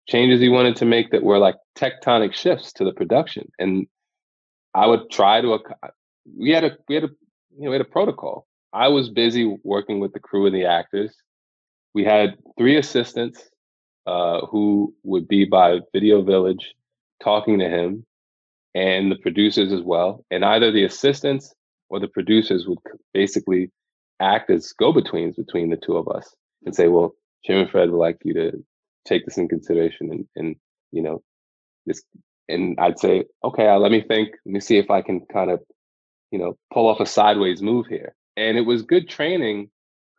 changes 0.09 0.40
he 0.40 0.49
wanted 0.49 0.77
to 0.77 0.85
make 0.85 1.11
that 1.11 1.23
were 1.23 1.38
like 1.38 1.57
tectonic 1.77 2.35
shifts 2.35 2.73
to 2.75 2.85
the 2.85 2.92
production. 2.92 3.51
And 3.59 3.87
I 4.75 4.87
would 4.87 5.11
try 5.11 5.40
to. 5.40 5.59
We 6.37 6.51
had 6.51 6.64
a 6.64 6.77
we 6.88 6.94
had 6.94 7.05
a 7.05 7.11
you 7.57 7.64
know 7.64 7.71
we 7.71 7.77
had 7.77 7.87
a 7.87 7.90
protocol. 7.90 8.47
I 8.73 8.88
was 8.88 9.09
busy 9.09 9.57
working 9.64 10.01
with 10.01 10.12
the 10.12 10.21
crew 10.21 10.47
and 10.47 10.55
the 10.55 10.66
actors. 10.66 11.14
We 11.94 12.05
had 12.05 12.37
three 12.59 12.77
assistants 12.77 13.49
uh, 14.07 14.47
who 14.47 14.94
would 15.05 15.27
be 15.27 15.44
by 15.44 15.81
Video 15.92 16.23
Village, 16.23 16.75
talking 17.23 17.59
to 17.59 17.68
him, 17.68 18.05
and 18.75 19.11
the 19.11 19.16
producers 19.16 19.73
as 19.73 19.83
well. 19.83 20.25
And 20.31 20.44
either 20.44 20.71
the 20.71 20.85
assistants 20.85 21.55
or 21.88 21.99
the 21.99 22.09
producers 22.09 22.66
would 22.66 22.79
basically 23.14 23.71
act 24.21 24.51
as 24.51 24.73
go-betweens 24.73 25.37
between 25.37 25.71
the 25.71 25.77
two 25.77 25.97
of 25.97 26.09
us 26.09 26.35
and 26.64 26.75
say, 26.75 26.88
"Well, 26.88 27.14
Jim 27.44 27.59
and 27.59 27.71
Fred 27.71 27.90
would 27.90 27.99
like 27.99 28.18
you 28.25 28.35
to 28.35 28.64
take 29.05 29.25
this 29.25 29.39
in 29.39 29.49
consideration 29.49 30.11
and, 30.11 30.27
and 30.37 30.57
you 30.93 31.03
know 31.03 31.23
this 31.87 32.03
and 32.49 32.79
i'd 32.81 32.99
say 32.99 33.25
okay 33.45 33.69
uh, 33.69 33.79
let 33.79 33.93
me 33.93 34.01
think 34.01 34.31
let 34.45 34.53
me 34.53 34.61
see 34.61 34.79
if 34.79 34.91
i 34.91 35.03
can 35.03 35.21
kind 35.33 35.51
of 35.51 35.61
you 36.31 36.39
know 36.39 36.57
pull 36.73 36.89
off 36.89 37.01
a 37.01 37.07
sideways 37.07 37.63
move 37.63 37.87
here. 37.87 38.15
And 38.37 38.57
it 38.57 38.63
was 38.63 38.83
good 38.83 39.09
training 39.09 39.71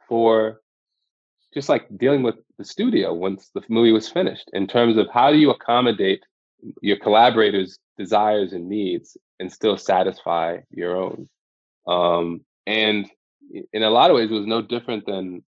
for 0.07 0.61
just 1.53 1.69
like 1.69 1.87
dealing 1.97 2.23
with 2.23 2.35
the 2.57 2.65
studio 2.65 3.13
once 3.13 3.49
the 3.53 3.61
movie 3.69 3.91
was 3.91 4.09
finished 4.09 4.49
in 4.53 4.67
terms 4.67 4.97
of 4.97 5.07
how 5.13 5.31
do 5.31 5.37
you 5.37 5.51
accommodate 5.51 6.21
your 6.81 6.97
collaborators 6.97 7.79
desires 7.97 8.53
and 8.53 8.67
needs 8.67 9.17
and 9.39 9.51
still 9.51 9.77
satisfy 9.77 10.57
your 10.71 10.97
own. 10.97 11.29
Um, 11.87 12.41
and 12.67 13.09
in 13.73 13.83
a 13.83 13.89
lot 13.89 14.11
of 14.11 14.15
ways 14.15 14.29
it 14.29 14.33
was 14.33 14.45
no 14.45 14.61
different 14.61 15.05
than 15.05 15.43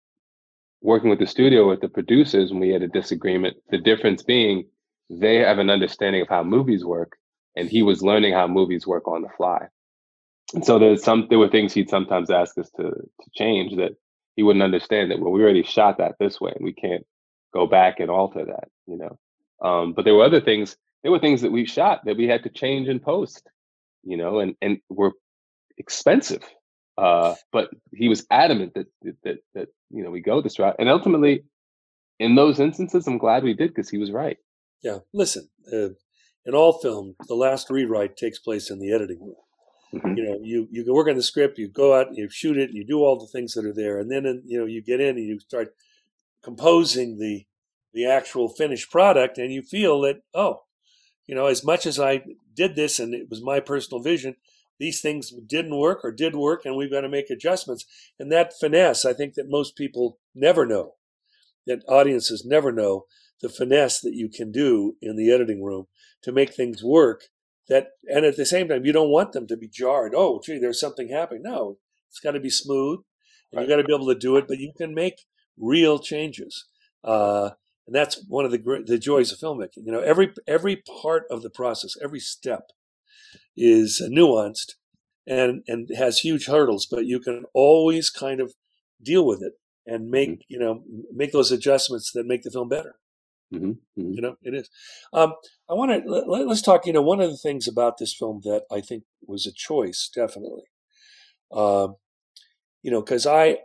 working 0.82 1.10
with 1.10 1.20
the 1.20 1.28
studio 1.28 1.70
with 1.70 1.82
the 1.82 1.90
producers 1.90 2.52
when 2.52 2.60
we 2.60 2.70
had 2.70 2.82
a 2.82 2.88
disagreement. 2.88 3.58
The 3.70 3.78
difference 3.78 4.24
being 4.24 4.66
they 5.10 5.38
have 5.38 5.60
an 5.60 5.70
understanding 5.70 6.22
of 6.22 6.30
how 6.30 6.44
movies 6.44 6.86
work, 6.86 7.18
and 7.56 7.70
he 7.70 7.84
was 7.84 8.02
learning 8.02 8.34
how 8.34 8.48
movies 8.48 8.88
work 8.88 9.08
on 9.08 9.22
the 9.22 9.30
fly. 9.36 9.68
And 10.54 10.66
so 10.66 10.80
there's 10.80 11.04
some 11.04 11.28
there 11.30 11.40
were 11.40 11.50
things 11.50 11.74
he'd 11.74 11.90
sometimes 11.90 12.30
ask 12.30 12.58
us 12.58 12.70
to 12.72 12.84
to 12.84 13.30
change 13.34 13.76
that 13.78 13.94
he 14.36 14.44
wouldn't 14.44 14.64
understand 14.64 15.12
that 15.12 15.20
well 15.20 15.32
we 15.32 15.42
already 15.42 15.64
shot 15.64 15.98
that 15.98 16.16
this 16.20 16.40
way 16.40 16.52
and 16.56 16.64
we 16.64 16.74
can't 16.74 17.06
go 17.54 17.68
back 17.68 18.00
and 18.00 18.10
alter 18.10 18.46
that 18.46 18.70
you 18.88 18.98
know 18.98 19.18
um, 19.68 19.94
but 19.94 20.06
there 20.06 20.16
were 20.16 20.24
other 20.24 20.42
things 20.42 20.76
there 21.04 21.12
were 21.12 21.20
things 21.20 21.42
that 21.42 21.52
we 21.52 21.66
shot 21.66 22.02
that 22.06 22.18
we 22.18 22.28
had 22.28 22.44
to 22.44 22.50
change 22.50 22.88
in 22.88 23.00
post 23.00 23.50
you 24.04 24.18
know 24.18 24.40
and 24.40 24.56
and 24.62 24.80
were 24.90 25.12
expensive 25.78 26.44
uh, 26.98 27.36
but 27.52 27.70
he 27.94 28.10
was 28.10 28.26
adamant 28.30 28.74
that, 28.76 28.88
that 29.24 29.38
that 29.54 29.68
you 29.90 30.04
know 30.04 30.12
we 30.12 30.22
go 30.22 30.42
this 30.42 30.60
route, 30.60 30.76
and 30.80 30.90
ultimately, 30.90 31.44
in 32.20 32.36
those 32.36 32.60
instances, 32.60 33.08
I'm 33.08 33.18
glad 33.18 33.44
we 33.44 33.54
did 33.54 33.74
because 33.74 33.90
he 33.90 33.98
was 33.98 34.12
right. 34.12 34.38
Yeah, 34.84 35.00
listen, 35.14 35.50
uh, 35.72 35.90
in 36.46 36.54
all 36.54 36.74
film, 36.74 37.16
the 37.28 37.36
last 37.36 37.70
rewrite 37.70 38.18
takes 38.18 38.40
place 38.40 38.70
in 38.70 38.80
the 38.80 38.94
editing 38.94 39.20
room. 39.22 39.36
Mm-hmm. 39.94 40.18
You 40.18 40.24
know, 40.24 40.40
you 40.42 40.68
you 40.72 40.84
can 40.84 40.94
work 40.94 41.08
on 41.08 41.16
the 41.16 41.24
script, 41.24 41.58
you 41.58 41.68
go 41.68 42.00
out, 42.00 42.16
you 42.16 42.30
shoot 42.30 42.58
it, 42.58 42.72
you 42.72 42.86
do 42.86 43.00
all 43.00 43.20
the 43.20 43.28
things 43.28 43.54
that 43.54 43.66
are 43.66 43.74
there, 43.74 44.00
and 44.00 44.12
then 44.12 44.26
in, 44.26 44.44
you 44.46 44.60
know 44.60 44.66
you 44.66 44.82
get 44.82 45.02
in 45.02 45.18
and 45.18 45.26
you 45.26 45.40
start 45.40 45.74
composing 46.44 47.18
the 47.18 47.46
the 47.94 48.06
actual 48.06 48.48
finished 48.48 48.92
product, 48.92 49.38
and 49.38 49.52
you 49.52 49.62
feel 49.62 50.02
that 50.02 50.22
oh, 50.34 50.64
you 51.28 51.36
know, 51.36 51.48
as 51.48 51.64
much 51.64 51.86
as 51.86 52.00
I 52.00 52.24
did 52.54 52.76
this 52.76 53.00
and 53.00 53.14
it 53.14 53.30
was 53.30 53.42
my 53.42 53.60
personal 53.60 54.04
vision, 54.04 54.36
these 54.82 55.00
things 55.00 55.32
didn't 55.46 55.78
work 55.78 56.00
or 56.04 56.12
did 56.12 56.36
work 56.36 56.66
and 56.66 56.76
we've 56.76 56.92
got 56.92 57.02
to 57.02 57.10
make 57.10 57.30
adjustments. 57.30 57.86
And 58.20 58.32
that 58.32 58.54
finesse, 58.60 59.06
I 59.06 59.14
think 59.14 59.36
that 59.36 59.48
most 59.48 59.76
people 59.76 60.18
never 60.34 60.66
know, 60.66 60.96
that 61.68 61.84
audiences 61.88 62.44
never 62.44 62.72
know 62.72 63.06
the 63.42 63.50
finesse 63.50 64.02
that 64.02 64.16
you 64.16 64.28
can 64.28 64.52
do 64.52 64.96
in 65.00 65.16
the 65.16 65.32
editing 65.32 65.64
room 65.64 65.86
to 66.24 66.32
make 66.32 66.54
things 66.54 66.84
work. 66.84 67.26
That 67.70 67.90
and 68.12 68.26
at 68.26 68.38
the 68.38 68.46
same 68.46 68.68
time, 68.68 68.86
you 68.86 68.92
don't 68.92 69.12
want 69.12 69.34
them 69.34 69.48
to 69.48 69.56
be 69.56 69.68
jarred. 69.68 70.14
Oh, 70.16 70.42
gee, 70.44 70.58
there's 70.58 70.80
something 70.80 71.10
happening. 71.10 71.44
No, 71.44 71.78
it's 72.10 72.20
got 72.20 72.32
to 72.32 72.40
be 72.40 72.50
smooth, 72.50 73.00
and 73.52 73.58
right. 73.58 73.64
you 73.64 73.70
got 73.70 73.78
to 73.78 73.88
be 73.88 73.94
able 73.94 74.08
to 74.08 74.20
do 74.20 74.36
it. 74.36 74.48
But 74.48 74.58
you 74.58 74.74
can 74.76 74.94
make 74.94 75.26
real 75.58 76.00
changes, 76.00 76.66
uh, 77.04 77.52
and 77.86 77.96
that's 77.96 78.26
one 78.28 78.46
of 78.46 78.52
the 78.52 78.84
the 78.86 78.98
joys 78.98 79.32
of 79.32 79.40
filmmaking. 79.40 79.86
You 79.86 79.92
know, 79.92 80.02
every 80.02 80.34
every 80.48 80.84
part 81.02 81.24
of 81.30 81.44
the 81.44 81.50
process, 81.50 81.96
every 82.04 82.20
step 82.20 82.72
is 83.62 84.02
nuanced 84.12 84.74
and 85.28 85.64
and 85.68 85.90
has 85.96 86.20
huge 86.20 86.48
hurdles, 86.48 86.88
but 86.90 87.06
you 87.06 87.20
can 87.20 87.46
always 87.54 88.10
kind 88.10 88.42
of 88.42 88.54
deal 89.02 89.26
with 89.26 89.42
it 89.42 89.54
and 89.86 90.10
make 90.10 90.30
mm-hmm. 90.30 90.42
you 90.48 90.60
know 90.60 90.84
make 91.14 91.32
those 91.32 91.52
adjustments 91.52 92.12
that 92.14 92.26
make 92.26 92.42
the 92.42 92.52
film 92.52 92.68
better. 92.68 92.96
Mm-hmm. 93.54 93.72
Mm-hmm. 93.72 94.12
You 94.14 94.22
know, 94.22 94.36
it 94.42 94.54
is. 94.54 94.70
Um, 95.14 95.34
I 95.70 95.74
want 95.74 95.92
to 95.92 96.10
let, 96.10 96.48
us 96.48 96.62
talk. 96.62 96.86
You 96.86 96.94
know, 96.94 97.02
one 97.02 97.22
of 97.22 97.30
the 97.30 97.38
things 97.38 97.68
about 97.68 97.98
this 97.98 98.16
film 98.18 98.42
that 98.44 98.64
I 98.72 98.82
think 98.82 99.04
was 99.28 99.46
a 99.46 99.54
choice, 99.54 100.10
definitely. 100.14 100.64
Um, 101.52 101.96
you 102.82 102.90
know, 102.90 103.02
because 103.02 103.28
I, 103.28 103.58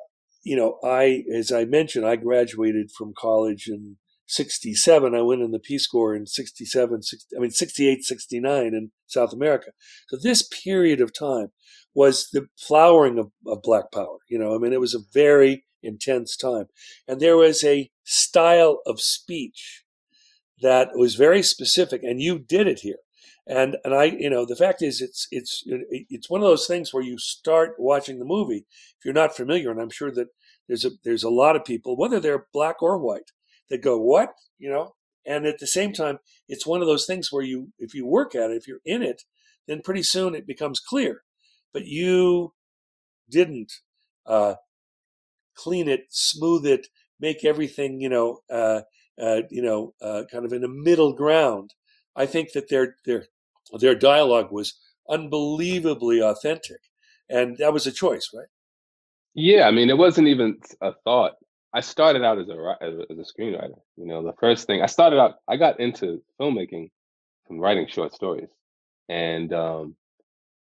you 0.42 0.56
know, 0.56 0.78
I 0.84 1.24
as 1.32 1.52
I 1.52 1.64
mentioned, 1.64 2.04
I 2.04 2.16
graduated 2.16 2.90
from 2.90 3.14
college 3.16 3.68
in 3.68 3.96
67, 4.26 5.14
I 5.14 5.22
went 5.22 5.42
in 5.42 5.52
the 5.52 5.58
Peace 5.58 5.86
Corps 5.86 6.14
in 6.14 6.26
67, 6.26 7.02
60, 7.02 7.36
I 7.36 7.40
mean, 7.40 7.50
68, 7.50 8.04
69 8.04 8.66
in 8.66 8.90
South 9.06 9.32
America. 9.32 9.70
So 10.08 10.16
this 10.16 10.42
period 10.42 11.00
of 11.00 11.12
time 11.12 11.48
was 11.94 12.28
the 12.32 12.46
flowering 12.58 13.18
of, 13.18 13.30
of 13.46 13.62
Black 13.62 13.90
Power. 13.92 14.18
You 14.28 14.38
know, 14.38 14.54
I 14.54 14.58
mean, 14.58 14.72
it 14.72 14.80
was 14.80 14.94
a 14.94 15.00
very 15.14 15.64
intense 15.82 16.36
time. 16.36 16.66
And 17.08 17.20
there 17.20 17.36
was 17.36 17.64
a 17.64 17.90
style 18.04 18.80
of 18.86 19.00
speech 19.00 19.84
that 20.60 20.90
was 20.94 21.14
very 21.14 21.42
specific, 21.42 22.02
and 22.02 22.20
you 22.20 22.38
did 22.38 22.66
it 22.66 22.80
here. 22.80 22.98
And 23.46 23.76
and 23.84 23.94
I, 23.94 24.04
you 24.04 24.28
know, 24.28 24.44
the 24.44 24.56
fact 24.56 24.82
is, 24.82 25.00
it's 25.00 25.28
it's 25.30 25.62
it's 25.66 26.28
one 26.28 26.40
of 26.40 26.48
those 26.48 26.66
things 26.66 26.92
where 26.92 27.02
you 27.02 27.16
start 27.18 27.74
watching 27.78 28.18
the 28.18 28.24
movie 28.24 28.66
if 28.98 29.04
you're 29.04 29.14
not 29.14 29.36
familiar, 29.36 29.70
and 29.70 29.80
I'm 29.80 29.90
sure 29.90 30.10
that 30.12 30.28
there's 30.66 30.84
a 30.84 30.90
there's 31.04 31.22
a 31.22 31.30
lot 31.30 31.54
of 31.54 31.64
people, 31.64 31.96
whether 31.96 32.18
they're 32.18 32.46
black 32.52 32.82
or 32.82 32.98
white, 32.98 33.30
that 33.70 33.82
go, 33.82 33.98
"What?" 33.98 34.34
You 34.58 34.70
know, 34.70 34.94
and 35.26 35.44
at 35.46 35.58
the 35.58 35.66
same 35.66 35.92
time, 35.92 36.18
it's 36.48 36.66
one 36.66 36.80
of 36.80 36.86
those 36.86 37.06
things 37.06 37.32
where 37.32 37.42
you, 37.42 37.72
if 37.78 37.94
you 37.94 38.06
work 38.06 38.34
at 38.34 38.50
it, 38.50 38.56
if 38.56 38.68
you're 38.68 38.80
in 38.84 39.02
it, 39.02 39.22
then 39.66 39.82
pretty 39.82 40.02
soon 40.02 40.34
it 40.34 40.46
becomes 40.46 40.80
clear. 40.80 41.22
But 41.72 41.86
you 41.86 42.54
didn't 43.28 43.72
uh, 44.24 44.54
clean 45.54 45.88
it, 45.88 46.06
smooth 46.10 46.64
it, 46.64 46.86
make 47.18 47.44
everything, 47.44 48.00
you 48.00 48.08
know, 48.08 48.40
uh, 48.48 48.82
uh, 49.20 49.42
you 49.50 49.62
know, 49.62 49.94
uh, 50.00 50.22
kind 50.30 50.44
of 50.44 50.52
in 50.52 50.62
a 50.62 50.68
middle 50.68 51.12
ground. 51.12 51.74
I 52.14 52.26
think 52.26 52.52
that 52.52 52.68
their 52.68 52.96
their 53.04 53.26
their 53.80 53.94
dialogue 53.94 54.52
was 54.52 54.78
unbelievably 55.08 56.22
authentic, 56.22 56.80
and 57.28 57.56
that 57.58 57.72
was 57.72 57.86
a 57.86 57.92
choice, 57.92 58.30
right? 58.34 58.48
Yeah, 59.34 59.66
I 59.66 59.70
mean, 59.70 59.90
it 59.90 59.98
wasn't 59.98 60.28
even 60.28 60.58
a 60.80 60.92
thought. 61.04 61.34
I 61.76 61.80
started 61.80 62.24
out 62.24 62.38
as 62.38 62.48
a 62.48 62.76
as 62.80 63.18
a, 63.18 63.40
screenwriter. 63.40 63.78
You 63.98 64.06
know, 64.06 64.22
the 64.22 64.32
first 64.40 64.66
thing 64.66 64.80
I 64.80 64.86
started 64.86 65.20
out, 65.20 65.34
I 65.46 65.58
got 65.58 65.78
into 65.78 66.22
filmmaking 66.40 66.90
from 67.46 67.58
writing 67.58 67.86
short 67.86 68.14
stories, 68.14 68.48
and 69.10 69.52
um, 69.52 69.94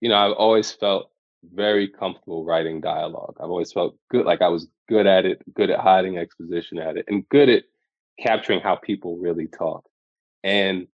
you 0.02 0.10
know, 0.10 0.16
I've 0.16 0.34
always 0.34 0.72
felt 0.72 1.12
very 1.54 1.88
comfortable 1.88 2.44
writing 2.44 2.82
dialogue. 2.82 3.36
I've 3.40 3.52
always 3.52 3.72
felt 3.72 3.96
good, 4.10 4.26
like 4.26 4.42
I 4.42 4.48
was 4.48 4.68
good 4.90 5.06
at 5.06 5.24
it, 5.28 5.44
good 5.54 5.70
at 5.70 5.80
hiding 5.80 6.18
exposition 6.18 6.80
at 6.80 6.98
it, 6.98 7.06
and 7.08 7.30
good 7.30 7.48
at 7.48 7.66
capturing 8.20 8.62
how 8.62 8.76
people 8.76 9.18
really 9.18 9.46
talk. 9.46 9.86
And 10.44 10.88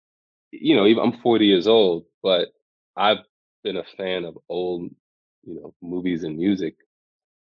you 0.52 0.76
know, 0.76 0.86
even 0.86 1.02
I'm 1.02 1.22
40 1.22 1.46
years 1.46 1.66
old, 1.66 2.04
but 2.22 2.50
I've 2.98 3.20
been 3.64 3.78
a 3.78 3.86
fan 3.96 4.26
of 4.26 4.38
old, 4.50 4.92
you 5.46 5.56
know, 5.56 5.74
movies 5.82 6.26
and 6.26 6.38
music, 6.38 6.76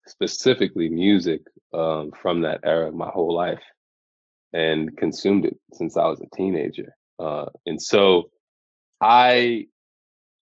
specifically 0.10 0.90
music 0.90 1.42
um, 1.74 2.12
from 2.22 2.42
that 2.42 2.62
era 2.64 2.92
my 2.92 3.10
whole 3.10 3.34
life, 3.34 3.64
and 4.54 4.96
consumed 4.98 5.46
it 5.46 5.58
since 5.74 5.98
I 5.98 6.08
was 6.08 6.22
a 6.22 6.36
teenager. 6.36 6.96
Uh, 7.20 7.46
and 7.66 7.82
so, 7.82 8.30
I, 9.02 9.68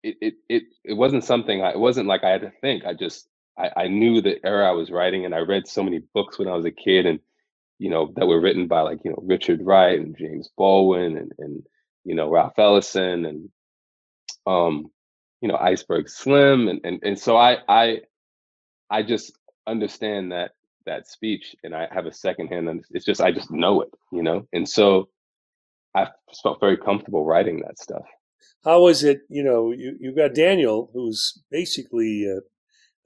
it, 0.03 0.17
it, 0.21 0.35
it, 0.49 0.63
it 0.85 0.95
wasn't 0.95 1.25
something. 1.25 1.63
I, 1.63 1.71
it 1.71 1.79
wasn't 1.79 2.09
like 2.09 2.25
I 2.25 2.31
had 2.31 2.43
to 2.43 2.53
think. 2.61 2.85
I 2.85 2.95
just, 2.95 3.29
I, 3.59 3.71
I 3.77 3.89
knew 3.89 4.21
the 4.21 4.39
era 4.45 4.69
I 4.69 4.73
was 4.73 4.91
writing, 4.91 5.25
and 5.25 5.35
I 5.35 5.39
read 5.39 5.67
so 5.67 5.83
many 5.83 6.01
books 6.15 6.39
when 6.39 6.49
I 6.49 6.55
was 6.55 6.65
a 6.65 6.71
kid, 6.71 7.07
and 7.07 7.21
you 7.81 7.89
know, 7.89 8.13
that 8.17 8.27
were 8.27 8.41
written 8.41 8.69
by 8.69 8.83
like, 8.83 8.99
you 9.05 9.11
know, 9.11 9.23
Richard 9.23 9.65
Wright 9.65 9.99
and 9.99 10.17
James 10.17 10.51
Baldwin 10.57 11.17
and, 11.17 11.33
and 11.39 11.63
you 12.05 12.15
know, 12.15 12.29
Ralph 12.29 12.59
Ellison 12.59 13.25
and 13.25 13.49
um, 14.47 14.91
you 15.41 15.49
know, 15.49 15.57
Iceberg 15.57 16.09
Slim. 16.11 16.69
And 16.69 16.81
and 16.85 17.01
and 17.03 17.19
so 17.19 17.39
I 17.39 17.57
I 17.69 18.01
I 18.91 19.03
just 19.03 19.33
understand 19.67 20.33
that 20.33 20.53
that 20.87 21.07
speech 21.07 21.55
and 21.63 21.75
I 21.75 21.87
have 21.93 22.07
a 22.07 22.13
secondhand 22.13 22.69
and 22.69 22.85
it's 22.91 23.05
just 23.05 23.21
I 23.21 23.33
just 23.33 23.51
know 23.51 23.83
it, 23.83 23.91
you 24.13 24.23
know? 24.23 24.47
And 24.53 24.69
so 24.69 25.09
I 25.95 26.09
felt 26.43 26.61
very 26.61 26.77
comfortable 26.77 27.25
writing 27.25 27.61
that 27.61 27.79
stuff. 27.79 28.05
How 28.65 28.83
was 28.83 29.05
it, 29.05 29.21
you 29.29 29.43
know, 29.43 29.73
you, 29.73 29.97
you 30.01 30.15
got 30.15 30.35
Daniel, 30.35 30.91
who's 30.93 31.43
basically 31.51 32.27
uh, 32.31 32.41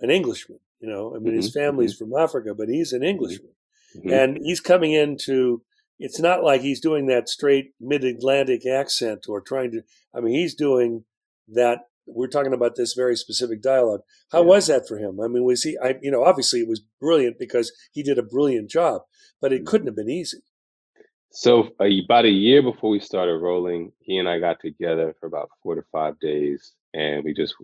an 0.01 0.11
Englishman, 0.11 0.59
you 0.81 0.89
know, 0.89 1.15
I 1.15 1.19
mean, 1.19 1.29
mm-hmm. 1.29 1.37
his 1.37 1.53
family's 1.53 1.95
mm-hmm. 1.95 2.11
from 2.11 2.23
Africa, 2.23 2.55
but 2.55 2.69
he's 2.69 2.93
an 2.93 3.01
mm-hmm. 3.01 3.09
Englishman. 3.09 3.53
Mm-hmm. 3.97 4.11
And 4.11 4.39
he's 4.43 4.61
coming 4.61 4.93
into, 4.93 5.63
it's 5.99 6.21
not 6.21 6.43
like 6.43 6.61
he's 6.61 6.81
doing 6.81 7.07
that 7.07 7.29
straight 7.29 7.73
mid 7.81 8.05
Atlantic 8.05 8.67
accent 8.67 9.27
or 9.29 9.41
trying 9.41 9.71
to, 9.73 9.83
I 10.15 10.21
mean, 10.21 10.35
he's 10.35 10.55
doing 10.55 11.05
that. 11.49 11.79
We're 12.07 12.29
talking 12.29 12.53
about 12.53 12.77
this 12.77 12.95
very 12.95 13.17
specific 13.17 13.63
dialogue. 13.63 14.01
How 14.31 14.41
yeah. 14.41 14.47
was 14.47 14.67
that 14.67 14.87
for 14.87 14.99
him? 14.99 15.21
I 15.21 15.29
mean, 15.29 15.45
was 15.45 15.63
he, 15.63 15.79
I, 15.83 15.97
you 16.03 16.11
know, 16.11 16.25
obviously 16.25 16.61
it 16.61 16.69
was 16.69 16.83
brilliant 17.01 17.39
because 17.39 17.73
he 17.93 18.03
did 18.03 18.19
a 18.19 18.23
brilliant 18.23 18.71
job, 18.71 19.03
but 19.41 19.53
it 19.53 19.57
mm-hmm. 19.57 19.67
couldn't 19.67 19.87
have 19.87 19.97
been 19.97 20.11
easy. 20.11 20.39
So 21.31 21.71
uh, 21.81 21.87
about 22.05 22.27
a 22.27 22.31
year 22.31 22.63
before 22.63 22.91
we 22.91 23.01
started 23.01 23.39
rolling, 23.39 23.91
he 24.01 24.19
and 24.19 24.29
I 24.29 24.39
got 24.39 24.61
together 24.61 25.17
for 25.19 25.27
about 25.27 25.51
four 25.63 25.75
to 25.75 25.83
five 25.91 26.19
days, 26.21 26.75
and 26.93 27.25
we 27.25 27.35
just 27.35 27.57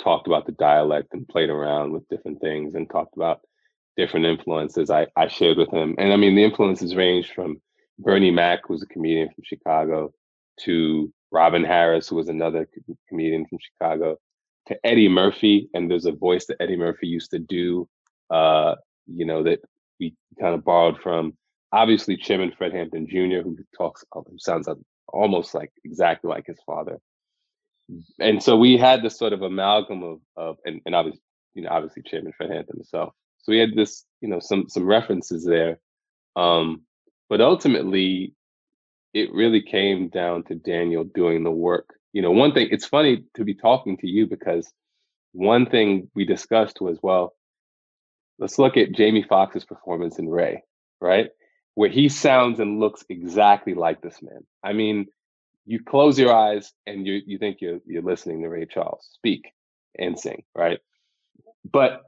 talked 0.00 0.28
about 0.28 0.46
the 0.46 0.52
dialect 0.52 1.08
and 1.12 1.28
played 1.28 1.50
around 1.50 1.92
with 1.92 2.08
different 2.08 2.40
things 2.40 2.74
and 2.74 2.88
talked 2.88 3.16
about 3.16 3.40
different 3.96 4.26
influences 4.26 4.90
I, 4.90 5.08
I 5.16 5.28
shared 5.28 5.58
with 5.58 5.70
him. 5.72 5.94
And 5.98 6.12
I 6.12 6.16
mean, 6.16 6.36
the 6.36 6.44
influences 6.44 6.94
range 6.94 7.32
from 7.34 7.60
Bernie 7.98 8.30
Mac, 8.30 8.60
who's 8.66 8.82
a 8.82 8.86
comedian 8.86 9.28
from 9.28 9.44
Chicago, 9.44 10.12
to 10.60 11.12
Robin 11.32 11.64
Harris, 11.64 12.08
who 12.08 12.16
was 12.16 12.28
another 12.28 12.68
comedian 13.08 13.46
from 13.46 13.58
Chicago, 13.60 14.16
to 14.66 14.76
Eddie 14.84 15.08
Murphy. 15.08 15.68
And 15.74 15.90
there's 15.90 16.06
a 16.06 16.12
voice 16.12 16.46
that 16.46 16.56
Eddie 16.60 16.76
Murphy 16.76 17.06
used 17.06 17.30
to 17.30 17.38
do, 17.38 17.88
uh, 18.30 18.74
you 19.06 19.24
know, 19.24 19.42
that 19.44 19.60
we 19.98 20.14
kind 20.40 20.54
of 20.54 20.64
borrowed 20.64 21.00
from. 21.00 21.34
Obviously, 21.72 22.16
Chairman 22.16 22.52
Fred 22.56 22.72
Hampton 22.72 23.06
Jr., 23.06 23.42
who 23.42 23.56
talks, 23.76 24.04
who 24.12 24.38
sounds 24.38 24.68
almost 25.08 25.54
like 25.54 25.70
exactly 25.84 26.28
like 26.28 26.46
his 26.46 26.60
father. 26.66 26.98
And 28.18 28.42
so 28.42 28.56
we 28.56 28.76
had 28.76 29.02
this 29.02 29.18
sort 29.18 29.32
of 29.32 29.42
amalgam 29.42 30.02
of, 30.02 30.20
of 30.36 30.56
and, 30.64 30.80
and 30.86 30.94
obviously, 30.94 31.22
you 31.54 31.62
know, 31.62 31.70
obviously 31.70 32.02
Chairman 32.02 32.32
Fred 32.36 32.50
Hampton 32.50 32.76
himself, 32.76 33.12
so 33.42 33.52
we 33.52 33.58
had 33.58 33.74
this, 33.74 34.04
you 34.20 34.28
know, 34.28 34.38
some 34.38 34.68
some 34.68 34.86
references 34.86 35.44
there. 35.44 35.78
Um, 36.36 36.82
but 37.28 37.40
ultimately, 37.40 38.34
it 39.12 39.32
really 39.32 39.62
came 39.62 40.08
down 40.08 40.44
to 40.44 40.54
Daniel 40.54 41.04
doing 41.04 41.42
the 41.42 41.50
work. 41.50 41.94
You 42.12 42.22
know, 42.22 42.30
one 42.30 42.52
thing, 42.52 42.68
it's 42.70 42.86
funny 42.86 43.24
to 43.36 43.44
be 43.44 43.54
talking 43.54 43.96
to 43.98 44.06
you 44.06 44.26
because 44.26 44.72
one 45.32 45.66
thing 45.66 46.10
we 46.14 46.24
discussed 46.24 46.80
was, 46.80 46.98
well, 47.02 47.34
let's 48.38 48.58
look 48.58 48.76
at 48.76 48.92
Jamie 48.92 49.24
Foxx's 49.28 49.64
performance 49.64 50.18
in 50.18 50.28
Ray, 50.28 50.62
right? 51.00 51.30
Where 51.74 51.90
he 51.90 52.08
sounds 52.08 52.58
and 52.60 52.80
looks 52.80 53.04
exactly 53.08 53.74
like 53.74 54.00
this 54.00 54.20
man. 54.22 54.44
I 54.62 54.72
mean, 54.72 55.06
you 55.66 55.82
close 55.82 56.18
your 56.18 56.34
eyes 56.34 56.72
and 56.86 57.06
you 57.06 57.20
you 57.24 57.38
think 57.38 57.58
you're 57.60 57.78
you're 57.86 58.02
listening 58.02 58.42
to 58.42 58.48
Ray 58.48 58.66
Charles 58.66 59.08
speak 59.12 59.52
and 59.96 60.18
sing, 60.18 60.42
right? 60.56 60.80
But 61.70 62.02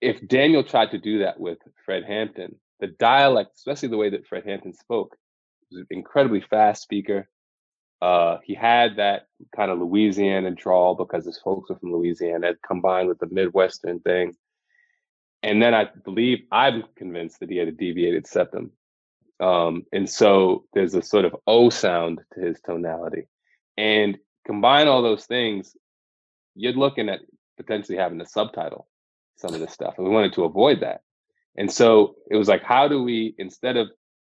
if 0.00 0.26
Daniel 0.26 0.62
tried 0.62 0.90
to 0.90 0.98
do 0.98 1.20
that 1.20 1.40
with 1.40 1.58
Fred 1.84 2.04
Hampton, 2.04 2.56
the 2.80 2.88
dialect, 2.88 3.52
especially 3.56 3.88
the 3.88 3.96
way 3.96 4.10
that 4.10 4.26
Fred 4.26 4.44
Hampton 4.44 4.74
spoke, 4.74 5.16
was 5.70 5.80
an 5.80 5.86
incredibly 5.90 6.40
fast 6.40 6.82
speaker. 6.82 7.28
Uh, 8.02 8.38
he 8.44 8.54
had 8.54 8.96
that 8.96 9.26
kind 9.54 9.70
of 9.70 9.78
Louisiana 9.78 10.50
drawl 10.50 10.94
because 10.94 11.24
his 11.24 11.38
folks 11.38 11.70
were 11.70 11.78
from 11.78 11.92
Louisiana, 11.92 12.54
combined 12.66 13.08
with 13.08 13.18
the 13.18 13.28
Midwestern 13.30 14.00
thing. 14.00 14.36
And 15.42 15.62
then 15.62 15.74
I 15.74 15.88
believe 16.04 16.40
I'm 16.50 16.84
convinced 16.96 17.40
that 17.40 17.50
he 17.50 17.56
had 17.56 17.68
a 17.68 17.72
deviated 17.72 18.26
septum. 18.26 18.72
Um, 19.40 19.84
and 19.92 20.08
so 20.08 20.64
there's 20.72 20.94
a 20.94 21.02
sort 21.02 21.24
of 21.24 21.36
O 21.46 21.70
sound 21.70 22.20
to 22.34 22.40
his 22.40 22.60
tonality. 22.60 23.28
And 23.76 24.18
combine 24.46 24.88
all 24.88 25.02
those 25.02 25.26
things, 25.26 25.76
you're 26.54 26.72
looking 26.72 27.08
at 27.08 27.20
potentially 27.56 27.98
having 27.98 28.20
a 28.20 28.26
subtitle 28.26 28.88
some 29.36 29.54
of 29.54 29.60
this 29.60 29.72
stuff. 29.72 29.94
And 29.96 30.06
we 30.06 30.12
wanted 30.12 30.32
to 30.34 30.44
avoid 30.44 30.80
that. 30.80 31.02
And 31.56 31.70
so 31.70 32.16
it 32.30 32.36
was 32.36 32.48
like, 32.48 32.62
how 32.62 32.88
do 32.88 33.02
we, 33.02 33.34
instead 33.38 33.76
of 33.76 33.88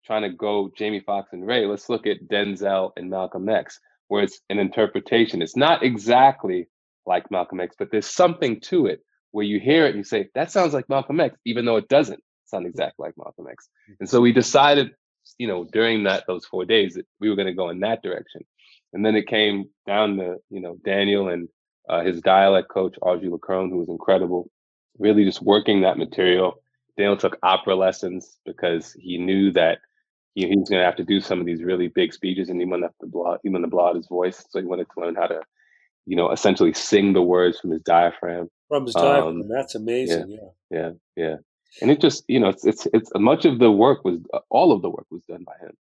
trying 0.05 0.23
to 0.23 0.29
go 0.29 0.71
Jamie 0.75 1.01
Foxx 1.01 1.33
and 1.33 1.45
Ray, 1.45 1.65
let's 1.65 1.89
look 1.89 2.07
at 2.07 2.27
Denzel 2.27 2.91
and 2.97 3.09
Malcolm 3.09 3.49
X, 3.49 3.79
where 4.07 4.23
it's 4.23 4.39
an 4.49 4.59
interpretation. 4.59 5.41
It's 5.41 5.57
not 5.57 5.83
exactly 5.83 6.67
like 7.05 7.29
Malcolm 7.31 7.59
X, 7.59 7.75
but 7.77 7.89
there's 7.91 8.09
something 8.09 8.59
to 8.61 8.87
it 8.87 9.01
where 9.31 9.45
you 9.45 9.59
hear 9.59 9.85
it 9.85 9.89
and 9.89 9.97
you 9.97 10.03
say, 10.03 10.29
that 10.35 10.51
sounds 10.51 10.73
like 10.73 10.89
Malcolm 10.89 11.19
X, 11.19 11.37
even 11.45 11.65
though 11.65 11.77
it 11.77 11.87
doesn't 11.87 12.21
sound 12.45 12.65
exactly 12.65 13.05
like 13.07 13.17
Malcolm 13.17 13.47
X. 13.49 13.69
And 13.99 14.09
so 14.09 14.21
we 14.21 14.31
decided, 14.31 14.91
you 15.37 15.47
know, 15.47 15.67
during 15.71 16.03
that 16.03 16.23
those 16.27 16.45
four 16.45 16.65
days 16.65 16.95
that 16.95 17.05
we 17.19 17.29
were 17.29 17.35
going 17.35 17.47
to 17.47 17.53
go 17.53 17.69
in 17.69 17.79
that 17.81 18.01
direction. 18.01 18.41
And 18.93 19.05
then 19.05 19.15
it 19.15 19.27
came 19.27 19.69
down 19.85 20.17
to, 20.17 20.37
you 20.49 20.61
know, 20.61 20.77
Daniel 20.83 21.29
and 21.29 21.47
uh, 21.87 22.01
his 22.01 22.21
dialect 22.21 22.69
coach, 22.69 22.95
Audrey 23.01 23.29
LaCrone, 23.29 23.69
who 23.69 23.77
was 23.77 23.89
incredible, 23.89 24.49
really 24.97 25.25
just 25.25 25.41
working 25.41 25.81
that 25.81 25.97
material. 25.97 26.61
Daniel 26.97 27.17
took 27.17 27.37
opera 27.43 27.75
lessons 27.75 28.37
because 28.45 28.93
he 28.93 29.17
knew 29.17 29.51
that 29.51 29.79
he, 30.35 30.47
he 30.47 30.55
was 30.55 30.69
going 30.69 30.79
to 30.79 30.85
have 30.85 30.95
to 30.97 31.03
do 31.03 31.19
some 31.19 31.39
of 31.39 31.45
these 31.45 31.63
really 31.63 31.87
big 31.87 32.13
speeches, 32.13 32.49
and 32.49 32.59
he 32.59 32.65
wanted 32.65 32.89
to 33.01 33.07
blow 33.07 33.37
he 33.43 33.49
wanted 33.49 33.65
to 33.65 33.71
blow 33.71 33.87
out 33.87 33.95
his 33.95 34.07
voice, 34.07 34.45
so 34.49 34.59
he 34.59 34.65
wanted 34.65 34.87
to 34.93 34.99
learn 34.99 35.15
how 35.15 35.27
to, 35.27 35.41
you 36.05 36.15
know, 36.15 36.31
essentially 36.31 36.73
sing 36.73 37.13
the 37.13 37.21
words 37.21 37.59
from 37.59 37.71
his 37.71 37.81
diaphragm. 37.81 38.49
From 38.67 38.85
his 38.85 38.95
diaphragm, 38.95 39.41
um, 39.41 39.49
that's 39.49 39.75
amazing. 39.75 40.29
Yeah, 40.29 40.37
yeah, 40.71 40.89
yeah, 41.15 41.23
yeah. 41.23 41.35
And 41.81 41.91
it 41.91 42.01
just, 42.01 42.23
you 42.27 42.39
know, 42.39 42.49
it's 42.49 42.65
it's 42.65 42.87
it's 42.93 43.11
much 43.15 43.45
of 43.45 43.59
the 43.59 43.71
work 43.71 44.03
was 44.03 44.19
all 44.49 44.71
of 44.71 44.81
the 44.81 44.89
work 44.89 45.05
was 45.11 45.23
done 45.25 45.43
by 45.45 45.65
him. 45.65 45.75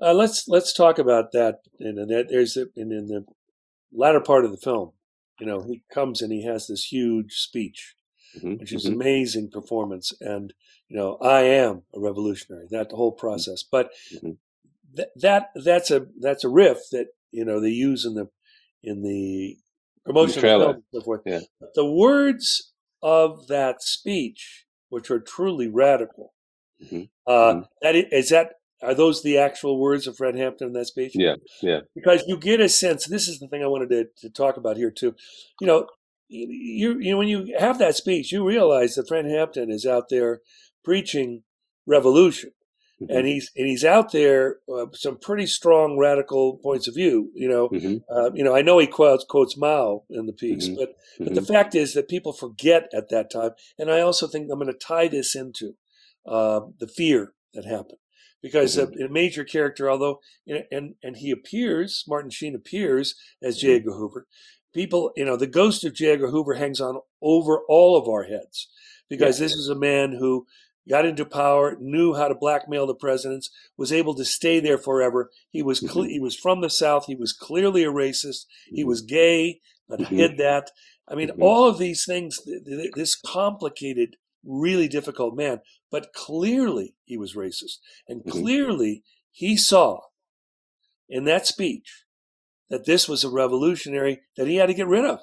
Uh, 0.00 0.14
let's 0.14 0.46
let's 0.48 0.72
talk 0.72 0.98
about 0.98 1.32
that. 1.32 1.60
And, 1.80 1.98
that 2.10 2.26
there's 2.28 2.56
a, 2.56 2.66
and 2.76 2.92
in 2.92 3.06
the 3.08 3.24
latter 3.92 4.20
part 4.20 4.44
of 4.44 4.50
the 4.50 4.56
film, 4.56 4.92
you 5.40 5.46
know, 5.46 5.62
he 5.62 5.82
comes 5.92 6.22
and 6.22 6.32
he 6.32 6.44
has 6.44 6.66
this 6.66 6.92
huge 6.92 7.34
speech 7.34 7.94
mm-hmm, 8.36 8.54
which 8.56 8.72
is 8.72 8.84
mm-hmm. 8.84 9.00
amazing 9.00 9.50
performance. 9.50 10.12
And 10.20 10.52
you 10.88 10.96
know, 10.96 11.16
I 11.16 11.42
am 11.42 11.82
a 11.94 12.00
revolutionary. 12.00 12.66
That 12.70 12.90
whole 12.92 13.12
mm-hmm. 13.12 13.26
process, 13.26 13.62
but 13.62 13.90
mm-hmm. 14.14 14.32
th- 14.96 15.08
that 15.16 15.50
that's 15.54 15.90
a 15.90 16.06
that's 16.20 16.44
a 16.44 16.48
riff 16.48 16.78
that 16.92 17.08
you 17.30 17.44
know 17.44 17.60
they 17.60 17.70
use 17.70 18.04
in 18.04 18.14
the 18.14 18.28
in 18.82 19.02
the 19.02 19.56
promotion 20.04 20.40
trailer. 20.40 20.64
the 20.66 20.70
and 20.70 20.82
so 20.92 21.00
forth. 21.00 21.22
Yeah. 21.24 21.40
But 21.60 21.74
the 21.74 21.90
words 21.90 22.72
of 23.02 23.48
that 23.48 23.82
speech, 23.82 24.66
which 24.88 25.10
are 25.10 25.20
truly 25.20 25.68
radical, 25.68 26.34
Mhm. 26.84 27.08
uh, 27.26 27.54
Mhm. 27.54 27.68
that 27.80 27.96
is 27.96 28.28
that 28.30 28.54
are 28.82 28.94
those 28.94 29.22
the 29.22 29.38
actual 29.38 29.78
words 29.78 30.06
of 30.06 30.16
Fred 30.16 30.34
Hampton 30.34 30.68
in 30.68 30.72
that 30.74 30.86
speech? 30.86 31.12
Yeah, 31.14 31.36
yeah. 31.62 31.80
because 31.94 32.24
you 32.26 32.36
get 32.36 32.60
a 32.60 32.68
sense. 32.68 33.06
This 33.06 33.28
is 33.28 33.38
the 33.38 33.46
thing 33.46 33.62
I 33.62 33.68
wanted 33.68 33.90
to, 33.90 34.08
to 34.22 34.30
talk 34.30 34.56
about 34.56 34.76
here 34.76 34.90
too. 34.90 35.14
You 35.60 35.68
know, 35.68 35.86
you, 36.28 36.98
you 36.98 37.12
know 37.12 37.18
when 37.18 37.28
you 37.28 37.54
have 37.58 37.78
that 37.78 37.94
speech, 37.94 38.32
you 38.32 38.44
realize 38.44 38.96
that 38.96 39.08
Fred 39.08 39.26
Hampton 39.26 39.70
is 39.70 39.86
out 39.86 40.08
there 40.08 40.40
preaching 40.84 41.42
revolution, 41.86 42.52
Mhm. 43.00 43.06
and 43.10 43.26
he's 43.26 43.50
and 43.56 43.66
he's 43.66 43.84
out 43.84 44.12
there 44.12 44.60
uh, 44.72 44.86
some 44.92 45.18
pretty 45.18 45.46
strong 45.46 45.98
radical 45.98 46.58
points 46.58 46.86
of 46.88 46.94
view. 46.94 47.30
You 47.34 47.48
know, 47.48 47.68
Mhm. 47.70 48.02
uh, 48.08 48.30
you 48.34 48.44
know 48.44 48.54
I 48.54 48.62
know 48.62 48.78
he 48.78 48.86
quotes 48.86 49.24
quotes 49.24 49.56
Mao 49.56 50.04
in 50.10 50.26
the 50.26 50.32
piece, 50.32 50.68
Mhm. 50.68 50.76
but 50.76 50.94
but 51.18 51.34
the 51.34 51.42
fact 51.42 51.74
is 51.74 51.94
that 51.94 52.08
people 52.08 52.32
forget 52.32 52.88
at 52.92 53.08
that 53.08 53.30
time, 53.30 53.52
and 53.78 53.90
I 53.90 54.00
also 54.00 54.26
think 54.26 54.50
I'm 54.50 54.58
going 54.58 54.72
to 54.72 54.78
tie 54.78 55.08
this 55.08 55.34
into 55.34 55.76
uh, 56.24 56.60
the 56.78 56.86
fear 56.86 57.34
that 57.52 57.64
happened 57.64 57.98
because 58.40 58.76
Mm-hmm. 58.76 59.02
a, 59.02 59.06
a 59.06 59.08
major 59.08 59.42
character, 59.44 59.90
although 59.90 60.20
you 60.44 60.62
and 60.70 60.94
and 61.02 61.16
he 61.16 61.32
appears, 61.32 62.04
Martin 62.06 62.30
Sheen 62.30 62.54
appears 62.54 63.16
as 63.42 63.58
J. 63.58 63.66
Mm-hmm. 63.68 63.76
Edgar 63.76 63.92
Hoover. 63.94 64.26
People, 64.72 65.12
you 65.16 65.24
know, 65.24 65.36
the 65.36 65.46
ghost 65.48 65.82
of 65.84 65.94
J. 65.94 66.12
Edgar 66.12 66.28
Hoover 66.30 66.54
hangs 66.54 66.80
on 66.80 67.00
over 67.20 67.62
all 67.68 67.96
of 67.96 68.08
our 68.08 68.22
heads 68.24 68.68
because 69.10 69.38
this 69.38 69.52
is 69.52 69.68
a 69.68 69.74
man 69.74 70.12
who 70.12 70.46
got 70.88 71.04
into 71.06 71.24
power, 71.24 71.76
knew 71.80 72.14
how 72.14 72.28
to 72.28 72.34
blackmail 72.34 72.86
the 72.86 72.94
presidents, 72.94 73.50
was 73.76 73.92
able 73.92 74.14
to 74.16 74.24
stay 74.24 74.58
there 74.60 74.78
forever. 74.78 75.30
He 75.50 75.62
was 75.62 75.80
cle- 75.80 76.04
Mhm. 76.04 76.10
he 76.10 76.20
was 76.20 76.36
from 76.36 76.60
the 76.60 76.70
South. 76.70 77.06
He 77.06 77.14
was 77.14 77.32
clearly 77.32 77.84
a 77.84 77.92
racist. 77.92 78.46
He 78.66 78.82
Mhm. 78.82 78.88
was 78.88 79.00
gay, 79.02 79.60
but 79.88 80.00
Mhm. 80.00 80.06
hid 80.06 80.36
that. 80.38 80.70
I 81.08 81.14
mean, 81.14 81.28
Mhm. 81.28 81.42
all 81.42 81.66
of 81.66 81.78
these 81.78 82.04
things. 82.04 82.40
th- 82.42 82.64
th- 82.64 82.92
This 82.94 83.14
complicated, 83.14 84.16
really 84.44 84.88
difficult 84.88 85.36
man, 85.36 85.60
but 85.90 86.12
clearly 86.12 86.94
he 87.04 87.16
was 87.16 87.34
racist, 87.34 87.78
and 88.08 88.22
Mhm. 88.24 88.30
clearly 88.30 89.04
he 89.30 89.56
saw 89.56 90.00
in 91.08 91.24
that 91.24 91.46
speech 91.46 92.04
that 92.70 92.86
this 92.86 93.08
was 93.08 93.22
a 93.22 93.30
revolutionary 93.30 94.22
that 94.36 94.48
he 94.48 94.56
had 94.56 94.66
to 94.66 94.74
get 94.74 94.86
rid 94.88 95.04
of. 95.04 95.20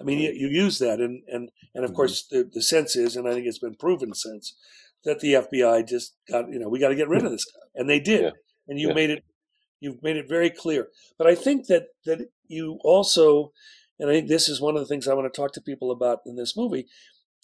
I 0.00 0.04
mean, 0.04 0.18
you, 0.18 0.30
you 0.32 0.48
use 0.48 0.78
that, 0.78 1.00
and 1.00 1.22
and 1.28 1.50
and 1.74 1.84
of 1.84 1.94
course 1.94 2.26
the, 2.26 2.44
the 2.50 2.62
sense 2.62 2.96
is, 2.96 3.16
and 3.16 3.28
I 3.28 3.32
think 3.34 3.46
it's 3.46 3.58
been 3.58 3.74
proven 3.76 4.14
since 4.14 4.54
that 5.04 5.20
the 5.20 5.34
FBI 5.34 5.86
just 5.86 6.14
got 6.28 6.50
you 6.50 6.58
know 6.58 6.68
we 6.68 6.78
got 6.78 6.88
to 6.88 6.94
get 6.96 7.08
rid 7.08 7.24
of 7.24 7.30
this 7.30 7.44
guy, 7.44 7.80
and 7.80 7.88
they 7.88 8.00
did, 8.00 8.22
Yeah. 8.22 8.30
and 8.68 8.78
you 8.78 8.88
Yeah. 8.88 8.94
made 8.94 9.10
it 9.10 9.24
you've 9.80 10.02
made 10.02 10.16
it 10.16 10.28
very 10.28 10.50
clear. 10.50 10.88
But 11.16 11.26
I 11.26 11.34
think 11.34 11.66
that 11.68 11.88
that 12.04 12.28
you 12.48 12.78
also, 12.84 13.52
and 13.98 14.10
I 14.10 14.12
think 14.14 14.28
this 14.28 14.48
is 14.48 14.60
one 14.60 14.74
of 14.76 14.80
the 14.80 14.86
things 14.86 15.08
I 15.08 15.14
want 15.14 15.32
to 15.32 15.36
talk 15.40 15.52
to 15.52 15.60
people 15.62 15.90
about 15.90 16.20
in 16.26 16.36
this 16.36 16.56
movie. 16.56 16.86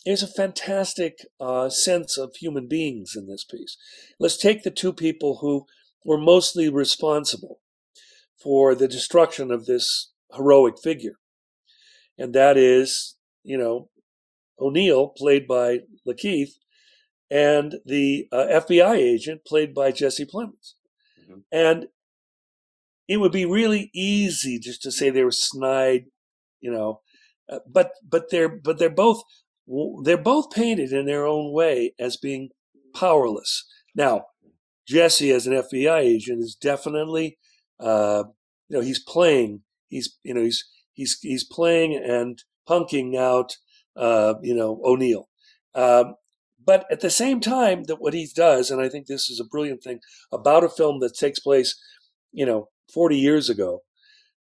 Is 0.04 0.22
a 0.22 0.28
fantastic 0.28 1.18
uh, 1.40 1.68
sense 1.68 2.16
of 2.16 2.36
human 2.36 2.68
beings 2.68 3.14
in 3.16 3.26
this 3.26 3.42
piece. 3.42 3.76
Let's 4.20 4.36
take 4.36 4.62
the 4.62 4.70
two 4.70 4.92
people 4.92 5.38
who 5.38 5.66
were 6.04 6.16
mostly 6.18 6.68
responsible 6.68 7.58
for 8.40 8.76
the 8.76 8.86
destruction 8.86 9.50
of 9.50 9.66
this 9.66 10.12
heroic 10.32 10.78
figure. 10.80 11.18
And 12.16 12.32
that 12.34 12.56
is, 12.56 13.16
you 13.42 13.58
know, 13.58 13.90
O'Neal, 14.60 15.08
played 15.08 15.48
by 15.48 15.80
Lakeith, 16.06 16.50
and 17.30 17.76
the 17.84 18.28
uh, 18.32 18.46
FBI 18.50 18.96
agent, 18.96 19.44
played 19.44 19.74
by 19.74 19.92
Jesse 19.92 20.26
Plemons. 20.26 20.74
Mhm. 21.28 21.42
And 21.50 21.88
it 23.08 23.18
would 23.18 23.32
be 23.32 23.44
really 23.44 23.90
easy 23.94 24.58
just 24.58 24.82
to 24.82 24.90
say 24.92 25.10
they 25.10 25.24
were 25.24 25.30
snide, 25.30 26.06
you 26.60 26.70
know, 26.70 27.00
uh, 27.48 27.60
but 27.68 27.92
but 28.08 28.30
they're 28.30 28.48
but 28.48 28.78
they're 28.78 28.90
both 28.90 29.22
they're 30.02 30.16
both 30.16 30.50
painted 30.50 30.92
in 30.92 31.06
their 31.06 31.26
own 31.26 31.52
way 31.52 31.94
as 31.98 32.16
being 32.16 32.50
powerless. 32.94 33.64
Now, 33.94 34.26
Jesse, 34.86 35.30
as 35.32 35.46
an 35.46 35.54
FBI 35.54 35.98
agent, 35.98 36.40
is 36.42 36.54
definitely, 36.54 37.38
uh, 37.80 38.24
you 38.68 38.76
know, 38.76 38.82
he's 38.82 39.02
playing. 39.02 39.62
He's, 39.88 40.16
you 40.22 40.34
know, 40.34 40.42
he's 40.42 40.64
he's 40.92 41.18
he's 41.20 41.44
playing 41.44 41.94
and 41.96 42.42
punking 42.68 43.16
out, 43.16 43.56
uh, 43.96 44.34
you 44.42 44.54
know, 44.54 44.80
O'Neal. 44.84 45.28
Um, 45.74 46.14
but 46.66 46.84
at 46.90 47.00
the 47.00 47.10
same 47.10 47.40
time, 47.40 47.84
that 47.84 48.00
what 48.00 48.12
he 48.12 48.28
does, 48.34 48.70
and 48.70 48.80
I 48.82 48.88
think 48.88 49.06
this 49.06 49.30
is 49.30 49.40
a 49.40 49.44
brilliant 49.44 49.82
thing 49.82 50.00
about 50.32 50.64
a 50.64 50.68
film 50.68 50.98
that 51.00 51.14
takes 51.14 51.38
place, 51.38 51.80
you 52.32 52.44
know, 52.44 52.68
40 52.92 53.16
years 53.16 53.48
ago, 53.48 53.82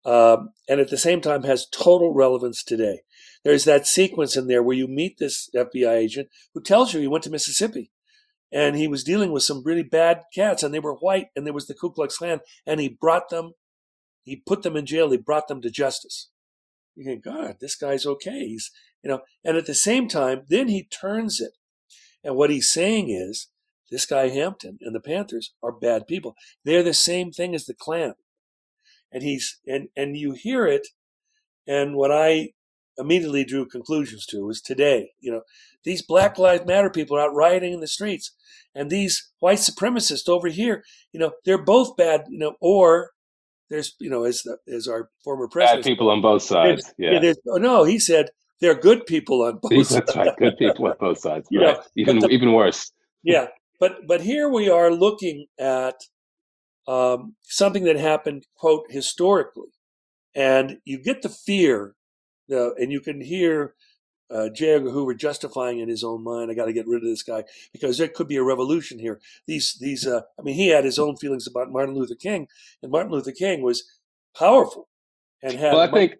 um, 0.05 0.49
and 0.67 0.79
at 0.79 0.89
the 0.89 0.97
same 0.97 1.21
time 1.21 1.43
has 1.43 1.67
total 1.67 2.13
relevance 2.13 2.63
today. 2.63 3.01
There's 3.43 3.65
that 3.65 3.87
sequence 3.87 4.35
in 4.35 4.47
there 4.47 4.61
where 4.61 4.75
you 4.75 4.87
meet 4.87 5.17
this 5.17 5.49
FBI 5.55 5.95
agent 5.95 6.29
who 6.53 6.61
tells 6.61 6.93
you 6.93 6.99
he 6.99 7.07
went 7.07 7.23
to 7.23 7.29
Mississippi 7.29 7.91
and 8.51 8.75
he 8.75 8.87
was 8.87 9.03
dealing 9.03 9.31
with 9.31 9.43
some 9.43 9.63
really 9.63 9.83
bad 9.83 10.23
cats 10.33 10.63
and 10.63 10.73
they 10.73 10.79
were 10.79 10.95
white 10.95 11.27
and 11.35 11.45
there 11.45 11.53
was 11.53 11.67
the 11.67 11.73
Ku 11.73 11.91
Klux 11.91 12.17
Klan 12.17 12.39
and 12.65 12.79
he 12.79 12.89
brought 12.89 13.29
them, 13.29 13.53
he 14.23 14.35
put 14.35 14.63
them 14.63 14.75
in 14.75 14.85
jail, 14.85 15.09
he 15.11 15.17
brought 15.17 15.47
them 15.47 15.61
to 15.61 15.69
justice. 15.69 16.29
You 16.95 17.05
think, 17.05 17.23
God, 17.23 17.57
this 17.61 17.75
guy's 17.75 18.05
okay. 18.05 18.45
He's, 18.45 18.71
you 19.03 19.09
know, 19.09 19.21
and 19.45 19.55
at 19.55 19.65
the 19.65 19.75
same 19.75 20.09
time, 20.09 20.41
then 20.49 20.67
he 20.67 20.83
turns 20.83 21.39
it. 21.39 21.51
And 22.23 22.35
what 22.35 22.49
he's 22.49 22.71
saying 22.71 23.09
is, 23.09 23.47
this 23.91 24.05
guy 24.05 24.29
Hampton 24.29 24.77
and 24.81 24.95
the 24.95 24.99
Panthers 24.99 25.53
are 25.63 25.71
bad 25.71 26.05
people. 26.07 26.35
They're 26.63 26.83
the 26.83 26.93
same 26.93 27.31
thing 27.31 27.55
as 27.55 27.65
the 27.65 27.73
Klan. 27.73 28.13
And 29.11 29.23
he's, 29.23 29.59
and, 29.65 29.87
and 29.97 30.15
you 30.15 30.33
hear 30.33 30.67
it. 30.67 30.87
And 31.67 31.95
what 31.95 32.11
I 32.11 32.49
immediately 32.97 33.43
drew 33.43 33.65
conclusions 33.65 34.25
to 34.27 34.45
was 34.45 34.61
today, 34.61 35.11
you 35.19 35.31
know, 35.31 35.41
these 35.83 36.01
Black 36.01 36.37
Lives 36.37 36.65
Matter 36.65 36.89
people 36.89 37.17
are 37.17 37.21
out 37.21 37.33
rioting 37.33 37.73
in 37.73 37.79
the 37.79 37.87
streets, 37.87 38.35
and 38.75 38.89
these 38.89 39.31
white 39.39 39.59
supremacists 39.59 40.27
over 40.27 40.49
here, 40.49 40.83
you 41.13 41.19
know, 41.19 41.31
they're 41.45 41.63
both 41.63 41.95
bad, 41.95 42.25
you 42.29 42.37
know, 42.37 42.55
or 42.59 43.11
there's, 43.69 43.95
you 43.99 44.09
know, 44.09 44.25
as 44.25 44.43
the, 44.43 44.57
as 44.71 44.87
our 44.87 45.09
former 45.23 45.47
president, 45.47 45.83
Bad 45.83 45.89
people 45.89 46.09
on 46.09 46.21
both 46.21 46.41
sides. 46.41 46.93
yeah, 46.97 47.19
Yeah. 47.21 47.33
oh, 47.47 47.57
no, 47.57 47.85
he 47.85 47.99
said 47.99 48.29
they're 48.61 48.75
good 48.75 49.05
people 49.05 49.43
on 49.43 49.59
both 49.61 49.87
sides. 49.87 49.89
That's 49.89 50.15
right. 50.15 50.37
Good 50.37 50.57
people 50.57 50.87
on 50.87 50.95
both 50.99 51.19
sides. 51.19 51.47
Right. 51.53 51.75
know, 51.75 51.81
even 51.95 52.19
the- 52.19 52.29
even 52.29 52.53
worse. 52.53 52.91
yeah, 53.23 53.47
but 53.79 54.07
but 54.07 54.21
here 54.21 54.49
we 54.49 54.69
are 54.69 54.91
looking 54.91 55.45
at 55.59 55.95
um, 56.87 57.35
something 57.43 57.83
that 57.83 57.97
happened, 57.97 58.47
quote, 58.55 58.85
historically, 58.89 59.69
and 60.35 60.79
you 60.85 60.97
get 60.97 61.21
the 61.21 61.29
fear, 61.29 61.95
uh, 62.51 62.73
and 62.75 62.91
you 62.91 62.99
can 62.99 63.21
hear 63.21 63.75
uh, 64.31 64.49
J. 64.49 64.71
Edgar 64.73 64.91
Hoover 64.91 65.13
justifying 65.13 65.79
in 65.79 65.89
his 65.89 66.03
own 66.03 66.23
mind, 66.23 66.51
"I 66.51 66.53
got 66.53 66.65
to 66.65 66.73
get 66.73 66.87
rid 66.87 67.03
of 67.03 67.09
this 67.09 67.23
guy 67.23 67.43
because 67.71 67.97
there 67.97 68.07
could 68.07 68.27
be 68.27 68.37
a 68.37 68.43
revolution 68.43 68.99
here." 68.99 69.19
These 69.47 69.77
these, 69.79 70.05
uh, 70.07 70.21
I 70.37 70.41
mean, 70.41 70.55
he 70.55 70.67
had 70.69 70.83
his 70.85 70.99
own 70.99 71.15
feelings 71.17 71.47
about 71.47 71.71
Martin 71.71 71.95
Luther 71.95 72.15
King, 72.15 72.47
and 72.81 72.91
Martin 72.91 73.11
Luther 73.11 73.31
King 73.31 73.61
was 73.61 73.83
powerful 74.37 74.87
and 75.41 75.53
had. 75.53 75.73
Well, 75.73 75.81
I 75.81 75.91
think 75.91 76.15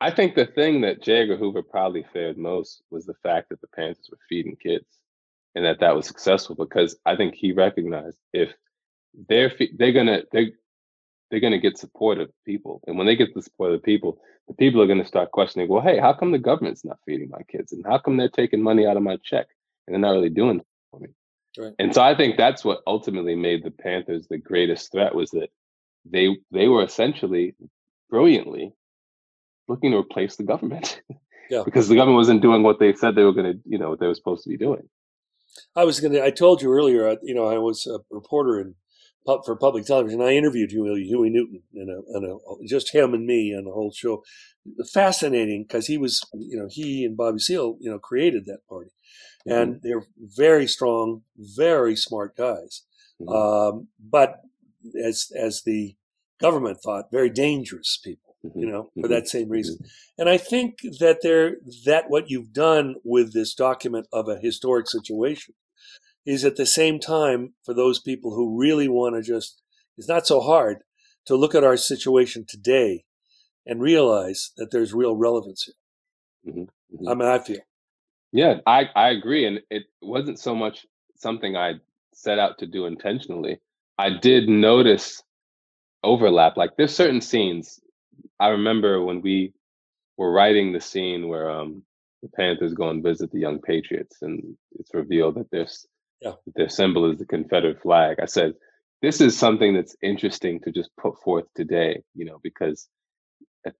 I 0.00 0.10
think 0.10 0.34
the 0.34 0.46
thing 0.46 0.80
that 0.82 1.02
J. 1.02 1.22
Edgar 1.22 1.36
Hoover 1.36 1.62
probably 1.62 2.04
feared 2.12 2.36
most 2.36 2.82
was 2.90 3.06
the 3.06 3.14
fact 3.22 3.48
that 3.48 3.60
the 3.60 3.68
Panthers 3.68 4.08
were 4.10 4.18
feeding 4.28 4.56
kids, 4.56 4.86
and 5.54 5.64
that 5.64 5.80
that 5.80 5.94
was 5.94 6.06
successful 6.06 6.54
because 6.54 6.96
I 7.06 7.16
think 7.16 7.34
he 7.34 7.52
recognized 7.52 8.18
if 8.32 8.52
they're 9.28 9.52
they're 9.76 9.92
gonna 9.92 10.22
they're 10.32 10.50
they're 11.30 11.40
gonna 11.40 11.58
get 11.58 11.78
support 11.78 12.18
of 12.18 12.30
people, 12.44 12.82
and 12.86 12.98
when 12.98 13.06
they 13.06 13.16
get 13.16 13.34
the 13.34 13.42
support 13.42 13.72
of 13.72 13.80
the 13.80 13.84
people, 13.84 14.18
the 14.48 14.54
people 14.54 14.82
are 14.82 14.86
gonna 14.86 15.04
start 15.04 15.30
questioning. 15.30 15.68
Well, 15.68 15.82
hey, 15.82 15.98
how 15.98 16.12
come 16.12 16.32
the 16.32 16.38
government's 16.38 16.84
not 16.84 16.98
feeding 17.06 17.30
my 17.30 17.42
kids, 17.50 17.72
and 17.72 17.84
how 17.86 17.98
come 17.98 18.16
they're 18.16 18.28
taking 18.28 18.62
money 18.62 18.86
out 18.86 18.96
of 18.96 19.02
my 19.02 19.16
check 19.24 19.46
and 19.86 19.94
they're 19.94 20.00
not 20.00 20.12
really 20.12 20.30
doing 20.30 20.60
it 20.60 20.66
for 20.90 21.00
me? 21.00 21.08
Right. 21.56 21.74
And 21.78 21.94
so 21.94 22.02
I 22.02 22.16
think 22.16 22.36
that's 22.36 22.64
what 22.64 22.82
ultimately 22.86 23.36
made 23.36 23.62
the 23.62 23.70
Panthers 23.70 24.26
the 24.26 24.38
greatest 24.38 24.90
threat 24.90 25.14
was 25.14 25.30
that 25.30 25.50
they 26.04 26.36
they 26.50 26.68
were 26.68 26.82
essentially 26.82 27.54
brilliantly 28.10 28.72
looking 29.68 29.90
to 29.92 29.98
replace 29.98 30.36
the 30.36 30.44
government 30.44 31.00
Yeah. 31.50 31.62
because 31.64 31.88
the 31.88 31.94
government 31.94 32.16
wasn't 32.16 32.40
doing 32.42 32.62
what 32.62 32.78
they 32.78 32.94
said 32.94 33.14
they 33.14 33.24
were 33.24 33.32
going 33.34 33.52
to 33.52 33.58
you 33.66 33.78
know 33.78 33.90
what 33.90 34.00
they 34.00 34.06
were 34.06 34.14
supposed 34.14 34.44
to 34.44 34.50
be 34.50 34.56
doing 34.56 34.88
I 35.76 35.84
was 35.84 36.00
going 36.00 36.12
to. 36.14 36.24
I 36.24 36.30
told 36.30 36.62
you 36.62 36.72
earlier. 36.72 37.06
uh, 37.08 37.16
You 37.22 37.32
know, 37.32 37.46
I 37.46 37.58
was 37.58 37.86
a 37.86 37.98
reporter 38.10 38.60
in 38.60 38.74
for 39.44 39.54
public 39.54 39.84
television. 39.86 40.20
I 40.20 40.32
interviewed 40.34 40.72
Huey, 40.72 41.04
Huey 41.04 41.30
Newton, 41.30 41.62
and 41.74 41.90
a, 41.90 41.98
and 42.12 42.24
a, 42.26 42.66
just 42.66 42.92
him 42.92 43.14
and 43.14 43.24
me 43.24 43.54
on 43.56 43.64
the 43.64 43.70
whole 43.70 43.92
show. 43.92 44.24
Fascinating 44.92 45.62
because 45.62 45.86
he 45.86 45.96
was, 45.96 46.20
you 46.34 46.58
know, 46.58 46.66
he 46.68 47.04
and 47.04 47.16
Bobby 47.16 47.38
Seale, 47.38 47.76
you 47.80 47.90
know, 47.90 47.98
created 48.00 48.46
that 48.46 48.66
party, 48.68 48.90
and 49.46 49.80
they're 49.82 50.06
very 50.18 50.66
strong, 50.66 51.22
very 51.36 51.94
smart 51.94 52.36
guys. 52.36 52.82
Mhm. 53.22 53.32
Um, 53.70 53.88
but 54.00 54.40
as 55.04 55.30
as 55.38 55.62
the 55.62 55.94
government 56.40 56.78
thought, 56.82 57.12
very 57.12 57.30
dangerous 57.30 57.96
people. 58.02 58.33
You 58.44 58.66
Mhm. 58.66 58.70
know, 58.70 58.90
for 59.00 59.08
Mhm. 59.08 59.10
that 59.10 59.28
same 59.28 59.48
reason. 59.48 59.78
And 60.18 60.28
I 60.28 60.36
think 60.36 60.80
that 61.00 61.22
there 61.22 61.56
that 61.86 62.10
what 62.10 62.30
you've 62.30 62.52
done 62.52 62.96
with 63.02 63.32
this 63.32 63.54
document 63.54 64.06
of 64.12 64.28
a 64.28 64.38
historic 64.38 64.88
situation 64.88 65.54
is 66.26 66.44
at 66.44 66.56
the 66.56 66.66
same 66.66 66.98
time 66.98 67.54
for 67.64 67.74
those 67.74 68.00
people 68.00 68.34
who 68.34 68.58
really 68.58 68.88
want 68.88 69.16
to 69.16 69.22
just 69.22 69.62
it's 69.96 70.08
not 70.08 70.26
so 70.26 70.40
hard 70.40 70.82
to 71.26 71.36
look 71.36 71.54
at 71.54 71.64
our 71.64 71.76
situation 71.76 72.44
today 72.46 73.04
and 73.66 73.80
realize 73.80 74.52
that 74.58 74.70
there's 74.70 74.92
real 74.92 75.16
relevance 75.16 75.64
here. 76.44 76.66
I 77.08 77.14
mean, 77.14 77.28
I 77.28 77.38
feel. 77.38 77.60
Yeah, 78.32 78.60
I, 78.66 78.90
I 78.94 79.10
agree. 79.10 79.46
And 79.46 79.60
it 79.70 79.84
wasn't 80.02 80.38
so 80.38 80.54
much 80.54 80.86
something 81.16 81.56
I 81.56 81.74
set 82.12 82.38
out 82.38 82.58
to 82.58 82.66
do 82.66 82.86
intentionally. 82.86 83.60
I 83.98 84.10
did 84.10 84.48
notice 84.48 85.22
overlap. 86.02 86.56
Like 86.56 86.76
there's 86.76 86.94
certain 86.94 87.20
scenes. 87.20 87.80
I 88.40 88.48
remember 88.48 89.02
when 89.02 89.22
we 89.22 89.52
were 90.18 90.32
writing 90.32 90.72
the 90.72 90.80
scene 90.80 91.28
where 91.28 91.50
um 91.50 91.84
the 92.22 92.28
Panthers 92.30 92.74
go 92.74 92.90
and 92.90 93.02
visit 93.04 93.32
the 93.32 93.40
young 93.40 93.60
Patriots 93.60 94.18
and 94.22 94.56
it's 94.78 94.94
revealed 94.94 95.36
that 95.36 95.50
there's 95.52 95.86
Yeah. 96.22 96.34
that 96.46 96.54
their 96.56 96.70
symbol 96.70 97.10
is 97.10 97.18
the 97.18 97.26
Confederate 97.26 97.82
flag. 97.82 98.18
I 98.20 98.26
said, 98.26 98.54
this 99.02 99.20
is 99.20 99.38
something 99.38 99.74
that's 99.74 99.96
interesting 100.02 100.60
to 100.62 100.72
just 100.72 100.90
put 100.96 101.20
forth 101.22 101.46
today, 101.56 102.02
you 102.14 102.24
know, 102.24 102.40
because 102.42 102.88
uh, 103.66 103.72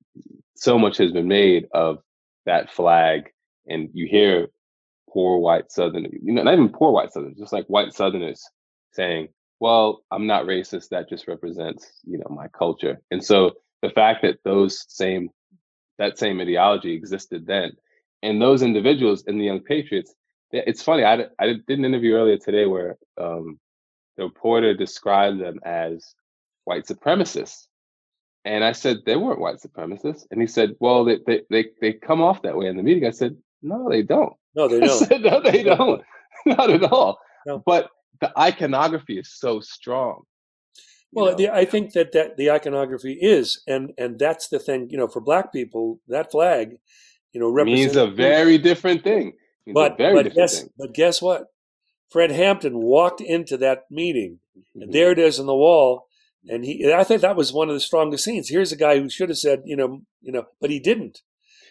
so 0.57 0.79
much 0.79 0.99
has 0.99 1.13
been 1.13 1.29
made 1.29 1.67
of 1.75 1.99
that 2.47 2.71
flag 2.73 3.31
and 3.69 3.91
you 3.95 4.07
hear 4.09 4.49
poor 5.11 5.39
white 5.39 5.71
southerners, 5.73 6.13
you 6.23 6.33
know, 6.35 6.43
not 6.43 6.55
even 6.55 6.69
poor 6.71 6.93
white 6.93 7.13
southerners, 7.13 7.39
just 7.39 7.53
like 7.53 7.67
white 7.69 7.93
southerners 7.95 8.43
saying, 8.93 9.29
well, 9.61 10.03
I'm 10.13 10.27
not 10.27 10.47
racist, 10.47 10.91
that 10.91 11.09
just 11.09 11.29
represents, 11.29 12.01
you 12.05 12.19
know, 12.19 12.29
my 12.31 12.49
culture. 12.49 13.01
And 13.11 13.25
so 13.25 13.53
the 13.85 13.91
fact 14.01 14.23
that 14.23 14.39
those 14.45 14.75
same 14.89 15.25
that 15.99 16.19
same 16.19 16.41
ideology 16.41 16.93
existed 16.95 17.47
then 17.47 17.71
and 18.23 18.41
those 18.43 18.63
individuals 18.71 19.25
in 19.29 19.39
the 19.39 19.45
young 19.51 19.61
patriots 19.61 20.11
it's 20.53 20.83
funny 20.89 21.05
i, 21.05 21.15
I 21.39 21.47
did 21.69 21.79
an 21.81 21.85
interview 21.91 22.15
earlier 22.15 22.39
today 22.39 22.67
where 22.67 22.97
um, 23.25 23.47
the 24.17 24.25
reporter 24.31 24.73
described 24.75 25.39
them 25.41 25.59
as 25.65 26.15
white 26.69 26.87
supremacists 26.87 27.67
and 28.45 28.65
i 28.65 28.73
said 28.73 28.99
they 29.07 29.17
weren't 29.17 29.41
white 29.45 29.61
supremacists 29.67 30.25
and 30.31 30.41
he 30.41 30.47
said 30.57 30.71
well 30.81 31.05
they, 31.05 31.19
they, 31.27 31.43
they, 31.51 31.65
they 31.83 31.93
come 31.93 32.23
off 32.23 32.43
that 32.43 32.57
way 32.57 32.67
in 32.67 32.77
the 32.79 32.83
meeting 32.89 33.07
i 33.07 33.11
said 33.21 33.37
no 33.63 33.89
they 33.91 34.03
don't 34.03 34.35
No, 34.57 34.69
they 34.69 34.81
don't. 34.89 35.07
said, 35.09 35.23
no, 35.23 35.41
they 35.41 35.63
don't. 35.75 36.03
Not 36.47 36.71
at 36.71 36.85
all. 36.93 37.19
No. 37.47 37.63
But 37.67 37.91
the 38.21 38.31
iconography 38.39 39.19
is 39.19 39.31
so 39.45 39.61
strong. 39.61 40.23
You 41.15 41.23
Well, 41.23 41.31
know? 41.33 41.37
the, 41.37 41.51
I 41.51 41.65
think 41.65 41.93
that, 41.93 42.13
that 42.13 42.37
the 42.37 42.51
iconography 42.51 43.19
is, 43.21 43.63
and 43.67 43.93
and 43.99 44.19
that's 44.19 44.49
the 44.49 44.59
thing. 44.59 44.89
You 44.91 44.99
know, 44.99 45.09
for 45.09 45.21
Black 45.21 45.53
people, 45.53 46.01
that 46.09 46.31
flag, 46.31 46.77
you 47.33 47.41
know, 47.41 47.49
represents 47.51 47.95
means 47.95 47.97
a 47.97 48.11
very 48.11 48.59
different 48.59 49.03
thing. 49.05 49.33
Means 49.67 49.75
But 49.75 49.93
a 49.93 49.97
very 49.97 50.15
but 50.15 50.23
different 50.25 50.37
guess 50.37 50.61
thing. 50.61 50.71
but 50.79 50.93
guess 50.95 51.23
what? 51.23 51.47
Fred 52.11 52.31
Hampton 52.31 52.79
walked 52.79 53.21
into 53.21 53.57
that 53.59 53.85
meeting, 53.91 54.39
and 54.75 54.91
Mhm. 54.91 54.93
there 54.93 55.11
it 55.13 55.19
is 55.19 55.41
on 55.41 55.47
the 55.47 55.55
wall. 55.55 56.07
And 56.47 56.63
he, 56.65 56.93
I 56.93 57.05
think 57.05 57.23
that 57.23 57.37
was 57.37 57.53
one 57.55 57.69
of 57.71 57.75
the 57.75 57.81
strongest 57.81 58.25
scenes. 58.25 58.51
Here's 58.51 58.71
a 58.71 58.77
guy 58.77 58.99
who 59.01 59.09
should 59.09 59.31
have 59.31 59.39
said, 59.39 59.63
you 59.65 59.77
know, 59.77 60.03
you 60.21 60.31
know, 60.31 60.45
but 60.61 60.69
he 60.71 60.79
didn't. 60.79 61.23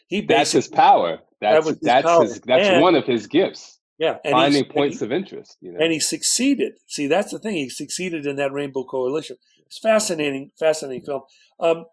He 0.08 0.22
That's 0.22 0.52
his 0.52 0.68
power. 0.68 1.20
That's 1.40 1.66
was 1.66 1.76
his 1.76 1.80
that's 1.84 2.06
power. 2.06 2.24
his 2.24 2.42
that's 2.42 2.68
And- 2.68 2.82
one 2.82 2.96
of 2.96 3.06
his 3.06 3.28
gifts. 3.28 3.80
Yeah, 4.04 4.18
and 4.26 4.34
finding 4.34 4.66
he, 4.66 4.70
points 4.70 5.02
and 5.02 5.12
of 5.12 5.16
interest. 5.20 5.58
You 5.62 5.72
know. 5.72 5.80
and 5.82 5.92
he 5.94 6.00
succeeded. 6.00 6.74
See, 6.88 7.08
that's 7.08 7.32
the 7.32 7.40
thing. 7.40 7.56
He 7.56 7.70
succeeded 7.70 8.26
in 8.26 8.36
that 8.38 8.52
Rainbow 8.52 8.84
Coalition. 8.84 9.38
It's 9.66 9.80
fascinating, 9.80 10.52
fascinating 10.60 11.06
film. 11.06 11.22
Um, 11.60 11.86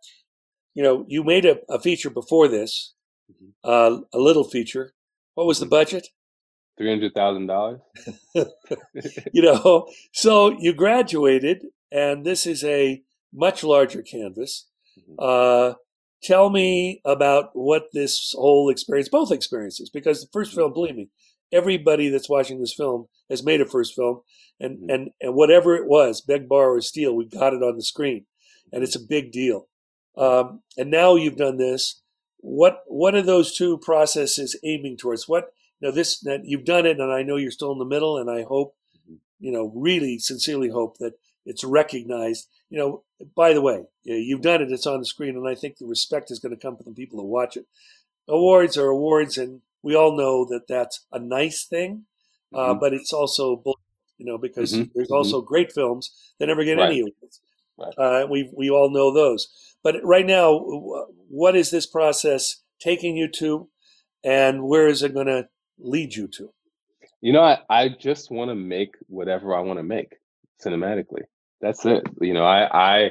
you 0.74 0.82
know, 0.82 1.04
you 1.08 1.24
made 1.24 1.44
a, 1.44 1.58
a 1.68 1.78
feature 1.80 2.11
before 2.11 2.48
this, 2.48 2.94
Mhm. 3.30 3.50
uh, 3.64 4.00
a 4.12 4.18
little 4.18 4.44
feature. 4.44 4.86
What 5.34 5.46
was 5.46 5.61
the 5.61 5.66
budget? 5.66 6.08
Three 6.76 6.90
hundred 6.90 7.12
thousand 7.14 7.46
dollars. 7.46 7.80
you 9.32 9.42
know 9.42 9.86
so 10.12 10.32
you 10.58 10.72
graduated 10.72 11.58
and 11.92 12.24
this 12.24 12.46
is 12.46 12.64
a 12.64 13.02
much 13.32 13.62
larger 13.64 14.02
canvas 14.02 14.66
Mhm. 14.98 15.14
uh, 15.18 15.74
tell 16.22 16.50
me 16.50 17.00
about 17.04 17.50
what 17.54 17.84
this 17.92 18.34
whole 18.36 18.68
experience 18.70 19.08
both 19.08 19.30
experiences 19.32 19.90
because 19.90 20.20
the 20.22 20.28
first 20.32 20.54
film 20.54 20.72
believe 20.72 20.96
me 20.96 21.08
everybody 21.53 22.09
that's 22.09 22.28
watching 22.28 22.61
this 22.61 22.74
film 22.74 23.09
has 23.28 23.42
made 23.42 23.61
a 23.61 23.66
first 23.66 23.94
film 23.94 24.20
and 24.59 24.78
Mhm. 24.78 24.94
and 24.94 25.11
and 25.20 25.34
whatever 25.34 25.74
it 25.76 25.86
was 25.86 26.20
beg 26.20 26.48
borrow 26.48 26.74
or 26.74 26.80
steal 26.80 27.14
we 27.14 27.24
got 27.24 27.55
it 27.55 27.62
on 27.62 27.76
the 27.76 27.82
screen 27.82 28.26
and 28.72 28.82
it's 28.84 28.96
a 28.96 29.01
big 29.01 29.32
deal. 29.32 29.68
Um, 30.16 30.62
and 30.76 30.90
now 30.90 31.14
you've 31.16 31.36
done 31.36 31.57
this. 31.57 32.03
What 32.38 32.82
what 32.86 33.14
are 33.14 33.22
those 33.22 33.57
two 33.57 33.78
processes 33.78 34.59
aiming 34.64 34.96
towards? 34.96 35.28
What 35.28 35.53
now 35.80 35.90
this 35.90 36.18
that 36.20 36.44
you've 36.44 36.64
done 36.64 36.86
it 36.86 37.01
and 37.01 37.11
i 37.12 37.22
know 37.22 37.36
you're 37.36 37.51
still 37.51 37.72
in 37.72 37.78
the 37.78 37.84
middle 37.84 38.18
and 38.18 38.30
i 38.30 38.42
hope 38.42 38.74
you 39.38 39.51
know 39.51 39.72
really 39.74 40.18
sincerely 40.18 40.68
hope 40.68 40.98
that 40.98 41.14
it's 41.46 41.64
recognized. 41.64 42.48
You 42.68 42.78
know 42.78 43.03
by 43.34 43.53
the 43.53 43.62
way 43.62 43.86
you've 44.05 44.42
done 44.42 44.62
it 44.62 44.70
it's 44.70 44.86
on 44.86 45.01
the 45.01 45.07
screen 45.07 45.36
and 45.36 45.48
i 45.48 45.55
think 45.55 45.76
the 45.78 45.86
respect 45.86 46.30
is 46.30 46.38
going 46.38 46.55
to 46.55 46.61
come 46.61 46.76
from 46.76 46.86
the 46.92 46.94
people 46.94 47.18
who 47.18 47.26
watch 47.26 47.57
it. 47.57 47.66
Awards 48.28 48.76
are 48.78 48.88
awards 48.88 49.36
and 49.38 49.62
we 49.82 49.94
all 49.94 50.16
know 50.16 50.44
that 50.44 50.66
that's 50.68 51.06
a 51.12 51.18
nice 51.18 51.64
thing 51.66 52.04
uh, 52.54 52.74
Mhm. 52.74 52.80
but 52.80 52.92
it's 52.92 53.12
also 53.12 53.56
bull- 53.56 53.78
you 54.18 54.26
know 54.26 54.38
because 54.38 54.72
Mhm, 54.72 54.90
there's 54.94 55.08
mhm. 55.10 55.16
also 55.16 55.40
great 55.40 55.72
films 55.72 56.10
that 56.38 56.46
never 56.46 56.64
get 56.64 56.78
any 56.78 57.00
awards 57.00 57.40
Right. 57.78 57.94
uh, 57.98 58.26
we 58.30 58.50
we 58.56 58.70
all 58.70 58.90
know 58.90 59.12
those 59.12 59.48
but 59.82 59.96
right 60.04 60.26
now 60.26 60.58
what 61.28 61.56
is 61.56 61.70
this 61.70 61.86
process 61.86 62.62
taking 62.80 63.16
you 63.16 63.28
to 63.28 63.68
and 64.24 64.64
where 64.64 64.86
is 64.88 65.02
it 65.02 65.14
going 65.14 65.26
to 65.26 65.48
lead 65.78 66.14
you 66.14 66.28
to 66.28 66.52
You 67.22 67.32
know, 67.32 67.42
I, 67.42 67.58
I 67.68 67.88
just 67.88 68.30
want 68.30 68.50
to 68.50 68.54
make 68.54 68.94
whatever 69.08 69.54
I 69.54 69.60
want 69.60 69.78
to 69.78 69.82
make 69.82 70.16
cinematically. 70.64 71.24
That's 71.60 71.84
it. 71.84 72.02
You 72.20 72.34
know, 72.34 72.44
I 72.44 72.60
I 72.72 73.10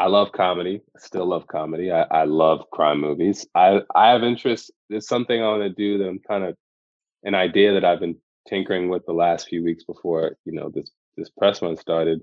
I 0.00 0.06
love 0.06 0.32
comedy. 0.32 0.80
I 0.96 0.98
still 1.00 1.26
love 1.26 1.46
comedy. 1.46 1.92
I, 1.92 2.02
I 2.04 2.24
love 2.24 2.70
crime 2.72 3.02
movies. 3.02 3.46
I 3.54 3.80
I 3.94 4.10
have 4.12 4.22
interest. 4.22 4.72
There's 4.88 5.06
something 5.06 5.42
I 5.42 5.48
want 5.48 5.62
to 5.62 5.68
do 5.70 5.98
that 5.98 6.08
I'm 6.08 6.20
kind 6.20 6.44
of 6.44 6.56
an 7.24 7.34
idea 7.34 7.74
that 7.74 7.84
I've 7.84 8.00
been 8.00 8.16
tinkering 8.48 8.88
with 8.88 9.04
the 9.04 9.12
last 9.12 9.48
few 9.48 9.62
weeks 9.62 9.84
before 9.84 10.36
you 10.46 10.52
know 10.52 10.70
this 10.70 10.90
this 11.18 11.28
press 11.28 11.60
run 11.60 11.76
started. 11.76 12.22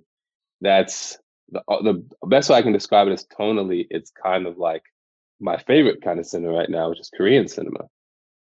That's 0.62 1.20
the 1.52 1.62
uh, 1.68 1.84
the 1.84 2.04
best 2.26 2.50
way 2.50 2.58
I 2.58 2.64
can 2.64 2.74
describe 2.74 3.08
it 3.08 3.14
is 3.14 3.28
tonally. 3.40 3.86
It's 3.92 4.12
kind 4.12 4.48
of 4.48 4.58
like 4.58 4.84
my 5.40 5.58
favorite 5.58 6.02
kind 6.02 6.20
of 6.20 6.26
cinema 6.26 6.54
right 6.54 6.70
now, 6.70 6.90
which 6.90 7.00
is 7.00 7.12
Korean 7.16 7.48
cinema, 7.48 7.86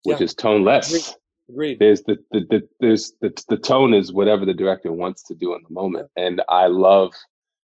which 0.04 0.20
Yeah. 0.20 0.24
is 0.24 0.34
toneless 0.34 1.14
agreed 1.48 1.78
there's 1.80 2.02
the, 2.04 2.16
the, 2.30 2.40
the 2.50 2.68
there's 2.80 3.14
the, 3.20 3.32
the 3.48 3.56
tone 3.56 3.94
is 3.94 4.12
whatever 4.12 4.44
the 4.44 4.54
director 4.54 4.92
wants 4.92 5.22
to 5.24 5.34
do 5.34 5.54
in 5.54 5.62
the 5.66 5.74
moment 5.74 6.08
and 6.16 6.40
i 6.48 6.66
love 6.66 7.12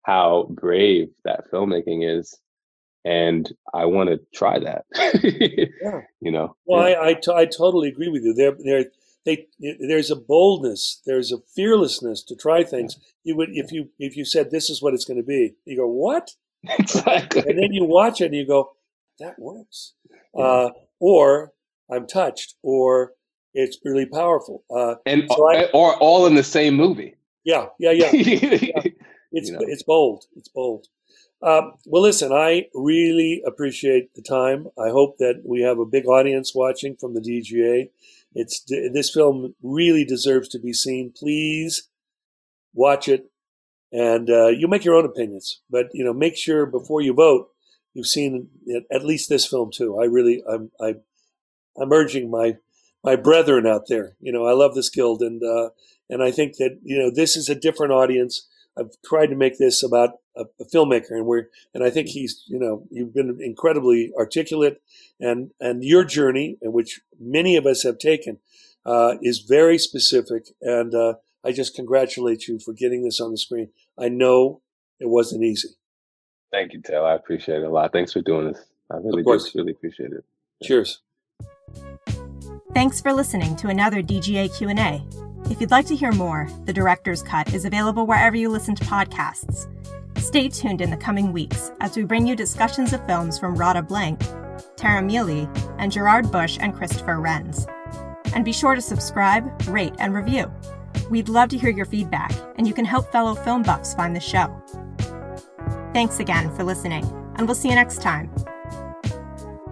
how 0.03 0.47
brave 0.51 1.09
that 1.25 1.49
filmmaking 1.51 2.07
is 2.17 2.37
and 3.05 3.53
i 3.73 3.85
want 3.85 4.09
to 4.09 4.19
try 4.33 4.59
that 4.59 4.85
Yeah. 4.95 6.01
you 6.21 6.31
know 6.31 6.55
Well, 6.65 6.87
yeah. 6.89 6.95
I, 6.95 7.07
I, 7.09 7.13
t- 7.13 7.31
I 7.33 7.45
totally 7.45 7.87
agree 7.89 8.09
with 8.09 8.23
you. 8.23 8.33
There, 8.33 8.55
there, 8.63 8.85
they, 9.25 9.47
there's 9.79 10.11
a 10.11 10.15
boldness, 10.15 11.01
there's 11.05 11.31
a 11.31 11.37
fearlessness 11.55 12.23
to 12.23 12.35
try 12.35 12.63
things. 12.63 12.97
You 13.23 13.35
would, 13.37 13.49
if 13.51 13.71
you, 13.71 13.89
if 13.99 14.15
you 14.17 14.25
said 14.25 14.49
this 14.49 14.69
is 14.69 14.81
what 14.81 14.93
it's 14.93 15.05
going 15.05 15.19
to 15.19 15.25
be, 15.25 15.53
you 15.65 15.77
go 15.77 15.87
what? 15.87 16.31
exactly 16.79 17.43
And 17.47 17.57
then 17.57 17.71
you 17.73 17.83
watch 17.85 18.21
it 18.21 18.25
and 18.27 18.35
you 18.35 18.45
go, 18.47 18.71
that 19.19 19.37
works. 19.39 19.93
Yeah. 20.35 20.43
Uh, 20.43 20.69
or 20.99 21.51
I'm 21.91 22.07
touched, 22.07 22.55
or 22.63 23.13
it's 23.53 23.77
really 23.85 24.05
powerful. 24.05 24.63
Uh, 24.73 24.95
and 25.05 25.23
So 25.29 25.49
I- 25.49 25.69
or 25.73 25.95
all 25.97 26.25
in 26.25 26.35
the 26.35 26.43
same 26.43 26.75
movie 26.75 27.15
yeah, 27.45 27.67
yeah, 27.79 27.91
yeah. 27.91 28.11
It's 29.31 29.49
You 29.49 29.57
know. 29.57 29.65
it's 29.67 29.83
bold. 29.83 30.25
It's 30.35 30.49
bold. 30.49 30.87
Um, 31.41 31.73
well, 31.85 32.01
listen, 32.01 32.33
I 32.33 32.67
really 32.73 33.41
appreciate 33.45 34.13
the 34.13 34.21
time. 34.21 34.67
I 34.77 34.89
hope 34.89 35.17
that 35.19 35.41
we 35.45 35.61
have 35.61 35.79
a 35.79 35.85
big 35.85 36.05
audience 36.05 36.53
watching 36.53 36.97
from 36.97 37.13
the 37.13 37.21
DGA. 37.21 37.89
It's 38.35 38.61
this 38.67 39.09
film 39.09 39.55
really 39.63 40.03
deserves 40.03 40.49
to 40.49 40.59
be 40.59 40.73
seen. 40.73 41.11
Please 41.15 41.87
watch 42.73 43.07
it, 43.07 43.31
and 43.91 44.29
uh, 44.29 44.47
you 44.47 44.67
make 44.67 44.85
your 44.85 44.95
own 44.95 45.05
opinions. 45.05 45.61
But 45.69 45.87
you 45.93 46.03
know, 46.03 46.13
make 46.13 46.37
sure 46.37 46.65
before 46.65 47.01
you 47.01 47.13
vote, 47.13 47.49
you've 47.93 48.07
seen 48.07 48.49
at 48.91 49.05
least 49.05 49.29
this 49.29 49.47
film 49.47 49.71
too. 49.71 49.99
I 49.99 50.05
really, 50.05 50.43
I'm, 50.47 50.71
I, 50.79 50.95
I'm 51.81 51.91
urging 51.91 52.29
my 52.29 52.57
my 53.03 53.15
brethren 53.15 53.65
out 53.65 53.83
there. 53.87 54.15
You 54.19 54.31
know, 54.31 54.45
I 54.45 54.53
love 54.53 54.75
this 54.75 54.89
guild, 54.89 55.21
and 55.21 55.41
uh, 55.43 55.69
and 56.09 56.21
I 56.21 56.31
think 56.31 56.57
that 56.57 56.79
you 56.83 56.97
know 56.97 57.11
this 57.13 57.37
is 57.37 57.49
a 57.49 57.55
different 57.55 57.93
audience. 57.93 58.47
I've 58.79 58.91
tried 59.05 59.27
to 59.27 59.35
make 59.35 59.57
this 59.57 59.83
about 59.83 60.11
a, 60.35 60.45
a 60.59 60.65
filmmaker, 60.65 61.11
and 61.11 61.25
we're 61.25 61.45
and 61.73 61.83
I 61.83 61.89
think 61.89 62.07
he's 62.09 62.43
you 62.47 62.59
know 62.59 62.83
you've 62.89 63.13
been 63.13 63.37
incredibly 63.41 64.11
articulate, 64.17 64.81
and 65.19 65.51
and 65.59 65.83
your 65.83 66.03
journey, 66.03 66.57
and 66.61 66.73
which 66.73 67.01
many 67.19 67.55
of 67.55 67.65
us 67.65 67.83
have 67.83 67.97
taken, 67.97 68.39
uh, 68.85 69.15
is 69.21 69.39
very 69.39 69.77
specific, 69.77 70.47
and 70.61 70.95
uh, 70.95 71.15
I 71.43 71.51
just 71.51 71.75
congratulate 71.75 72.47
you 72.47 72.59
for 72.59 72.73
getting 72.73 73.03
this 73.03 73.19
on 73.19 73.31
the 73.31 73.37
screen. 73.37 73.69
I 73.97 74.09
know 74.09 74.61
it 74.99 75.09
wasn't 75.09 75.43
easy. 75.43 75.69
thank 76.51 76.73
you 76.73 76.81
taylor 76.81 77.07
i 77.07 77.15
appreciate 77.15 77.61
it 77.61 77.63
a 77.63 77.69
lot 77.69 77.93
thanks 77.93 78.11
for 78.11 78.21
doing 78.21 78.51
this 78.51 78.65
i 78.91 78.97
really 78.97 79.23
do 79.23 79.39
really 79.55 79.71
appreciate 79.71 80.11
it 80.11 80.25
Cheers. 80.63 81.01
Thanks 82.73 83.01
for 83.01 83.13
listening 83.13 83.55
to 83.57 83.67
another 83.67 84.01
DGA 84.01 84.55
Q&A. 84.55 85.28
If 85.45 85.59
you'd 85.59 85.71
like 85.71 85.87
to 85.87 85.95
hear 85.95 86.11
more, 86.11 86.47
The 86.65 86.73
Director's 86.73 87.23
Cut 87.23 87.53
is 87.53 87.65
available 87.65 88.05
wherever 88.05 88.35
you 88.35 88.49
listen 88.49 88.75
to 88.75 88.83
podcasts. 88.85 89.67
Stay 90.19 90.47
tuned 90.47 90.81
in 90.81 90.91
the 90.91 90.97
coming 90.97 91.33
weeks 91.33 91.71
as 91.79 91.95
we 91.95 92.03
bring 92.03 92.27
you 92.27 92.35
discussions 92.35 92.93
of 92.93 93.05
films 93.07 93.39
from 93.39 93.55
Radha 93.55 93.81
Blank, 93.81 94.21
Tara 94.75 95.01
Miele, 95.01 95.49
and 95.79 95.91
Gerard 95.91 96.31
Bush 96.31 96.57
and 96.61 96.75
Christopher 96.75 97.15
Renz. 97.15 97.67
And 98.35 98.45
be 98.45 98.53
sure 98.53 98.75
to 98.75 98.81
subscribe, 98.81 99.49
rate, 99.67 99.95
and 99.97 100.13
review. 100.13 100.51
We'd 101.09 101.29
love 101.29 101.49
to 101.49 101.57
hear 101.57 101.71
your 101.71 101.85
feedback, 101.85 102.31
and 102.57 102.67
you 102.67 102.73
can 102.75 102.85
help 102.85 103.11
fellow 103.11 103.33
film 103.33 103.63
buffs 103.63 103.95
find 103.95 104.15
the 104.15 104.19
show. 104.19 104.55
Thanks 105.93 106.19
again 106.19 106.55
for 106.55 106.63
listening, 106.63 107.05
and 107.37 107.47
we'll 107.47 107.55
see 107.55 107.69
you 107.69 107.75
next 107.75 108.03
time. 108.03 108.29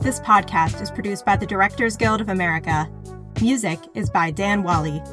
This 0.01 0.19
podcast 0.21 0.81
is 0.81 0.89
produced 0.89 1.23
by 1.23 1.37
the 1.37 1.45
Directors 1.45 1.97
Guild 1.97 2.21
of 2.21 2.29
America. 2.29 2.89
Music 3.41 3.77
is 3.93 4.09
by 4.09 4.31
Dan 4.31 4.63
Wally 4.63 5.03